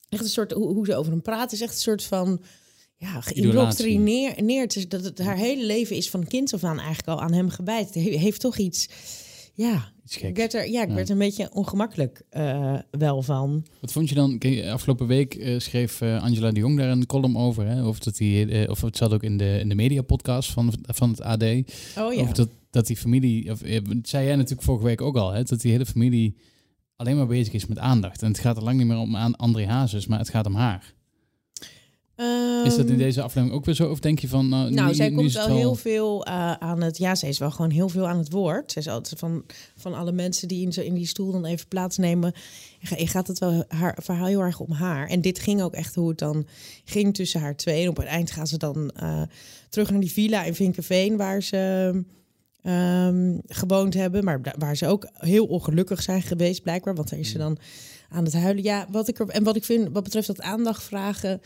Echt 0.09 0.23
een 0.23 0.29
soort. 0.29 0.51
Hoe, 0.51 0.73
hoe 0.73 0.85
ze 0.85 0.95
over 0.95 1.11
hem 1.11 1.21
praat, 1.21 1.51
is 1.51 1.61
echt 1.61 1.73
een 1.73 1.79
soort 1.79 2.03
van. 2.03 2.41
Ja, 2.95 3.21
geïndoctrineerd. 3.21 4.89
Dat 4.91 5.03
het 5.03 5.19
haar 5.19 5.37
hele 5.37 5.65
leven 5.65 5.95
is 5.95 6.09
van 6.09 6.27
kind 6.27 6.53
af 6.53 6.63
aan 6.63 6.77
eigenlijk 6.77 7.07
al 7.07 7.21
aan 7.21 7.33
hem 7.33 7.49
gewijd. 7.49 7.85
Het 7.85 8.03
he- 8.03 8.17
heeft 8.17 8.41
toch 8.41 8.57
iets. 8.57 8.89
Ja, 9.53 9.91
Iets 10.05 10.17
ik 10.17 10.35
werd 10.35 10.53
er, 10.53 10.69
ja, 10.69 10.81
ik 10.81 10.89
Ja. 10.89 10.93
werd 10.95 11.07
er 11.07 11.13
een 11.13 11.19
beetje 11.21 11.49
ongemakkelijk 11.53 12.21
eh, 12.29 12.75
wel 12.91 13.21
van. 13.21 13.65
Wat 13.81 13.91
vond 13.91 14.09
je 14.09 14.15
dan? 14.15 14.39
Afgelopen 14.71 15.07
week 15.07 15.35
eh, 15.35 15.59
schreef 15.59 16.01
eh, 16.01 16.23
Angela 16.23 16.51
de 16.51 16.59
Jong 16.59 16.77
daar 16.77 16.89
een 16.89 17.05
column 17.05 17.37
over. 17.37 17.65
Hè? 17.67 17.87
Of, 17.87 17.99
dat 17.99 18.17
die, 18.17 18.69
of 18.69 18.81
het 18.81 18.97
zat 18.97 19.13
ook 19.13 19.23
in 19.23 19.37
de, 19.37 19.57
in 19.59 19.69
de 19.69 19.75
mediapodcast 19.75 20.51
van, 20.51 20.73
van 20.81 21.09
het 21.09 21.21
AD. 21.21 21.43
Oh 21.43 22.13
ja. 22.13 22.21
Of 22.21 22.31
dat, 22.31 22.49
dat 22.69 22.87
die 22.87 22.97
familie, 22.97 23.51
of 23.51 23.59
dat 23.59 23.83
zei 24.03 24.25
jij 24.25 24.35
natuurlijk 24.35 24.63
vorige 24.63 24.85
week 24.85 25.01
ook 25.01 25.15
al, 25.17 25.31
hè? 25.31 25.43
dat 25.43 25.61
die 25.61 25.71
hele 25.71 25.85
familie 25.85 26.35
alleen 26.99 27.17
maar 27.17 27.27
bezig 27.27 27.53
is 27.53 27.65
met 27.65 27.77
aandacht. 27.79 28.21
En 28.21 28.27
het 28.27 28.39
gaat 28.39 28.57
er 28.57 28.63
lang 28.63 28.77
niet 28.77 28.87
meer 28.87 28.97
om 28.97 29.15
aan 29.15 29.35
André 29.35 29.65
Hazes, 29.65 30.07
maar 30.07 30.19
het 30.19 30.29
gaat 30.29 30.45
om 30.45 30.55
haar. 30.55 30.93
Is 32.65 32.75
dat 32.75 32.85
in 32.85 32.89
Ehm, 32.89 32.97
deze 32.97 33.21
aflevering 33.21 33.57
ook 33.57 33.65
weer 33.65 33.75
zo? 33.75 33.89
Of 33.89 33.99
denk 33.99 34.19
je 34.19 34.27
van, 34.27 34.49
nou, 34.49 34.71
Nou, 34.71 34.87
nu, 34.87 34.93
zij 34.95 35.09
nu 35.09 35.15
komt 35.15 35.33
wel 35.33 35.47
heel 35.47 35.75
veel 35.75 36.25
eh, 36.25 36.51
aan 36.51 36.81
het... 36.81 36.97
Ja, 36.97 37.15
zij 37.15 37.29
is 37.29 37.37
wel 37.37 37.51
gewoon 37.51 37.71
heel 37.71 37.89
veel 37.89 38.07
aan 38.07 38.17
het 38.17 38.31
woord. 38.31 38.71
Zij 38.71 38.81
is 38.81 38.87
altijd 38.87 39.19
van, 39.19 39.43
van 39.75 39.93
alle 39.93 40.11
mensen 40.11 40.47
die 40.47 40.65
in, 40.65 40.73
zo, 40.73 40.81
in 40.81 40.93
die 40.93 41.05
stoel 41.07 41.31
dan 41.31 41.45
even 41.45 41.67
plaatsnemen... 41.67 42.33
ga- 42.81 43.05
gaat 43.05 43.27
het 43.27 43.39
wel 43.39 43.63
haar 43.67 43.97
verhaal 44.01 44.25
heel 44.25 44.41
erg 44.41 44.59
om 44.59 44.71
haar. 44.71 45.07
En 45.07 45.21
dit 45.21 45.39
ging 45.39 45.61
ook 45.61 45.73
echt 45.73 45.95
hoe 45.95 46.09
het 46.09 46.17
dan 46.17 46.45
ging 46.85 47.13
tussen 47.13 47.39
haar 47.41 47.55
twee. 47.55 47.83
En 47.83 47.89
op 47.89 47.97
het 47.97 48.07
eind 48.07 48.31
gaan 48.31 48.47
ze 48.47 48.57
dan 48.57 48.89
eh, 48.89 49.21
terug 49.69 49.89
naar 49.91 49.99
die 49.99 50.11
villa 50.11 50.43
in 50.43 50.55
Vinkenveen... 50.55 51.17
waar 51.17 51.43
ze 51.43 52.03
ehm, 52.61 53.37
gewoond 53.47 53.93
hebben. 53.93 54.23
Maar 54.23 54.55
waar 54.57 54.75
ze 54.77 54.87
ook 54.87 55.09
heel 55.13 55.45
ongelukkig 55.45 56.01
zijn 56.01 56.21
geweest 56.21 56.63
blijkbaar. 56.63 56.95
Want 56.95 57.09
daar 57.09 57.19
is 57.19 57.31
ze 57.31 57.37
dan 57.37 57.57
aan 58.09 58.23
het 58.23 58.33
huilen. 58.33 58.63
Ja, 58.63 58.87
wat 58.91 59.07
ik 59.07 59.19
er, 59.19 59.27
en 59.27 59.43
wat 59.43 59.55
ik 59.55 59.63
vind 59.63 59.89
wat 59.93 60.03
betreft 60.03 60.27
dat 60.27 60.41
aandacht 60.41 60.83
vragen... 60.83 61.41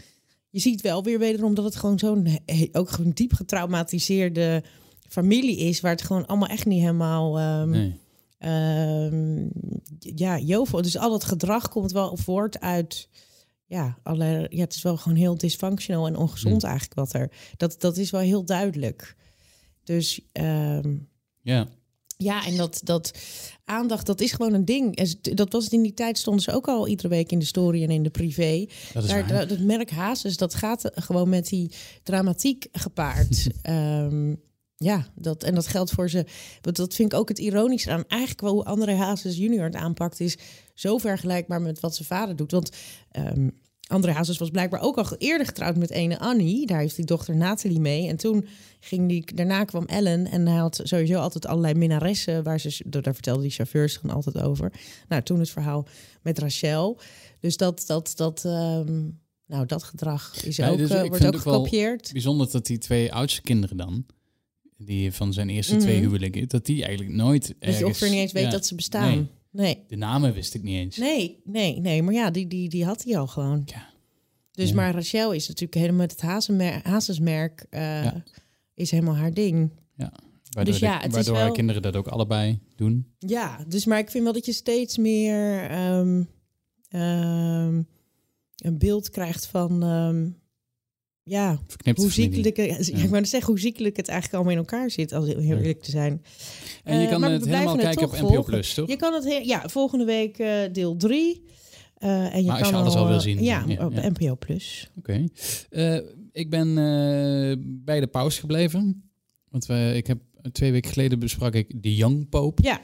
Je 0.50 0.60
ziet 0.60 0.82
wel 0.82 1.04
weer 1.04 1.20
wederom 1.20 1.54
dat 1.56 1.66
het 1.66 1.76
gewoon 1.76 2.00
zo'n 2.00 2.28
ook 2.72 2.90
gewoon 2.90 3.12
diep 3.12 3.34
getraumatiseerde 3.34 4.64
familie 5.10 5.58
is, 5.58 5.82
waar 5.82 5.92
het 5.92 6.02
gewoon 6.02 6.26
allemaal 6.26 6.48
echt 6.48 6.66
niet 6.66 6.80
helemaal 6.80 7.40
ehm, 7.40 7.70
Nee. 7.70 8.00
ehm, 8.38 9.48
ja, 10.00 10.38
jovel. 10.40 10.82
Dus 10.82 10.98
al 10.98 11.10
dat 11.10 11.24
gedrag 11.24 11.70
komt 11.70 11.92
wel 11.92 12.18
voort 12.18 12.60
uit 12.60 13.10
ja, 13.66 13.98
alle, 14.04 14.48
ja, 14.50 14.62
het 14.64 14.74
is 14.74 14.82
wel 14.82 14.98
gewoon 14.98 15.18
heel 15.18 15.38
dysfunctional 15.38 16.08
en 16.08 16.16
ongezond 16.16 16.62
Hm. 16.62 16.68
eigenlijk 16.68 17.00
wat 17.00 17.14
er. 17.14 17.32
Dat, 17.58 17.76
dat 17.80 17.98
is 17.98 18.10
wel 18.12 18.22
heel 18.22 18.46
duidelijk. 18.46 19.16
Dus 19.84 20.20
ehm, 20.32 20.96
Ja, 21.42 21.68
ja, 22.18 22.46
en 22.46 22.58
dat, 22.58 22.82
dat 22.84 23.12
aandacht, 23.66 24.06
dat 24.06 24.22
is 24.22 24.32
gewoon 24.32 24.54
een 24.54 24.66
ding. 24.66 24.96
En 24.96 25.36
dat 25.36 25.52
was 25.52 25.64
het 25.64 25.74
in 25.74 25.82
die 25.82 25.94
tijd, 25.94 26.18
stonden 26.18 26.44
ze 26.44 26.52
ook 26.52 26.68
al 26.68 26.88
iedere 26.88 27.08
week 27.08 27.32
in 27.32 27.40
de 27.40 27.46
story 27.46 27.84
en 27.84 27.90
in 27.90 28.04
de 28.04 28.10
privé. 28.10 28.66
dat 28.94 29.04
is 29.04 29.10
Daar, 29.10 29.48
dat 29.48 29.60
merk 29.60 29.92
Hazes, 29.92 30.38
dat 30.38 30.54
gaat 30.54 30.92
gewoon 30.94 31.30
met 31.30 31.48
die 31.48 31.72
dramatiek 32.04 32.68
gepaard. 32.72 33.48
Ehm, 33.62 34.36
ja, 34.76 35.08
dat, 35.16 35.44
en 35.44 35.56
dat 35.56 35.68
geldt 35.68 35.92
voor 35.92 36.10
ze. 36.10 36.26
Want 36.62 36.76
dat 36.76 36.94
vind 36.94 37.14
ik 37.14 37.20
ook 37.20 37.30
het 37.30 37.40
ironische 37.40 37.92
aan. 37.92 38.04
Eigenlijk 38.08 38.42
wel 38.42 38.52
hoe 38.52 38.64
André 38.64 38.96
Hazes 38.96 39.38
junior 39.38 39.64
het 39.64 39.76
aanpakt 39.76 40.20
is 40.20 40.38
zo 40.74 40.98
vergelijkbaar 40.98 41.62
met 41.62 41.80
wat 41.80 41.96
zijn 41.96 42.08
vader 42.08 42.36
doet. 42.36 42.52
Want 42.52 42.70
ehm 43.12 43.48
André 43.94 44.12
Hazes 44.12 44.38
was 44.38 44.50
blijkbaar 44.50 44.82
ook 44.82 44.98
al 44.98 45.06
eerder 45.18 45.46
getrouwd 45.48 45.76
met 45.78 45.90
ene 45.92 46.20
Annie. 46.20 46.66
Daar 46.68 46.80
heeft 46.80 46.96
die 46.96 47.06
dochter 47.06 47.36
Nathalie 47.36 47.80
mee. 47.80 48.08
En 48.08 48.18
toen 48.18 48.46
ging 48.80 49.10
die, 49.10 49.26
daarna 49.36 49.64
kwam 49.64 49.86
Ellen. 49.86 50.28
En 50.28 50.48
hij 50.48 50.58
had 50.58 50.80
sowieso 50.84 51.20
altijd 51.20 51.46
allerlei 51.46 51.74
minnaressen. 51.74 52.44
Waar 52.44 52.60
ze, 52.60 52.84
daar 52.86 53.14
vertelde 53.14 53.42
die 53.42 53.52
chauffeurs 53.52 54.00
dan 54.02 54.12
altijd 54.16 54.42
over. 54.42 54.72
Nou, 55.08 55.22
toen 55.24 55.40
het 55.40 55.50
verhaal 55.50 55.88
met 56.22 56.40
Rachel. 56.40 57.00
Dus 57.40 57.58
dat, 57.58 57.84
dat, 57.88 58.14
dat, 58.16 58.46
ehm, 58.46 59.02
nou, 59.46 59.66
dat 59.66 59.84
gedrag 59.84 60.44
is 60.46 60.56
Ja, 60.56 60.70
ook, 60.70 60.78
dus 60.78 60.90
eh, 60.90 61.02
wordt 61.08 61.26
ook 61.26 61.36
gekopieerd. 61.38 62.10
Bijzonder 62.14 62.52
dat 62.52 62.66
die 62.66 62.78
twee 62.78 63.14
oudste 63.14 63.42
kinderen 63.42 63.78
dan, 63.78 64.06
die 64.78 65.12
van 65.12 65.34
zijn 65.34 65.50
eerste 65.50 65.74
Mhm. 65.74 65.82
twee 65.84 66.00
huwelijken, 66.00 66.48
dat 66.48 66.66
die 66.66 66.84
eigenlijk 66.84 67.16
nooit 67.16 67.42
Dat 67.48 67.56
je 67.78 67.86
ergens- 67.86 68.02
niet 68.02 68.12
eens 68.12 68.32
weet 68.32 68.44
ja, 68.44 68.50
dat 68.50 68.66
ze 68.66 68.76
bestaan. 68.76 69.10
nee. 69.16 69.28
Nee. 69.54 69.84
De 69.88 69.96
namen 69.96 70.34
wist 70.34 70.54
ik 70.54 70.64
niet 70.64 70.76
eens. 70.76 70.98
Nee, 70.98 71.42
nee, 71.44 71.80
nee. 71.80 72.04
Maar 72.04 72.14
ja, 72.14 72.30
die, 72.32 72.48
die, 72.48 72.70
die 72.70 72.86
had 72.86 73.04
hij 73.04 73.18
al 73.18 73.28
gewoon. 73.28 73.62
Ja. 73.66 73.90
Dus 74.52 74.70
Ja. 74.70 74.76
maar 74.76 74.94
Rachel 74.94 75.32
is 75.32 75.48
natuurlijk 75.48 75.74
helemaal 75.74 75.98
met 76.02 76.12
het 76.12 76.22
hazenmer- 76.22 76.80
hazesmerk. 76.88 77.66
eh, 77.70 78.04
Ja. 78.04 78.24
Is 78.76 78.92
helemaal 78.92 79.16
haar 79.16 79.34
ding. 79.34 79.70
Waardoor, 79.96 80.74
Dus 80.74 80.82
ja, 80.82 81.00
de- 81.00 81.10
waardoor 81.10 81.34
wel- 81.34 81.42
haar 81.42 81.52
kinderen 81.52 81.82
dat 81.82 81.96
ook 81.96 82.08
allebei 82.08 82.60
doen. 82.76 83.08
Ja, 83.20 83.64
dus 83.68 83.86
maar 83.86 84.00
ik 84.00 84.10
vind 84.12 84.24
wel 84.24 84.34
dat 84.34 84.46
je 84.46 84.52
steeds 84.52 84.98
meer 84.98 85.70
ehm, 85.70 86.24
ehm, 86.90 87.82
een 88.56 88.78
beeld 88.78 89.10
krijgt 89.10 89.46
van. 89.48 89.84
ehm, 89.84 90.30
ja, 91.24 91.60
hoe 91.96 92.12
ziekelijk, 92.12 92.58
ja. 92.58 92.78
ik 93.04 93.10
wou 93.10 93.26
zeggen 93.26 93.50
hoe 93.50 93.60
ziekelijk 93.60 93.98
het 93.98 94.08
eigenlijk 94.08 94.36
allemaal 94.38 94.54
in 94.64 94.70
elkaar 94.72 94.92
zit, 94.92 95.12
als 95.14 95.26
heel 95.28 95.40
eerlijk 95.40 95.82
te 95.84 95.92
zijn. 95.92 96.22
En 96.84 96.98
je 97.00 97.04
Eh, 97.06 97.12
kan 97.12 97.24
het 97.24 97.46
helemaal 97.46 97.74
het 97.76 97.82
kijken 97.84 98.06
op 98.06 98.12
NPO 98.12 98.28
volgen. 98.28 98.44
Plus, 98.44 98.74
toch? 98.74 98.90
Je 98.90 98.96
kan 98.96 99.14
het, 99.14 99.24
he- 99.24 99.42
ja, 99.44 99.70
volgende 99.70 100.06
week 100.06 100.38
eh, 100.40 100.60
deel 100.72 100.96
3. 100.96 101.44
en 101.98 102.10
je 102.42 102.48
Maar 102.48 102.60
als 102.60 102.62
kan 102.62 102.70
je 102.72 102.76
alles 102.84 102.96
al 102.96 103.08
wil 103.08 103.16
eh, 103.16 103.22
zien, 103.22 103.44
Ja, 103.44 103.64
ja, 103.68 103.86
op. 103.86 103.94
NPO 103.94 104.36
Plus. 104.36 104.90
Oké. 104.98 105.26
Eh, 105.70 105.98
ik 106.32 106.50
ben 106.50 106.68
eh, 106.70 107.56
bij 107.66 108.00
de 108.00 108.08
pauze 108.08 108.40
gebleven. 108.40 109.10
Want 109.50 109.66
we, 109.66 109.94
ik 109.96 110.08
heb 110.08 110.18
twee 110.52 110.72
weken 110.72 110.92
geleden 110.92 111.20
besprak 111.20 111.54
ik 111.54 111.74
The 111.82 111.96
Young 111.96 112.30
Pope. 112.30 112.64
Ja, 112.64 112.82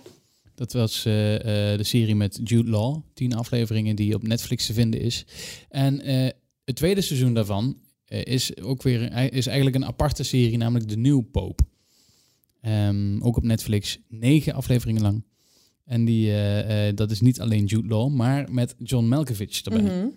Dat 0.55 0.73
was 0.73 1.05
eh, 1.05 1.71
eh, 1.71 1.77
de 1.77 1.83
serie 1.83 2.15
met 2.15 2.39
Jude 2.43 2.69
Law. 2.69 3.01
Tien 3.13 3.33
afleveringen 3.35 3.95
die 3.95 4.15
op 4.15 4.27
Netflix 4.27 4.65
te 4.65 4.73
vinden 4.73 4.99
is. 5.01 5.25
En 5.69 6.01
eh, 6.01 6.29
het 6.65 6.75
tweede 6.75 7.01
seizoen 7.01 7.33
daarvan 7.33 7.65
eh, 7.67 7.87
is 8.09 8.57
ook 8.61 8.81
weer 8.83 9.31
is 9.33 9.47
eigenlijk 9.47 9.75
een 9.75 9.85
aparte 9.85 10.23
serie, 10.23 10.57
namelijk 10.57 10.89
The 10.89 10.95
New 10.97 11.21
Pope. 11.31 11.63
Ehm, 12.61 13.21
ook 13.21 13.37
op 13.37 13.43
Netflix, 13.43 13.99
negen 14.07 14.53
afleveringen 14.53 15.01
lang. 15.01 15.23
En 15.85 16.05
die, 16.05 16.27
eh, 16.31 16.87
eh, 16.87 16.95
dat 16.95 17.11
is 17.11 17.21
niet 17.21 17.39
alleen 17.41 17.65
Jude 17.65 17.87
Law, 17.87 18.09
maar 18.13 18.51
met 18.51 18.75
John 18.77 19.05
Malkovich 19.05 19.61
erbij. 19.61 19.81
mhm. 19.81 20.07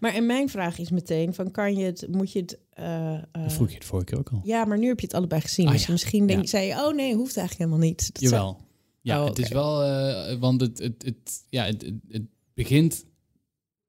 Maar 0.00 0.14
en 0.14 0.26
mijn 0.26 0.48
vraag 0.48 0.78
is 0.78 0.90
meteen: 0.90 1.34
van 1.34 1.50
kan 1.50 1.74
je 1.76 1.84
het, 1.84 2.06
moet 2.10 2.32
je 2.32 2.40
het. 2.40 2.58
eh, 2.72 3.14
eh, 3.14 3.22
vroeg 3.46 3.68
je 3.68 3.74
het 3.74 3.84
vorige 3.84 4.06
keer 4.06 4.18
ook 4.18 4.30
al. 4.30 4.40
Ja, 4.44 4.64
maar 4.64 4.78
nu 4.78 4.86
heb 4.86 5.00
je 5.00 5.06
het 5.06 5.14
allebei 5.14 5.40
gezien. 5.40 5.66
Ah, 5.66 5.72
dus 5.72 5.86
ja. 5.86 5.92
misschien 5.92 6.26
denk, 6.26 6.40
Ja. 6.40 6.46
zei 6.46 6.66
je, 6.66 6.72
oh 6.74 6.94
nee, 6.94 7.14
hoeft 7.14 7.36
eigenlijk 7.36 7.58
helemaal 7.70 7.88
niet. 7.90 8.10
Dat 8.12 8.22
zou- 8.28 8.34
Jawel. 8.34 8.60
Ja, 9.02 9.22
Oh, 9.22 9.28
het 9.28 9.38
is 9.38 9.48
wel, 9.48 9.82
eh, 9.84 10.38
want 10.38 10.60
het, 10.60 10.78
het, 10.78 11.02
het, 11.04 11.44
ja, 11.48 11.64
het, 11.64 11.82
het, 11.82 11.94
het 12.08 12.22
begint 12.54 13.04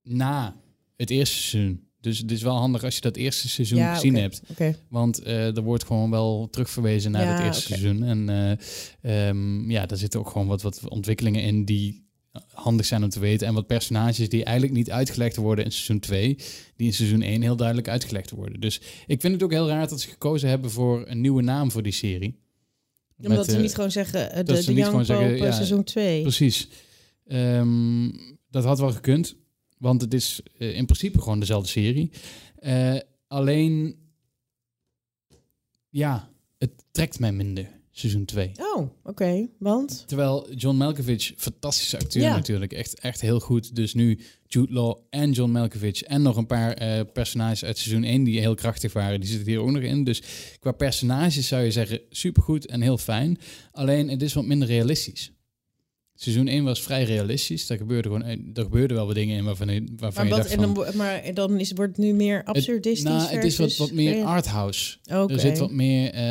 na 0.04 0.56
het 0.98 1.10
eerste 1.10 1.36
seizoen. 1.38 1.88
Dus 2.02 2.18
het 2.18 2.32
is 2.32 2.42
wel 2.42 2.56
handig 2.56 2.84
als 2.84 2.96
je 2.96 3.02
dat 3.02 3.16
eerste 3.16 3.50
seizoen 3.50 3.78
Ja, 3.78 3.94
gezien 3.94 4.16
hebt. 4.16 4.42
Want 4.90 5.20
eh, 5.20 5.56
er 5.56 5.64
wordt 5.64 5.86
gewoon 5.86 6.10
wel 6.10 6.48
terugverwezen 6.52 7.12
naar 7.12 7.24
Ja, 7.24 7.34
het 7.34 7.44
eerste 7.46 7.62
seizoen. 7.62 8.04
En 8.04 8.30
eh, 9.02 9.28
ehm, 9.30 9.72
ja, 9.72 9.86
daar 9.86 9.98
zitten 9.98 10.20
ook 10.20 10.30
gewoon 10.30 10.48
wat, 10.48 10.62
wat 10.62 10.90
ontwikkelingen 10.90 11.42
in 11.42 11.66
die 11.66 12.10
handig 12.54 12.86
zijn 12.86 13.04
om 13.04 13.10
te 13.10 13.20
weten. 13.20 13.48
En 13.48 13.54
wat 13.54 13.68
personages 13.68 14.30
die 14.30 14.44
eigenlijk 14.44 14.78
niet 14.78 14.92
uitgelegd 14.92 15.36
worden 15.36 15.66
in 15.66 15.72
seizoen 15.72 16.00
2, 16.00 16.36
die 16.76 16.88
in 16.88 16.94
seizoen 16.94 17.22
1 17.22 17.42
heel 17.42 17.56
duidelijk 17.56 17.88
uitgelegd 17.88 18.32
worden. 18.32 18.60
Dus 18.60 18.82
ik 19.08 19.22
vind 19.22 19.34
het 19.34 19.44
ook 19.44 19.52
heel 19.52 19.68
raar 19.68 19.88
dat 19.88 20.02
ze 20.02 20.10
gekozen 20.10 20.50
hebben 20.50 20.72
voor 20.72 21.04
een 21.08 21.22
nieuwe 21.22 21.42
naam 21.42 21.72
voor 21.72 21.84
die 21.84 21.92
serie. 21.92 22.40
Omdat 23.18 23.38
Met, 23.38 23.50
ze 23.50 23.56
eh, 23.56 23.62
niet 23.62 23.76
gewoon 23.76 23.92
zeggen, 23.92 24.32
eh, 24.32 24.46
de, 24.46 24.66
de 24.66 24.74
Young 24.74 24.86
gewoon 24.86 25.06
zeggen, 25.06 25.28
Pope, 25.28 25.40
eh, 25.40 25.46
ja, 25.46 25.52
seizoen 25.52 25.84
2. 25.84 26.22
Precies. 26.22 26.68
Ehm, 27.28 28.10
dat 28.50 28.64
had 28.64 28.80
wel 28.80 28.92
gekund, 28.92 29.36
want 29.82 30.02
het 30.02 30.14
is 30.14 30.42
eh, 30.58 30.76
in 30.76 30.86
principe 30.86 31.22
gewoon 31.22 31.40
dezelfde 31.40 31.70
serie. 31.70 32.12
Eh, 32.56 32.96
alleen, 33.28 33.96
ja, 35.90 36.30
het 36.58 36.72
trekt 36.92 37.20
mij 37.20 37.32
minder, 37.32 37.68
seizoen 37.92 38.26
2. 38.26 38.52
Oh, 38.76 38.90
oké. 39.04 39.48
Want? 39.60 40.04
Terwijl 40.08 40.54
John 40.54 40.78
Malkovich, 40.78 41.34
fantastische 41.38 41.98
acteur 42.00 42.22
Ja. 42.24 42.36
natuurlijk, 42.36 42.74
echt, 42.74 43.00
echt 43.00 43.22
heel 43.22 43.40
goed. 43.40 43.76
Dus 43.76 43.94
nu 43.94 44.20
Jude 44.48 44.74
Law 44.74 44.98
en 45.10 45.32
John 45.32 45.52
Malkovich 45.52 46.02
en 46.04 46.22
nog 46.22 46.38
een 46.38 46.46
paar 46.46 46.74
eh, 46.74 47.02
personages 47.14 47.64
uit 47.64 47.78
seizoen 47.78 48.04
1 48.04 48.24
die 48.24 48.40
heel 48.40 48.56
krachtig 48.56 48.94
waren, 48.94 49.20
die 49.20 49.30
zitten 49.30 49.48
hier 49.48 49.60
ook 49.60 49.72
nog 49.72 49.84
in. 49.84 50.04
Dus 50.04 50.22
qua 50.60 50.72
personages 50.72 51.48
zou 51.48 51.64
je 51.64 51.72
zeggen 51.72 52.02
supergoed 52.10 52.66
en 52.66 52.82
heel 52.82 52.98
fijn. 52.98 53.38
Alleen 53.72 54.10
het 54.10 54.22
is 54.22 54.34
wat 54.34 54.46
minder 54.46 54.68
realistisch. 54.68 55.32
Seizoen 56.24 56.48
1 56.48 56.64
was 56.64 56.82
vrij 56.82 57.04
realistisch. 57.04 57.68
Daar 57.68 57.78
gebeurde 57.78 58.10
gewoon, 58.10 58.24
er 58.54 58.64
gebeurden 58.64 58.98
wel 58.98 59.06
wat 59.06 59.16
dingen 59.16 59.38
in 59.38 59.44
waarvan, 59.44 59.74
je- 59.74 59.84
waarvan 59.98 60.28
Maar, 60.28 60.38
je 60.38 60.42
dacht 60.42 60.54
en 60.56 60.64
van... 60.64 60.74
dan, 60.74 60.86
wo- 60.86 60.98
maar 60.98 61.34
dan 61.34 61.60
is, 61.60 61.72
wordt 61.72 61.96
het 61.98 62.06
nu 62.06 62.14
meer 62.14 62.44
absurdistisch 62.44 63.04
nou, 63.04 63.28
het 63.36 63.44
is 63.44 63.58
wat, 63.58 63.76
wat 63.78 63.92
meer 63.92 64.24
arthouse. 64.24 64.98
Oké. 65.14 65.34
Er 65.34 65.40
zit 65.40 65.58
wat 65.58 65.72
meer, 65.72 66.06
eh, 66.12 66.22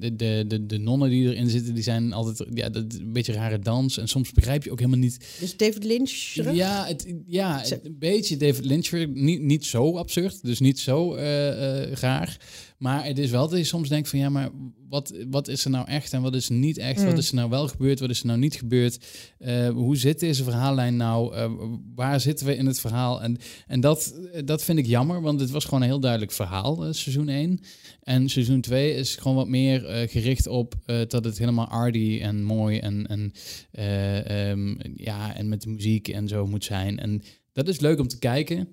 de, 0.00 0.16
de, 0.16 0.44
de, 0.48 0.66
de 0.66 0.78
nonnen 0.78 1.10
die 1.10 1.28
erin 1.28 1.48
zitten, 1.48 1.74
die 1.74 1.82
zijn 1.82 2.12
altijd 2.12 2.48
ja, 2.54 2.68
dat, 2.68 2.84
een 2.98 3.12
beetje 3.12 3.32
rare 3.32 3.58
dans. 3.58 3.98
En 3.98 4.08
soms 4.08 4.32
begrijp 4.32 4.64
je 4.64 4.70
ook 4.70 4.78
helemaal 4.78 4.98
niet. 5.00 5.36
Dus 5.40 5.56
David 5.56 5.84
Lynch 5.84 6.10
terug? 6.34 6.54
Ja, 6.54 6.86
het, 6.86 7.14
ja 7.26 7.58
het- 7.60 7.80
een 7.84 7.96
beetje 7.98 8.36
David 8.36 8.64
Lynch. 8.64 8.90
Niet, 9.14 9.40
niet 9.40 9.64
zo 9.64 9.96
absurd, 9.96 10.38
dus 10.42 10.60
niet 10.60 10.78
zo 10.78 11.14
eh, 11.14 11.92
raar. 11.92 12.36
Maar 12.78 13.04
het 13.04 13.18
is 13.18 13.30
wel 13.30 13.48
dat 13.48 13.58
je 13.58 13.64
soms 13.64 13.88
denkt 13.88 14.08
van 14.08 14.18
ja, 14.18 14.28
maar 14.28 14.50
wat, 14.88 15.14
wat 15.30 15.48
is 15.48 15.64
er 15.64 15.70
nou 15.70 15.88
echt 15.88 16.12
en 16.12 16.22
wat 16.22 16.34
is 16.34 16.48
er 16.48 16.54
niet 16.54 16.78
echt? 16.78 17.00
Mm. 17.00 17.06
Wat 17.06 17.18
is 17.18 17.28
er 17.28 17.34
nou 17.34 17.50
wel 17.50 17.68
gebeurd? 17.68 18.00
Wat 18.00 18.10
is 18.10 18.20
er 18.20 18.26
nou 18.26 18.38
niet 18.38 18.54
gebeurd? 18.54 19.06
Eh, 19.38 19.68
hoe 19.68 19.96
zit 19.96 20.20
deze 20.20 20.44
verhaallijn 20.44 20.96
nou? 20.96 21.34
Eh, 21.34 21.52
waar 21.94 22.20
zitten 22.20 22.46
we 22.46 22.56
in 22.56 22.66
het 22.66 22.80
verhaal? 22.80 23.22
En, 23.22 23.36
en 23.66 23.80
dat, 23.80 24.14
dat 24.44 24.64
vind 24.64 24.78
ik 24.78 24.86
jammer, 24.86 25.20
want 25.20 25.40
het 25.40 25.50
was 25.50 25.64
gewoon 25.64 25.80
een 25.80 25.88
heel 25.88 26.00
duidelijk 26.00 26.32
verhaal, 26.32 26.84
eh, 26.84 26.92
seizoen 26.92 27.28
1. 27.28 27.60
En 28.02 28.28
seizoen 28.28 28.60
2 28.60 28.94
is 28.94 29.16
gewoon 29.16 29.36
wat 29.36 29.48
meer 29.48 30.08
gericht 30.08 30.46
op 30.46 30.74
dat 31.08 31.24
het 31.24 31.38
helemaal 31.38 31.68
arty 31.68 32.18
en 32.22 32.42
mooi 32.42 32.78
en, 32.78 33.06
en, 33.06 33.32
eh, 33.70 34.50
ehm, 34.50 34.74
ja, 34.94 35.36
en 35.36 35.48
met 35.48 35.62
de 35.62 35.70
muziek 35.70 36.08
en 36.08 36.28
zo 36.28 36.46
moet 36.46 36.64
zijn. 36.64 36.98
En 36.98 37.22
dat 37.52 37.68
is 37.68 37.80
leuk 37.80 37.98
om 37.98 38.08
te 38.08 38.18
kijken, 38.18 38.68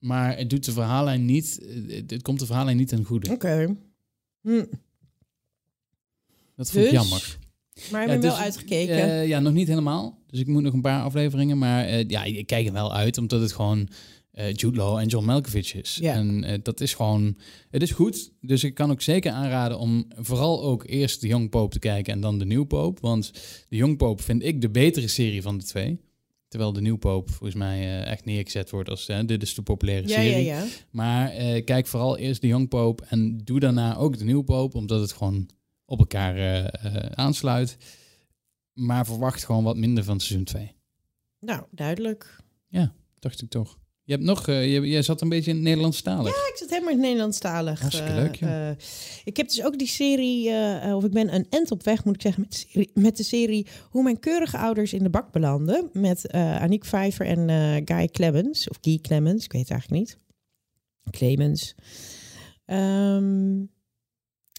maar 0.00 0.36
het 0.36 0.50
doet 0.50 0.64
de 0.64 0.72
verhaallijn 0.72 1.24
niet, 1.24 1.60
het, 1.88 2.10
het 2.10 2.22
komt 2.22 2.38
de 2.38 2.46
verhaallijn 2.46 2.76
niet 2.76 2.88
ten 2.88 3.04
goede. 3.04 3.30
Oké. 3.32 3.76
Hm. 4.42 4.64
Dat 6.56 6.70
vond 6.70 6.84
ik 6.84 6.90
Dus? 6.90 7.00
jammer. 7.00 7.38
Maar 7.90 8.00
heb 8.00 8.10
Ja, 8.10 8.16
dus, 8.16 8.30
wel 8.30 8.36
uitgekeken? 8.40 8.96
eh, 8.96 9.26
ja, 9.28 9.40
nog 9.40 9.52
niet 9.52 9.68
helemaal. 9.68 10.18
Dus 10.26 10.40
ik 10.40 10.46
moet 10.46 10.62
nog 10.62 10.72
een 10.72 10.80
paar 10.80 11.02
afleveringen. 11.02 11.58
Maar 11.58 11.84
eh, 11.84 12.08
ja, 12.08 12.24
ik 12.24 12.46
kijk 12.46 12.66
er 12.66 12.72
wel 12.72 12.94
uit, 12.94 13.18
omdat 13.18 13.40
het 13.40 13.52
gewoon 13.52 13.88
eh 14.30 14.52
Jude 14.54 14.76
Law 14.76 14.98
en 14.98 15.06
John 15.06 15.26
Malkovich 15.26 15.74
is. 15.74 15.98
Ja. 16.00 16.14
En 16.14 16.60
dat 16.62 16.80
is 16.80 16.94
gewoon... 16.94 17.36
Het 17.70 17.82
is 17.82 17.90
goed. 17.90 18.32
Dus 18.40 18.64
ik 18.64 18.74
kan 18.74 18.90
ook 18.90 19.02
zeker 19.02 19.32
aanraden 19.32 19.78
om 19.78 20.06
vooral 20.16 20.62
ook 20.62 20.86
eerst 20.86 21.20
de 21.20 21.26
Young 21.26 21.50
Pope 21.50 21.72
te 21.72 21.78
kijken 21.78 22.12
en 22.12 22.20
dan 22.20 22.38
de 22.38 22.44
Nieuw 22.44 22.64
Pope. 22.64 23.00
Want 23.00 23.32
de 23.68 23.76
Young 23.76 23.96
Pope 23.96 24.22
vind 24.22 24.42
ik 24.44 24.60
de 24.60 24.70
betere 24.70 25.08
serie 25.08 25.42
van 25.42 25.58
de 25.58 25.64
twee. 25.64 26.00
Terwijl 26.50 26.72
de 26.72 26.80
Nieuw 26.80 26.96
Pope 26.96 27.32
volgens 27.32 27.58
mij 27.58 27.78
eh, 27.80 28.10
echt 28.10 28.24
neergezet 28.24 28.70
wordt 28.70 28.88
als... 28.88 29.08
eh, 29.08 29.18
dit 29.26 29.42
is 29.42 29.54
de 29.54 29.62
populaire 29.62 30.08
ja, 30.08 30.14
serie. 30.14 30.44
ja, 30.44 30.62
ja. 30.62 30.66
Maar 30.90 31.30
eh, 31.30 31.64
kijk 31.64 31.86
vooral 31.86 32.16
eerst 32.18 32.40
de 32.40 32.46
Young 32.46 32.68
Pope 32.68 33.04
en 33.08 33.38
doe 33.38 33.60
daarna 33.60 33.96
ook 33.96 34.18
de 34.18 34.24
Nieuw 34.24 34.42
Pope, 34.42 34.76
omdat 34.76 35.00
het 35.00 35.12
gewoon 35.12 35.48
op 35.84 35.98
elkaar 35.98 36.36
eh, 36.36 37.00
aansluit. 37.10 37.76
Maar 38.72 39.06
verwacht 39.06 39.44
gewoon 39.44 39.64
wat 39.64 39.76
minder 39.76 40.04
van 40.04 40.20
seizoen 40.20 40.44
2. 40.44 40.72
Nou, 41.40 41.62
duidelijk. 41.70 42.36
Dacht 43.18 43.42
ik 43.42 43.48
toch. 43.48 43.78
Je 44.10 44.16
hebt 44.16 44.28
nog, 44.28 44.48
eh, 44.48 44.72
je, 44.72 44.80
jij 44.80 45.02
zat 45.02 45.20
een 45.20 45.28
beetje 45.28 45.50
in 45.50 45.56
het 45.56 45.64
Nederlandstalig. 45.64 46.34
Ja, 46.34 46.50
ik 46.50 46.56
zit 46.56 46.70
helemaal 46.70 46.90
in 46.90 46.96
het 46.96 47.06
Nederlandstalig. 47.06 47.80
Hartstikke 47.80 48.10
eh, 48.10 48.16
leuk, 48.16 48.34
joh. 48.34 48.68
eh, 48.68 48.76
ik 49.24 49.36
heb 49.36 49.48
dus 49.48 49.62
ook 49.64 49.78
die 49.78 49.88
serie, 49.88 50.48
eh, 50.48 50.88
eh, 50.88 50.96
of 50.96 51.04
ik 51.04 51.10
ben 51.10 51.34
een 51.34 51.46
end 51.50 51.70
op 51.70 51.84
weg, 51.84 52.04
moet 52.04 52.14
ik 52.14 52.22
zeggen, 52.22 52.42
met 52.42 52.52
de 52.52 52.58
serie, 52.68 52.90
met 52.94 53.16
de 53.16 53.22
serie 53.22 53.66
Hoe 53.90 54.02
mijn 54.02 54.18
keurige 54.18 54.58
ouders 54.58 54.92
in 54.92 55.02
de 55.02 55.10
bak 55.10 55.32
belanden. 55.32 55.88
Met 55.92 56.26
eh 56.26 56.62
Aniek 56.62 56.84
Vijver 56.84 57.26
en 57.26 57.48
eh, 57.48 57.82
Guy 57.84 58.08
Clemens, 58.08 58.68
of 58.68 58.78
Guy 58.80 58.98
Clemens, 58.98 59.44
ik 59.44 59.52
weet 59.52 59.60
het 59.62 59.70
eigenlijk 59.70 60.00
niet. 60.00 60.18
Clemens. 61.10 61.74
Ehm, 62.64 63.58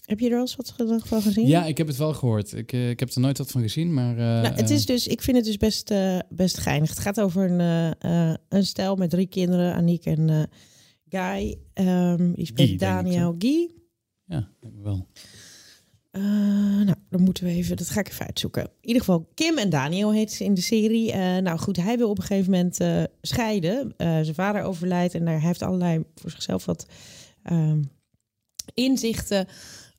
heb 0.02 0.20
je 0.20 0.28
er 0.28 0.34
al 0.34 0.40
eens 0.40 0.56
wat 0.56 0.74
van 1.04 1.22
gezien? 1.22 1.46
Ja, 1.46 1.64
ik 1.64 1.78
heb 1.78 1.86
het 1.86 1.96
wel 1.96 2.14
gehoord. 2.14 2.52
Ik, 2.52 2.72
eh, 2.72 2.90
ik 2.90 3.00
heb 3.00 3.10
er 3.10 3.20
nooit 3.20 3.38
wat 3.38 3.50
van 3.50 3.62
gezien, 3.62 3.94
maar... 3.94 4.10
eh, 4.18 4.42
Nou, 4.42 4.54
het 4.54 4.70
is 4.70 4.86
dus, 4.86 5.06
ik 5.06 5.22
vind 5.22 5.36
het 5.36 5.46
dus 5.46 5.56
best, 5.56 5.90
eh, 5.90 6.18
best 6.28 6.58
geinig. 6.58 6.88
Het 6.90 6.98
gaat 6.98 7.20
over 7.20 7.50
een, 7.50 7.60
eh, 8.00 8.30
eh, 8.30 8.36
een 8.48 8.64
stel 8.66 8.96
met 8.96 9.10
drie 9.10 9.26
kinderen, 9.26 9.74
Aniek 9.74 10.04
en 10.04 10.30
eh, 10.30 10.42
Guy. 11.08 11.58
Ehm, 11.72 12.32
die 12.32 12.46
speelt 12.46 12.68
ik, 12.68 12.78
Daniel 12.78 13.34
Guy. 13.38 13.70
Ja, 14.24 14.48
denk 14.60 14.74
ik 14.74 14.82
wel. 14.82 15.06
Eh, 16.10 16.22
nou, 16.84 16.94
dan 17.08 17.20
moeten 17.22 17.44
we 17.44 17.50
even, 17.50 17.76
dat 17.76 17.88
ga 17.90 18.00
ik 18.00 18.08
even 18.08 18.26
uitzoeken. 18.26 18.62
In 18.62 18.70
ieder 18.80 19.02
geval, 19.02 19.28
Kim 19.34 19.58
en 19.58 19.70
Daniel 19.70 20.12
heet 20.12 20.32
ze 20.32 20.44
in 20.44 20.54
de 20.54 20.60
serie. 20.60 21.12
Eh, 21.12 21.36
nou 21.42 21.58
goed, 21.58 21.76
hij 21.76 21.96
wil 21.98 22.10
op 22.10 22.18
een 22.18 22.24
gegeven 22.24 22.50
moment 22.50 22.80
eh, 22.80 23.02
scheiden. 23.22 23.94
Eh, 23.96 24.06
zijn 24.06 24.34
vader 24.34 24.62
overlijdt 24.62 25.14
en 25.14 25.26
hij 25.26 25.38
heeft 25.40 25.62
allerlei 25.62 26.02
voor 26.14 26.30
zichzelf 26.30 26.64
wat 26.64 26.86
ehm, 27.42 27.82
inzichten. 28.74 29.46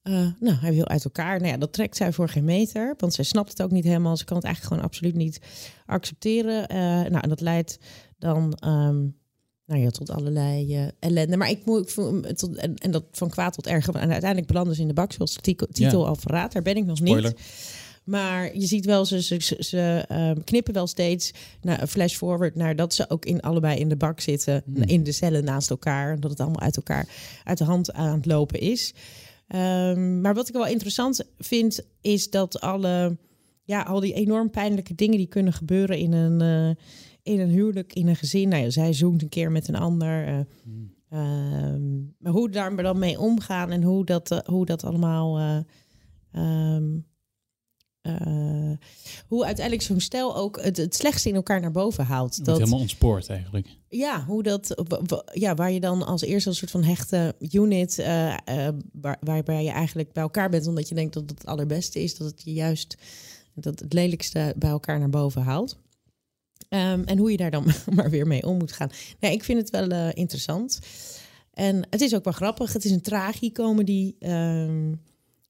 Eh, 0.03 0.27
nou, 0.39 0.55
hij 0.59 0.73
wil 0.73 0.87
uit 0.87 1.03
elkaar. 1.03 1.39
Nou 1.39 1.51
ja, 1.51 1.57
dat 1.57 1.73
trekt 1.73 1.97
zij 1.97 2.11
voor 2.13 2.29
geen 2.29 2.43
meter, 2.43 2.93
want 2.97 3.13
zij 3.13 3.23
snapt 3.23 3.49
het 3.49 3.61
ook 3.61 3.71
niet 3.71 3.83
helemaal. 3.83 4.17
Ze 4.17 4.25
kan 4.25 4.35
het 4.35 4.45
eigenlijk 4.45 4.75
gewoon 4.75 4.89
absoluut 4.89 5.15
niet 5.15 5.39
accepteren. 5.85 6.67
Eh, 6.67 6.77
nou, 6.77 7.17
en 7.21 7.29
dat 7.29 7.41
leidt 7.41 7.77
dan 8.17 8.53
ehm, 8.53 8.99
nou 9.65 9.81
ja, 9.81 9.89
tot 9.89 10.09
allerlei 10.09 10.75
eh, 10.75 10.87
ellende. 10.99 11.37
Maar 11.37 11.49
ik 11.49 11.65
moet, 11.65 11.97
ik 11.97 12.37
tot, 12.37 12.55
en, 12.55 12.75
en 12.75 12.91
dat 12.91 13.03
van 13.11 13.29
kwaad 13.29 13.53
tot 13.53 13.67
erger. 13.67 13.95
En 13.95 14.11
uiteindelijk 14.11 14.47
belanden 14.51 14.75
ze 14.75 14.81
in 14.81 14.87
de 14.87 14.93
bak, 14.93 15.11
zoals 15.13 15.33
de 15.33 15.41
titel, 15.41 15.67
Ja. 15.73 16.07
al 16.07 16.15
verraadt. 16.15 16.53
Daar 16.53 16.61
ben 16.61 16.75
ik 16.77 16.85
nog 16.85 16.97
Spoiler. 16.97 17.23
niet. 17.23 17.41
Maar 18.03 18.57
je 18.57 18.65
ziet 18.65 18.85
wel, 18.85 19.05
ze, 19.05 19.21
ze, 19.21 19.39
ze, 19.41 19.55
ze, 19.59 20.05
ehm, 20.07 20.41
knippen 20.43 20.73
wel 20.73 20.87
steeds 20.87 21.31
naar 21.61 21.81
een 21.81 21.87
flash 21.87 22.15
forward 22.15 22.55
naar 22.55 22.75
dat 22.75 22.93
ze 22.93 23.09
ook 23.09 23.25
in 23.25 23.41
allebei 23.41 23.79
in 23.79 23.89
de 23.89 23.95
bak 23.95 24.19
zitten, 24.19 24.63
Hmm. 24.65 24.83
in 24.83 25.03
de 25.03 25.11
cellen 25.11 25.43
naast 25.43 25.69
elkaar. 25.69 26.19
Dat 26.19 26.29
het 26.29 26.39
allemaal 26.39 26.59
uit 26.61 26.75
elkaar 26.75 27.07
uit 27.43 27.57
de 27.57 27.63
hand 27.63 27.93
aan 27.93 28.15
het 28.15 28.25
lopen 28.25 28.59
is. 28.59 28.93
Ehm, 29.53 30.21
maar 30.21 30.33
wat 30.33 30.47
ik 30.47 30.53
wel 30.53 30.65
interessant 30.67 31.21
vind, 31.37 31.81
is 32.01 32.29
dat 32.29 32.59
alle, 32.59 33.17
ja, 33.63 33.81
al 33.81 33.99
die 33.99 34.13
enorm 34.13 34.49
pijnlijke 34.49 34.95
dingen 34.95 35.17
die 35.17 35.27
kunnen 35.27 35.53
gebeuren 35.53 35.97
in 35.97 36.13
een, 36.13 36.41
eh, 36.41 36.83
in 37.33 37.39
een 37.39 37.49
huwelijk, 37.49 37.93
in 37.93 38.07
een 38.07 38.15
gezin. 38.15 38.49
Nou 38.49 38.63
ja, 38.63 38.69
zij 38.69 38.93
zoent 38.93 39.21
een 39.21 39.29
keer 39.29 39.51
met 39.51 39.67
een 39.67 39.75
ander. 39.75 40.27
eh. 40.27 40.39
Ehm, 41.09 41.97
maar 42.17 42.31
hoe 42.31 42.49
daar 42.49 42.75
dan 42.75 42.99
mee 42.99 43.19
omgaan 43.19 43.71
en 43.71 43.83
hoe 43.83 44.05
dat, 44.05 44.31
eh, 44.31 44.39
hoe 44.45 44.65
dat 44.65 44.83
allemaal. 44.83 45.37
eh, 45.39 45.57
eh, 48.03 48.71
hoe 49.27 49.45
uiteindelijk 49.45 49.85
zo'n 49.85 49.99
stel 49.99 50.35
ook 50.35 50.61
het, 50.61 50.77
het 50.77 50.95
slechtste 50.95 51.29
in 51.29 51.35
elkaar 51.35 51.61
naar 51.61 51.71
boven 51.71 52.05
haalt. 52.05 52.35
Dat 52.37 52.45
Dat, 52.45 52.57
helemaal 52.57 52.79
ontspoort 52.79 53.29
eigenlijk. 53.29 53.67
ja, 53.89 54.25
hoe 54.25 54.43
dat, 54.43 54.83
ja, 55.33 55.55
waar 55.55 55.71
je 55.71 55.79
dan 55.79 56.05
als 56.05 56.21
eerste 56.21 56.49
een 56.49 56.55
soort 56.55 56.71
van 56.71 56.83
hechte 56.83 57.35
unit, 57.51 57.99
eh, 57.99 58.33
eh, 58.33 58.73
waar, 58.91 59.17
waarbij 59.19 59.63
je 59.63 59.69
eigenlijk 59.69 60.13
bij 60.13 60.23
elkaar 60.23 60.49
bent, 60.49 60.67
omdat 60.67 60.89
je 60.89 60.95
denkt 60.95 61.13
dat 61.13 61.23
het 61.29 61.31
het 61.31 61.47
allerbeste 61.47 62.03
is, 62.03 62.17
dat 62.17 62.27
het 62.27 62.41
je 62.43 62.53
juist 62.53 62.97
dat 63.53 63.79
het 63.79 63.93
lelijkste 63.93 64.53
bij 64.57 64.69
elkaar 64.69 64.99
naar 64.99 65.09
boven 65.09 65.41
haalt. 65.41 65.77
Ehm, 66.69 67.03
en 67.03 67.17
hoe 67.17 67.31
je 67.31 67.37
daar 67.37 67.51
dan 67.51 67.65
maar 67.95 68.09
weer 68.09 68.27
mee 68.27 68.47
om 68.47 68.57
moet 68.57 68.71
gaan. 68.71 68.91
Nou, 69.19 69.33
ik 69.33 69.43
vind 69.43 69.59
het 69.59 69.69
wel 69.69 70.11
interessant. 70.11 70.79
En 71.53 71.87
het 71.89 72.01
is 72.01 72.15
ook 72.15 72.23
wel 72.23 72.33
grappig. 72.33 72.73
Het 72.73 72.85
is 72.85 72.91
een 72.91 73.01
tragicomedy. 73.01 74.13
Ehm 74.19 74.91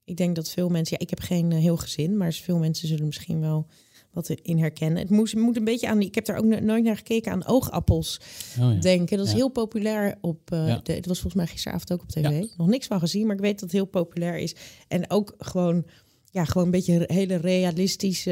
ik 0.04 0.16
denk 0.16 0.34
dat 0.36 0.50
veel 0.50 0.68
mensen... 0.68 0.96
Ja, 0.98 1.04
ik 1.04 1.10
heb 1.10 1.20
geen 1.20 1.52
eh, 1.52 1.58
heel 1.58 1.76
gezin, 1.76 2.16
maar 2.16 2.32
veel 2.32 2.58
mensen 2.58 2.88
zullen 2.88 3.04
misschien 3.06 3.40
wel 3.40 3.66
wat 4.12 4.28
in 4.30 4.58
herkennen. 4.58 4.98
Het 5.02 5.10
moest, 5.10 5.34
moet 5.34 5.56
een 5.56 5.64
beetje 5.64 5.88
aan... 5.88 6.00
Ik 6.00 6.14
heb 6.14 6.24
daar 6.24 6.36
ook 6.38 6.44
no- 6.44 6.58
nooit 6.60 6.84
naar 6.84 6.96
gekeken 6.96 7.32
aan 7.32 7.46
oogappels 7.46 8.20
Oh, 8.60 8.72
ja. 8.72 8.80
denken. 8.80 9.16
Dat 9.16 9.26
is 9.26 9.32
Ja. 9.32 9.38
heel 9.38 9.48
populair 9.48 10.18
op. 10.20 10.40
Ja. 10.50 10.80
de, 10.82 10.92
het 10.92 11.06
was 11.06 11.20
volgens 11.20 11.42
mij 11.42 11.46
gisteravond 11.52 11.92
ook 11.92 12.02
op 12.02 12.08
tv. 12.08 12.44
Nog 12.56 12.66
niks 12.66 12.86
van 12.86 12.98
gezien, 12.98 13.26
maar 13.26 13.34
ik 13.36 13.40
weet 13.40 13.52
dat 13.52 13.60
het 13.60 13.72
heel 13.72 13.84
populair 13.86 14.38
is. 14.38 14.54
En 14.88 15.10
ook 15.10 15.34
gewoon, 15.38 15.84
ja, 16.30 16.44
gewoon 16.44 16.64
een 16.64 16.70
beetje 16.70 17.04
hele 17.06 17.36
realistische, 17.36 18.30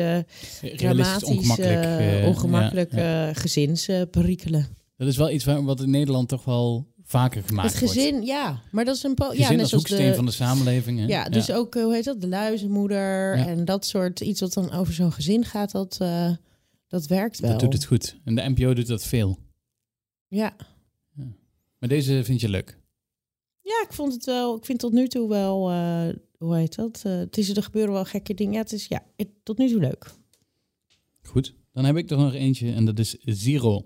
Realistisch 0.60 0.80
dramatische, 0.80 1.26
ongemakkelijk. 1.34 2.26
ongemakkelijk, 2.26 2.92
ja, 2.92 3.26
ja. 3.26 3.32
gezinsperikelen. 3.32 4.76
Dat 4.96 5.08
is 5.08 5.16
wel 5.16 5.30
iets 5.30 5.44
waar, 5.44 5.64
wat 5.64 5.80
in 5.80 5.90
Nederland 5.90 6.28
toch 6.28 6.44
wel 6.44 6.86
vaker 7.12 7.42
gemaakt 7.42 7.68
Het 7.68 7.78
gezin, 7.78 8.22
ja. 8.22 8.62
Maar 8.70 8.84
dat 8.84 8.96
is 8.96 9.02
een... 9.02 9.14
wordt. 9.14 9.32
Ja, 9.32 9.38
Gezin 9.42 9.52
net 9.56 9.62
als 9.62 9.72
hoeksteen 9.72 10.08
de, 10.08 10.14
van 10.14 10.26
de 10.26 10.30
samenleving. 10.32 10.98
Hè? 10.98 11.06
Ja, 11.06 11.28
dus 11.28 11.50
ook, 11.52 11.74
eh, 11.76 11.82
hoe 11.82 11.94
heet 11.94 12.04
dat? 12.04 12.20
De 12.20 12.28
luizenmoeder 12.28 13.36
Ja. 13.36 13.46
en 13.46 13.64
dat 13.64 13.86
soort... 13.86 14.20
Iets 14.20 14.40
wat 14.40 14.52
dan 14.52 14.72
over 14.72 14.94
zo'n 14.94 15.12
gezin 15.12 15.44
gaat, 15.44 15.70
dat, 15.70 15.96
eh, 16.00 16.30
dat 16.88 17.06
werkt 17.06 17.40
wel. 17.40 17.50
Dat 17.50 17.60
doet 17.60 17.72
het 17.72 17.84
goed. 17.84 18.16
En 18.24 18.34
de 18.34 18.42
NPO 18.48 18.74
doet 18.74 18.86
dat 18.86 19.04
veel. 19.04 19.38
Ja. 20.28 20.56
Maar 21.78 21.88
deze 21.88 22.24
vind 22.24 22.40
je 22.40 22.48
leuk. 22.48 22.78
ja, 23.60 23.82
ik 23.88 23.92
vond 23.92 24.12
het 24.12 24.24
wel... 24.24 24.56
Ik 24.56 24.64
vind 24.64 24.78
tot 24.78 24.92
nu 24.92 25.08
toe 25.08 25.28
wel... 25.28 25.70
eh, 25.70 26.08
hoe 26.38 26.56
heet 26.56 26.74
dat? 26.74 27.02
Het 27.02 27.38
is, 27.38 27.48
er 27.56 27.62
gebeuren 27.62 27.92
wel 27.92 28.04
gekke 28.04 28.34
dingen. 28.34 28.52
Ja, 28.54 28.58
het 28.60 28.72
is 28.72 28.86
ja, 28.86 29.02
het- 29.16 29.28
tot 29.42 29.58
nu 29.58 29.68
toe 29.70 29.80
leuk. 29.80 30.10
Goed. 31.22 31.54
Dan 31.72 31.84
heb 31.84 31.96
ik 31.96 32.10
er 32.10 32.16
nog 32.16 32.34
eentje 32.34 32.72
en 32.72 32.84
dat 32.84 32.98
is 32.98 33.10
Zero. 33.24 33.84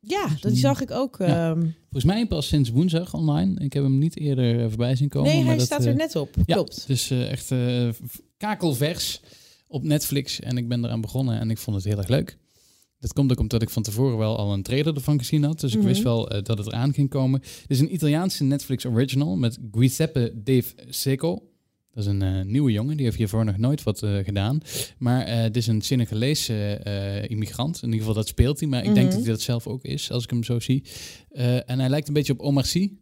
Ja, 0.00 0.28
dat 0.40 0.56
zag 0.56 0.80
ik 0.80 0.90
ook. 0.90 1.16
Ja. 1.18 1.50
ehm, 1.50 1.60
Volgens 1.82 2.04
mij 2.04 2.26
pas 2.26 2.46
sinds 2.48 2.70
woensdag 2.70 3.14
online. 3.14 3.60
Ik 3.64 3.72
heb 3.72 3.82
hem 3.82 3.98
niet 3.98 4.16
eerder 4.18 4.60
eh, 4.62 4.68
voorbij 4.68 4.96
zien 4.96 5.08
komen. 5.08 5.28
nee, 5.28 5.38
maar 5.38 5.46
hij 5.48 5.56
dat, 5.56 5.66
staat 5.66 5.80
eh, 5.80 5.86
er 5.86 5.94
net 5.94 6.16
op. 6.16 6.34
Ja, 6.46 6.54
Klopt. 6.54 6.84
dus 6.86 7.10
eh, 7.10 7.30
echt 7.30 7.50
eh, 7.50 7.88
kakelvers 8.36 9.20
op 9.66 9.82
Netflix. 9.82 10.40
En 10.40 10.56
ik 10.56 10.68
ben 10.68 10.84
eraan 10.84 11.00
begonnen 11.00 11.40
en 11.40 11.50
ik 11.50 11.58
vond 11.58 11.76
het 11.76 11.84
heel 11.84 11.98
erg 11.98 12.08
leuk. 12.08 12.38
Dat 13.00 13.12
komt 13.12 13.30
ook 13.32 13.38
omdat 13.40 13.62
ik 13.62 13.70
van 13.70 13.82
tevoren 13.82 14.18
wel 14.18 14.36
al 14.36 14.52
een 14.52 14.62
trailer 14.62 14.94
ervan 14.94 15.18
gezien 15.18 15.44
had. 15.44 15.60
Dus 15.60 15.72
ik 15.72 15.78
Mhm. 15.78 15.86
wist 15.88 16.02
wel 16.02 16.30
eh, 16.30 16.42
dat 16.42 16.58
het 16.58 16.66
eraan 16.66 16.92
ging 16.94 17.08
komen. 17.10 17.40
Het 17.40 17.70
is 17.70 17.80
een 17.80 17.94
Italiaanse 17.94 18.44
Netflix 18.44 18.84
original 18.86 19.36
met 19.36 19.58
Giuseppe 19.72 20.32
Dave 20.44 20.74
Seco. 20.88 21.42
Dat 21.98 22.06
is 22.06 22.12
een 22.12 22.22
eh, 22.22 22.44
nieuwe 22.44 22.72
jongen, 22.72 22.96
die 22.96 23.04
heeft 23.04 23.18
hiervoor 23.18 23.44
nog 23.44 23.56
nooit 23.56 23.82
wat 23.82 24.02
eh, 24.02 24.16
gedaan. 24.24 24.60
Maar 24.98 25.24
eh 25.24 25.36
het 25.40 25.56
is 25.56 25.66
een 25.66 25.80
Senegalese 25.82 26.74
eh, 26.74 27.30
immigrant. 27.30 27.76
In 27.76 27.82
ieder 27.84 27.98
geval, 27.98 28.14
dat 28.14 28.28
speelt 28.28 28.60
hij. 28.60 28.68
Maar 28.68 28.84
ik 28.84 28.94
denk 28.94 29.06
Mhm. 29.06 29.14
dat 29.16 29.24
hij 29.24 29.32
dat 29.32 29.40
zelf 29.40 29.66
ook 29.66 29.84
is, 29.84 30.10
als 30.10 30.24
ik 30.24 30.30
hem 30.30 30.44
zo 30.44 30.60
zie. 30.60 30.84
Eh, 31.30 31.70
en 31.70 31.78
hij 31.78 31.88
lijkt 31.88 32.08
een 32.08 32.14
beetje 32.14 32.32
op 32.32 32.40
Omar 32.40 32.64
Sy. 32.64 32.92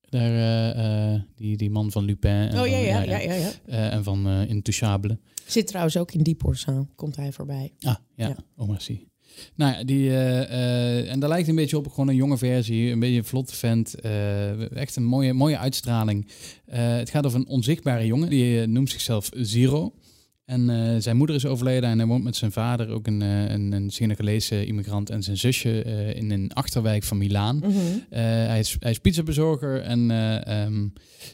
Daar, 0.00 0.30
eh, 0.30 1.12
eh, 1.14 1.20
die, 1.34 1.56
die 1.56 1.70
man 1.70 1.90
van 1.90 2.04
Lupin. 2.04 2.30
En 2.30 2.52
Oh 2.52 2.58
van- 2.58 2.70
ja, 2.70 2.78
ja, 2.78 3.02
ja, 3.02 3.18
ja, 3.18 3.32
ja. 3.34 3.50
eh, 3.66 3.92
en 3.92 4.04
van 4.04 4.26
eh 4.28 4.48
Intouchable. 4.48 5.18
Zit 5.46 5.66
trouwens 5.66 5.96
ook 5.96 6.12
in 6.12 6.22
Diep 6.22 6.44
Orzaan. 6.44 6.90
Komt 6.94 7.16
hij 7.16 7.32
voorbij. 7.32 7.72
Ah, 7.80 7.94
ja, 8.14 8.28
Ja. 8.28 8.36
Omar 8.56 8.80
Sy. 8.80 9.07
Nou 9.54 9.72
ja, 9.72 9.84
die, 9.84 10.10
eh, 10.10 10.42
eh, 10.42 11.10
en 11.10 11.20
daar 11.20 11.28
lijkt 11.28 11.48
een 11.48 11.54
beetje 11.54 11.76
op 11.76 11.88
gewoon 11.88 12.08
een 12.08 12.14
jonge 12.14 12.38
versie, 12.38 12.90
een 12.90 12.98
beetje 12.98 13.16
een 13.16 13.24
vlotte 13.24 13.56
vent. 13.56 13.94
eh, 13.94 14.76
echt 14.76 14.96
een 14.96 15.04
mooie, 15.04 15.32
mooie 15.32 15.58
uitstraling. 15.58 16.26
Het 16.70 17.10
gaat 17.10 17.26
over 17.26 17.38
een 17.38 17.48
onzichtbare 17.48 18.06
jongen, 18.06 18.30
die 18.30 18.66
noemt 18.66 18.90
zichzelf 18.90 19.30
Zero. 19.34 19.92
En 20.48 20.70
eh, 20.70 20.94
zijn 20.98 21.16
moeder 21.16 21.36
is 21.36 21.46
overleden 21.46 21.88
en 21.90 21.98
hij 21.98 22.06
woont 22.06 22.24
met 22.24 22.36
zijn 22.36 22.52
vader, 22.52 22.88
ook 22.88 23.06
een, 23.06 23.22
eh, 23.22 23.48
een, 23.50 23.72
een 23.72 23.90
Senegalese 23.90 24.66
immigrant, 24.66 25.10
en 25.10 25.22
zijn 25.22 25.36
zusje 25.36 25.82
eh, 25.82 26.14
in 26.16 26.30
een 26.30 26.52
achterwijk 26.52 27.02
van 27.04 27.18
Milaan. 27.18 27.56
Mhm. 27.56 27.72
Hij, 28.10 28.58
is, 28.58 28.76
hij 28.78 28.90
is 28.90 28.98
pizzabezorger 28.98 29.80
en 29.80 30.10
eh, 30.10 30.62
ehm, 30.64 30.88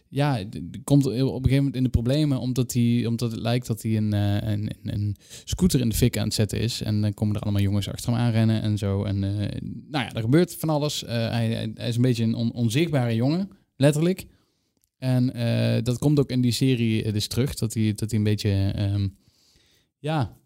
ja, 0.08 0.44
komt 0.84 1.06
op 1.06 1.12
een 1.12 1.18
gegeven 1.28 1.56
moment 1.56 1.76
in 1.76 1.82
de 1.82 1.88
problemen 1.88 2.38
omdat, 2.38 2.72
hij, 2.72 3.06
omdat 3.06 3.30
het 3.30 3.40
lijkt 3.40 3.66
dat 3.66 3.82
hij 3.82 3.96
een, 3.96 4.12
een, 4.12 4.70
een, 4.82 5.16
scooter 5.44 5.80
in 5.80 5.88
de 5.88 5.94
fik 5.94 6.18
aan 6.18 6.24
het 6.24 6.34
zetten 6.34 6.60
is. 6.60 6.82
En 6.82 7.00
dan 7.00 7.14
komen 7.14 7.34
er 7.36 7.40
allemaal 7.42 7.62
jongens 7.62 7.88
achter 7.88 8.10
hem 8.12 8.20
aanrennen 8.20 8.62
en 8.62 8.78
zo. 8.78 9.04
En 9.04 9.18
nou 9.90 10.04
ja, 10.04 10.12
er 10.12 10.20
gebeurt 10.20 10.54
van 10.58 10.68
alles. 10.68 11.02
Hij, 11.06 11.26
hij- 11.28 11.70
hij 11.74 11.88
is 11.88 11.96
een 11.96 12.02
beetje 12.02 12.24
een 12.24 12.34
on- 12.34 12.52
onzichtbare 12.52 13.14
jongen, 13.14 13.48
letterlijk. 13.76 14.26
En 15.04 15.32
eh, 15.34 15.82
dat 15.82 15.98
komt 15.98 16.18
ook 16.18 16.30
in 16.30 16.40
die 16.40 16.52
serie 16.52 17.02
eh, 17.02 17.12
dus 17.12 17.26
terug, 17.26 17.54
dat 17.54 17.74
hij, 17.74 17.92
dat 17.94 18.10
hij 18.10 18.18
een 18.18 18.24
beetje, 18.24 18.72
ehm, 18.74 19.08
ja, 19.98 20.36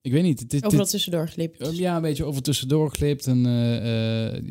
ik 0.00 0.12
weet 0.12 0.22
niet. 0.22 0.52
Is- 0.52 0.62
Overal 0.62 0.80
dit- 0.84 0.90
tussendoor 0.90 1.28
glipt. 1.28 1.60
Uh, 1.60 1.72
Ja, 1.78 1.96
een 1.96 2.02
beetje 2.02 2.24
over 2.24 2.42
tussendoor 2.42 2.90
geklipt. 2.90 3.26
En 3.26 3.46
eh, 3.46 4.42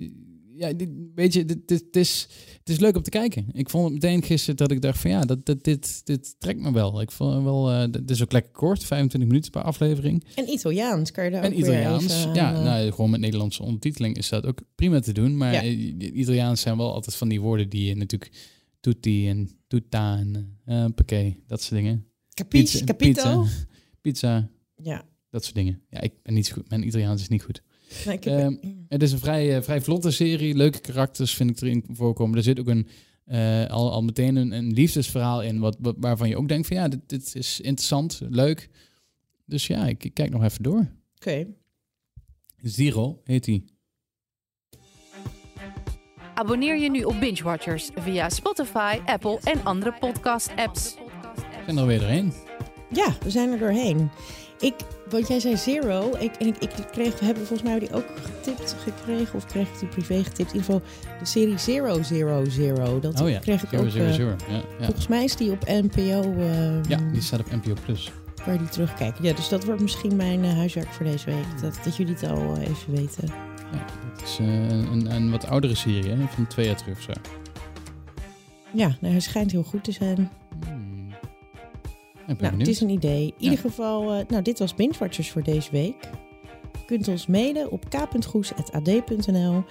ja, 0.58 0.74
dit, 0.74 0.90
weet 1.16 1.34
je, 1.34 1.46
dit, 1.46 1.68
dit, 1.68 1.80
het, 1.86 1.96
is, 1.96 2.28
het 2.60 2.70
is 2.70 2.80
leuk 2.80 2.96
om 2.96 3.02
te 3.02 3.10
kijken. 3.10 3.46
Ik 3.54 3.70
vond 3.70 3.84
het 3.84 3.94
meteen 3.94 4.24
gisteren 4.24 4.56
dat 4.56 4.72
ik 4.72 4.82
dacht 4.82 5.00
van 5.00 5.12
ja, 5.12 5.22
dat, 5.22 5.46
dat, 5.46 5.64
dit, 5.64 6.02
dit 6.06 6.36
trekt 6.40 6.60
me 6.60 6.72
wel. 6.74 7.02
Ik 7.02 7.12
vond 7.12 7.44
wel, 7.44 7.72
eh, 7.72 7.88
dit 7.92 8.10
is 8.12 8.22
ook 8.24 8.32
lekker 8.32 8.52
kort, 8.52 8.84
25 8.84 9.30
minuten 9.30 9.52
per 9.52 9.62
aflevering. 9.62 10.24
En 10.36 10.50
Italiaans 10.54 11.12
kan 11.12 11.24
je 11.26 11.32
daar 11.32 11.44
en 11.44 11.52
ook 11.52 11.58
Italiaans, 11.60 12.04
even, 12.20 12.34
ja, 12.34 12.62
nou, 12.64 12.92
gewoon 12.92 13.10
met 13.10 13.20
Nederlandse 13.20 13.64
ondertiteling 13.64 14.18
is 14.18 14.30
dat 14.30 14.46
ook 14.46 14.60
prima 14.76 15.00
te 15.00 15.14
doen. 15.14 15.38
Maar 15.38 15.54
Ja. 15.54 15.64
Italiaans 16.14 16.62
zijn 16.62 16.78
wel 16.78 16.94
altijd 16.94 17.16
van 17.16 17.30
die 17.30 17.42
woorden 17.42 17.70
die 17.70 17.86
je 17.86 17.96
natuurlijk 17.96 18.32
tutti 18.94 19.30
en 19.30 19.50
tutta 19.68 20.18
en 20.66 20.94
pakket, 20.94 21.36
dat 21.48 21.62
soort 21.62 21.82
dingen. 21.82 22.06
Capiz, 22.34 22.84
capito. 22.84 23.42
pizza, 23.42 23.46
pizza, 24.02 24.50
Ja. 24.76 25.06
dat 25.30 25.44
soort 25.44 25.56
dingen. 25.56 25.82
Ja, 25.90 26.02
ik 26.02 26.14
ben 26.22 26.34
niet 26.34 26.46
zo 26.46 26.54
goed. 26.54 26.70
Mijn 26.70 26.88
Italiaans 26.88 27.22
is 27.22 27.28
niet 27.28 27.44
goed. 27.44 27.62
Nee, 28.06 28.16
ik 28.16 28.26
Ehm, 28.26 28.56
Het 28.88 29.02
is 29.02 29.12
een 29.12 29.20
vrij, 29.20 29.56
eh, 29.56 29.62
vrij 29.62 29.82
vlotte 29.82 30.12
serie. 30.12 30.56
Leuke 30.56 30.80
karakters 30.80 31.34
vind 31.36 31.50
ik 31.50 31.62
erin 31.62 31.84
voorkomen. 31.92 32.38
Er 32.38 32.44
zit 32.44 32.60
ook 32.60 32.68
een, 32.68 32.88
eh, 33.26 33.66
al, 33.70 33.92
al 33.92 34.04
meteen 34.04 34.36
een, 34.36 34.52
een 34.52 34.74
liefdesverhaal 34.74 35.42
in... 35.44 35.60
Wat, 35.60 35.78
wat- 35.80 35.96
waarvan 36.00 36.30
je 36.30 36.38
ook 36.38 36.48
denkt 36.48 36.68
van 36.68 36.76
ja, 36.78 36.88
dit, 36.88 37.00
dit 37.10 37.36
is 37.36 37.60
interessant, 37.62 38.22
leuk. 38.30 38.70
Dus 39.46 39.68
ja, 39.68 39.88
ik, 39.88 40.04
ik 40.04 40.14
kijk 40.14 40.30
nog 40.30 40.44
even 40.44 40.64
door. 40.64 40.92
Oké. 41.16 41.48
Zero 42.62 43.22
heet 43.24 43.46
hij. 43.46 43.64
Abonneer 46.36 46.78
je 46.78 46.90
nu 46.90 47.04
op 47.04 47.20
Binge 47.20 47.44
Watchers 47.44 47.90
via 47.96 48.30
Spotify, 48.30 49.00
Apple 49.06 49.40
en 49.44 49.60
andere 49.64 49.94
podcast-apps. 50.00 50.96
Ik 51.60 51.66
ben 51.66 51.78
er 51.78 51.86
weer 51.86 52.00
doorheen. 52.00 52.34
Ja, 52.90 53.08
we 53.24 53.30
zijn 53.30 53.52
er 53.52 53.60
doorheen. 53.60 54.10
Ik, 54.60 54.74
want 55.10 55.28
jij 55.28 55.40
zei 55.40 55.58
Zero. 55.58 56.12
Ik, 56.20 56.32
en 56.36 56.48
ik, 56.48 56.56
ik 56.58 56.70
kreeg, 56.92 57.20
we 57.20 57.26
hebben 57.26 57.48
volgens 57.48 57.70
mij 57.70 57.80
die 57.80 57.94
ook 57.94 58.06
getipt 58.24 58.76
gekregen. 58.84 59.36
Of 59.36 59.46
kreeg 59.46 59.68
ik 59.74 59.80
die 59.80 59.88
privé 59.88 60.24
getipt. 60.24 60.54
In 60.54 60.60
ieder 60.60 60.64
geval 60.64 60.82
de 61.20 61.26
serie 61.26 61.58
Zero 61.58 62.04
Zero 62.04 62.46
Zero. 62.50 63.00
Dat 63.00 63.22
Oh 63.22 63.30
ja, 63.30 63.40
kreeg 63.40 63.64
ik 63.64 63.70
zero, 63.70 63.84
ook. 63.84 63.90
zero, 63.90 64.06
eh, 64.08 64.14
zero. 64.14 64.36
Ja, 64.50 64.56
ja. 64.80 64.86
Volgens 64.86 65.08
mij 65.08 65.24
is 65.24 65.36
die 65.36 65.52
op 65.52 65.66
NPO. 65.68 66.34
eh, 66.38 66.84
ja, 66.84 66.98
die 67.12 67.22
staat 67.22 67.40
op 67.40 67.52
NPO+. 67.52 67.74
Plus. 67.86 68.12
Kan 68.46 68.54
je 68.54 68.60
die 68.60 68.70
terugkijken. 68.70 69.24
Ja, 69.24 69.34
dus 69.34 69.50
dat 69.50 69.64
wordt 69.66 69.82
misschien 69.82 70.16
mijn 70.16 70.44
eh, 70.44 70.54
huiswerk 70.54 70.88
voor 70.94 71.06
deze 71.06 71.26
week. 71.26 71.62
Dat, 71.62 71.80
dat 71.84 71.96
jullie 71.96 72.14
het 72.14 72.24
al 72.24 72.56
eh, 72.56 72.70
even 72.70 72.94
weten. 72.94 73.28
Ja, 73.72 73.86
dat 74.14 74.22
is 74.22 74.38
eh, 74.40 74.70
een, 74.70 75.12
een 75.16 75.32
wat 75.32 75.46
oudere 75.48 75.76
serie, 75.76 76.12
hè, 76.12 76.28
van 76.28 76.48
twee 76.48 76.66
jaar 76.66 76.78
terug 76.78 77.02
zo. 77.02 77.12
Ja, 78.72 78.88
nou, 79.00 79.12
hij 79.14 79.20
schijnt 79.20 79.52
heel 79.52 79.64
goed 79.64 79.84
te 79.84 79.92
zijn. 79.92 80.30
Hmm. 80.66 81.10
Ik 82.28 82.38
ben 82.38 82.50
Nou, 82.50 82.58
het 82.58 82.68
is 82.68 82.82
een 82.82 82.90
idee. 82.90 83.22
In 83.26 83.34
Ja. 83.38 83.44
ieder 83.50 83.58
geval, 83.60 84.24
nou, 84.28 84.42
dit 84.42 84.60
was 84.60 84.76
Binge 84.76 84.94
voor 85.10 85.44
deze 85.44 85.72
week. 85.72 86.10
Je 86.72 86.86
kunt 86.86 87.08
ons 87.08 87.28
mailen 87.28 87.72
op 87.72 87.86
k.goes.ad.nl 87.90 89.64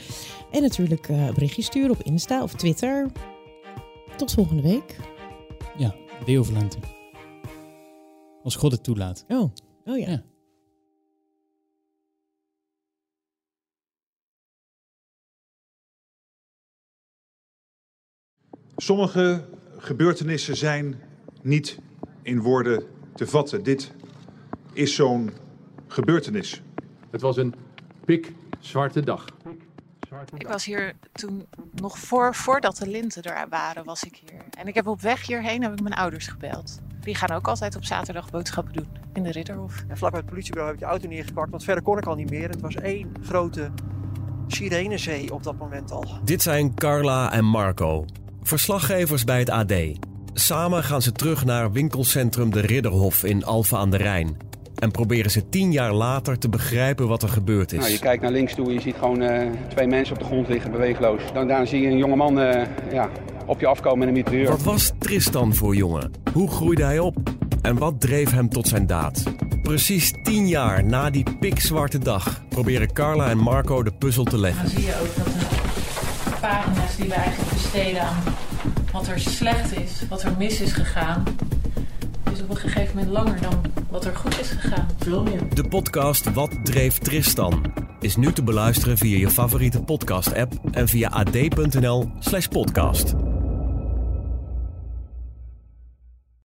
en 0.50 0.62
natuurlijk 0.62 1.08
eh, 1.08 1.26
een 1.26 1.34
berichtje 1.34 1.62
sturen 1.62 1.90
op 1.90 2.02
Insta 2.02 2.42
of 2.42 2.54
Twitter. 2.54 3.10
Tot 4.16 4.32
volgende 4.32 4.62
week. 4.62 4.96
Ja, 5.76 5.94
Deo 6.24 6.42
Valente. 6.42 6.76
Als 8.44 8.56
God 8.56 8.72
het 8.72 8.84
toelaat. 8.84 9.24
Oh, 9.28 9.52
oh 9.84 9.98
ja. 9.98 10.08
Ja. 10.08 10.22
Sommige 18.76 19.48
gebeurtenissen 19.76 20.56
zijn 20.56 21.00
niet 21.42 21.78
in 22.22 22.40
woorden 22.40 22.86
te 23.14 23.26
vatten. 23.26 23.62
Dit 23.62 23.92
is 24.72 24.94
zo'n 24.94 25.30
gebeurtenis. 25.86 26.62
Het 27.10 27.20
was 27.20 27.36
een 27.36 27.54
pikzwarte 28.04 29.00
dag. 29.00 29.26
Ik 30.36 30.46
was 30.46 30.64
hier 30.64 30.94
toen 31.12 31.46
nog 31.72 31.98
voor, 31.98 32.34
voordat 32.34 32.76
de 32.76 32.88
linten 32.88 33.22
er 33.22 33.48
waren, 33.48 33.84
was 33.84 34.04
ik 34.04 34.16
hier. 34.16 34.44
En 34.58 34.66
ik 34.66 34.74
heb 34.74 34.86
op 34.86 35.00
weg 35.00 35.26
hierheen 35.26 35.62
heb 35.62 35.72
ik 35.72 35.82
mijn 35.82 35.94
ouders 35.94 36.26
gebeld. 36.26 36.80
Die 37.04 37.14
gaan 37.14 37.30
ook 37.30 37.48
altijd 37.48 37.76
op 37.76 37.84
zaterdag 37.84 38.30
boodschappen 38.30 38.72
doen 38.72 38.86
in 39.12 39.22
de 39.22 39.30
Ridderhof. 39.30 39.84
En 39.88 39.96
vlak 39.96 40.10
bij 40.10 40.20
het 40.20 40.28
politiebureau 40.28 40.72
heb 40.72 40.82
ik 40.82 40.86
de 40.86 40.92
auto 40.92 41.08
neergepakt, 41.08 41.50
want 41.50 41.64
verder 41.64 41.82
kon 41.82 41.98
ik 41.98 42.06
al 42.06 42.14
niet 42.14 42.30
meer. 42.30 42.48
Het 42.48 42.60
was 42.60 42.74
één 42.74 43.12
grote 43.22 43.70
sirenezee 44.46 45.32
op 45.32 45.42
dat 45.42 45.58
moment 45.58 45.90
al. 45.90 46.04
Dit 46.24 46.42
zijn 46.42 46.74
Carla 46.74 47.32
en 47.32 47.44
Marco, 47.44 48.04
verslaggevers 48.42 49.24
bij 49.24 49.38
het 49.38 49.50
AD. 49.50 49.72
Samen 50.34 50.84
gaan 50.84 51.02
ze 51.02 51.12
terug 51.12 51.44
naar 51.44 51.72
winkelcentrum 51.72 52.50
De 52.50 52.60
Ridderhof 52.60 53.24
in 53.24 53.44
Alphen 53.44 53.78
aan 53.78 53.90
de 53.90 53.96
Rijn. 53.96 54.36
En 54.74 54.90
proberen 54.90 55.30
ze 55.30 55.48
tien 55.48 55.72
jaar 55.72 55.92
later 55.92 56.38
te 56.38 56.48
begrijpen 56.48 57.08
wat 57.08 57.22
er 57.22 57.28
gebeurd 57.28 57.72
is. 57.72 57.78
Nou, 57.78 57.92
je 57.92 57.98
kijkt 57.98 58.22
naar 58.22 58.32
links 58.32 58.54
toe 58.54 58.66
en 58.66 58.72
je 58.72 58.80
ziet 58.80 58.96
gewoon 58.98 59.22
eh, 59.22 59.50
twee 59.68 59.86
mensen 59.86 60.14
op 60.14 60.20
de 60.20 60.26
grond 60.26 60.48
liggen, 60.48 60.70
beweegloos. 60.70 61.22
Dan, 61.32 61.48
daarna 61.48 61.64
zie 61.64 61.80
je 61.80 61.88
een 61.88 61.96
jonge 61.96 62.16
man 62.16 62.40
eh, 62.40 62.66
ja, 62.92 63.10
op 63.46 63.60
je 63.60 63.66
afkomen 63.66 63.98
met 63.98 64.08
een 64.08 64.14
mitrailleur. 64.14 64.48
Wat 64.50 64.62
was 64.62 64.92
Tristan 64.98 65.54
voor 65.54 65.76
jongen? 65.76 66.10
Hoe 66.32 66.50
groeide 66.50 66.84
hij 66.84 66.98
op? 66.98 67.16
En 67.62 67.78
wat 67.78 68.00
dreef 68.00 68.30
hem 68.30 68.48
tot 68.48 68.68
zijn 68.68 68.86
daad? 68.86 69.22
Precies 69.62 70.14
tien 70.22 70.48
jaar 70.48 70.84
na 70.84 71.10
die 71.10 71.24
pikzwarte 71.40 71.98
dag 71.98 72.42
proberen 72.48 72.92
Carla 72.92 73.28
en 73.30 73.38
Marco 73.38 73.82
de 73.82 73.92
puzzel 73.92 74.24
te 74.24 74.38
leggen. 74.38 74.62
Dan 74.64 74.72
zie 74.72 74.82
je 74.84 74.94
ook 75.00 75.16
dat 75.16 75.24
de 75.24 75.32
pagina's 76.40 76.96
die 76.96 77.08
we 77.08 77.14
eigenlijk 77.14 77.52
besteden 77.52 78.02
aan 78.02 78.22
wat 78.92 79.08
er 79.08 79.20
slecht 79.20 79.76
is, 79.78 80.02
wat 80.08 80.22
er 80.22 80.32
mis 80.38 80.60
is 80.60 80.72
gegaan, 80.72 81.24
is 82.32 82.42
op 82.42 82.50
een 82.50 82.56
gegeven 82.56 82.96
moment 82.96 83.12
langer 83.12 83.40
dan 83.40 83.60
wat 83.90 84.04
er 84.04 84.16
goed 84.16 84.40
is 84.40 84.48
gegaan. 84.48 84.86
Veel 84.98 85.22
meer. 85.22 85.40
De 85.54 85.68
podcast 85.68 86.32
Wat 86.32 86.50
dreef 86.62 86.98
Tristan? 86.98 87.62
is 88.00 88.16
nu 88.16 88.32
te 88.32 88.42
beluisteren 88.42 88.98
via 88.98 89.18
je 89.18 89.30
favoriete 89.30 89.82
podcast-app 89.82 90.52
en 90.70 90.88
via 90.88 91.08
ad.nl/podcast. 91.08 93.14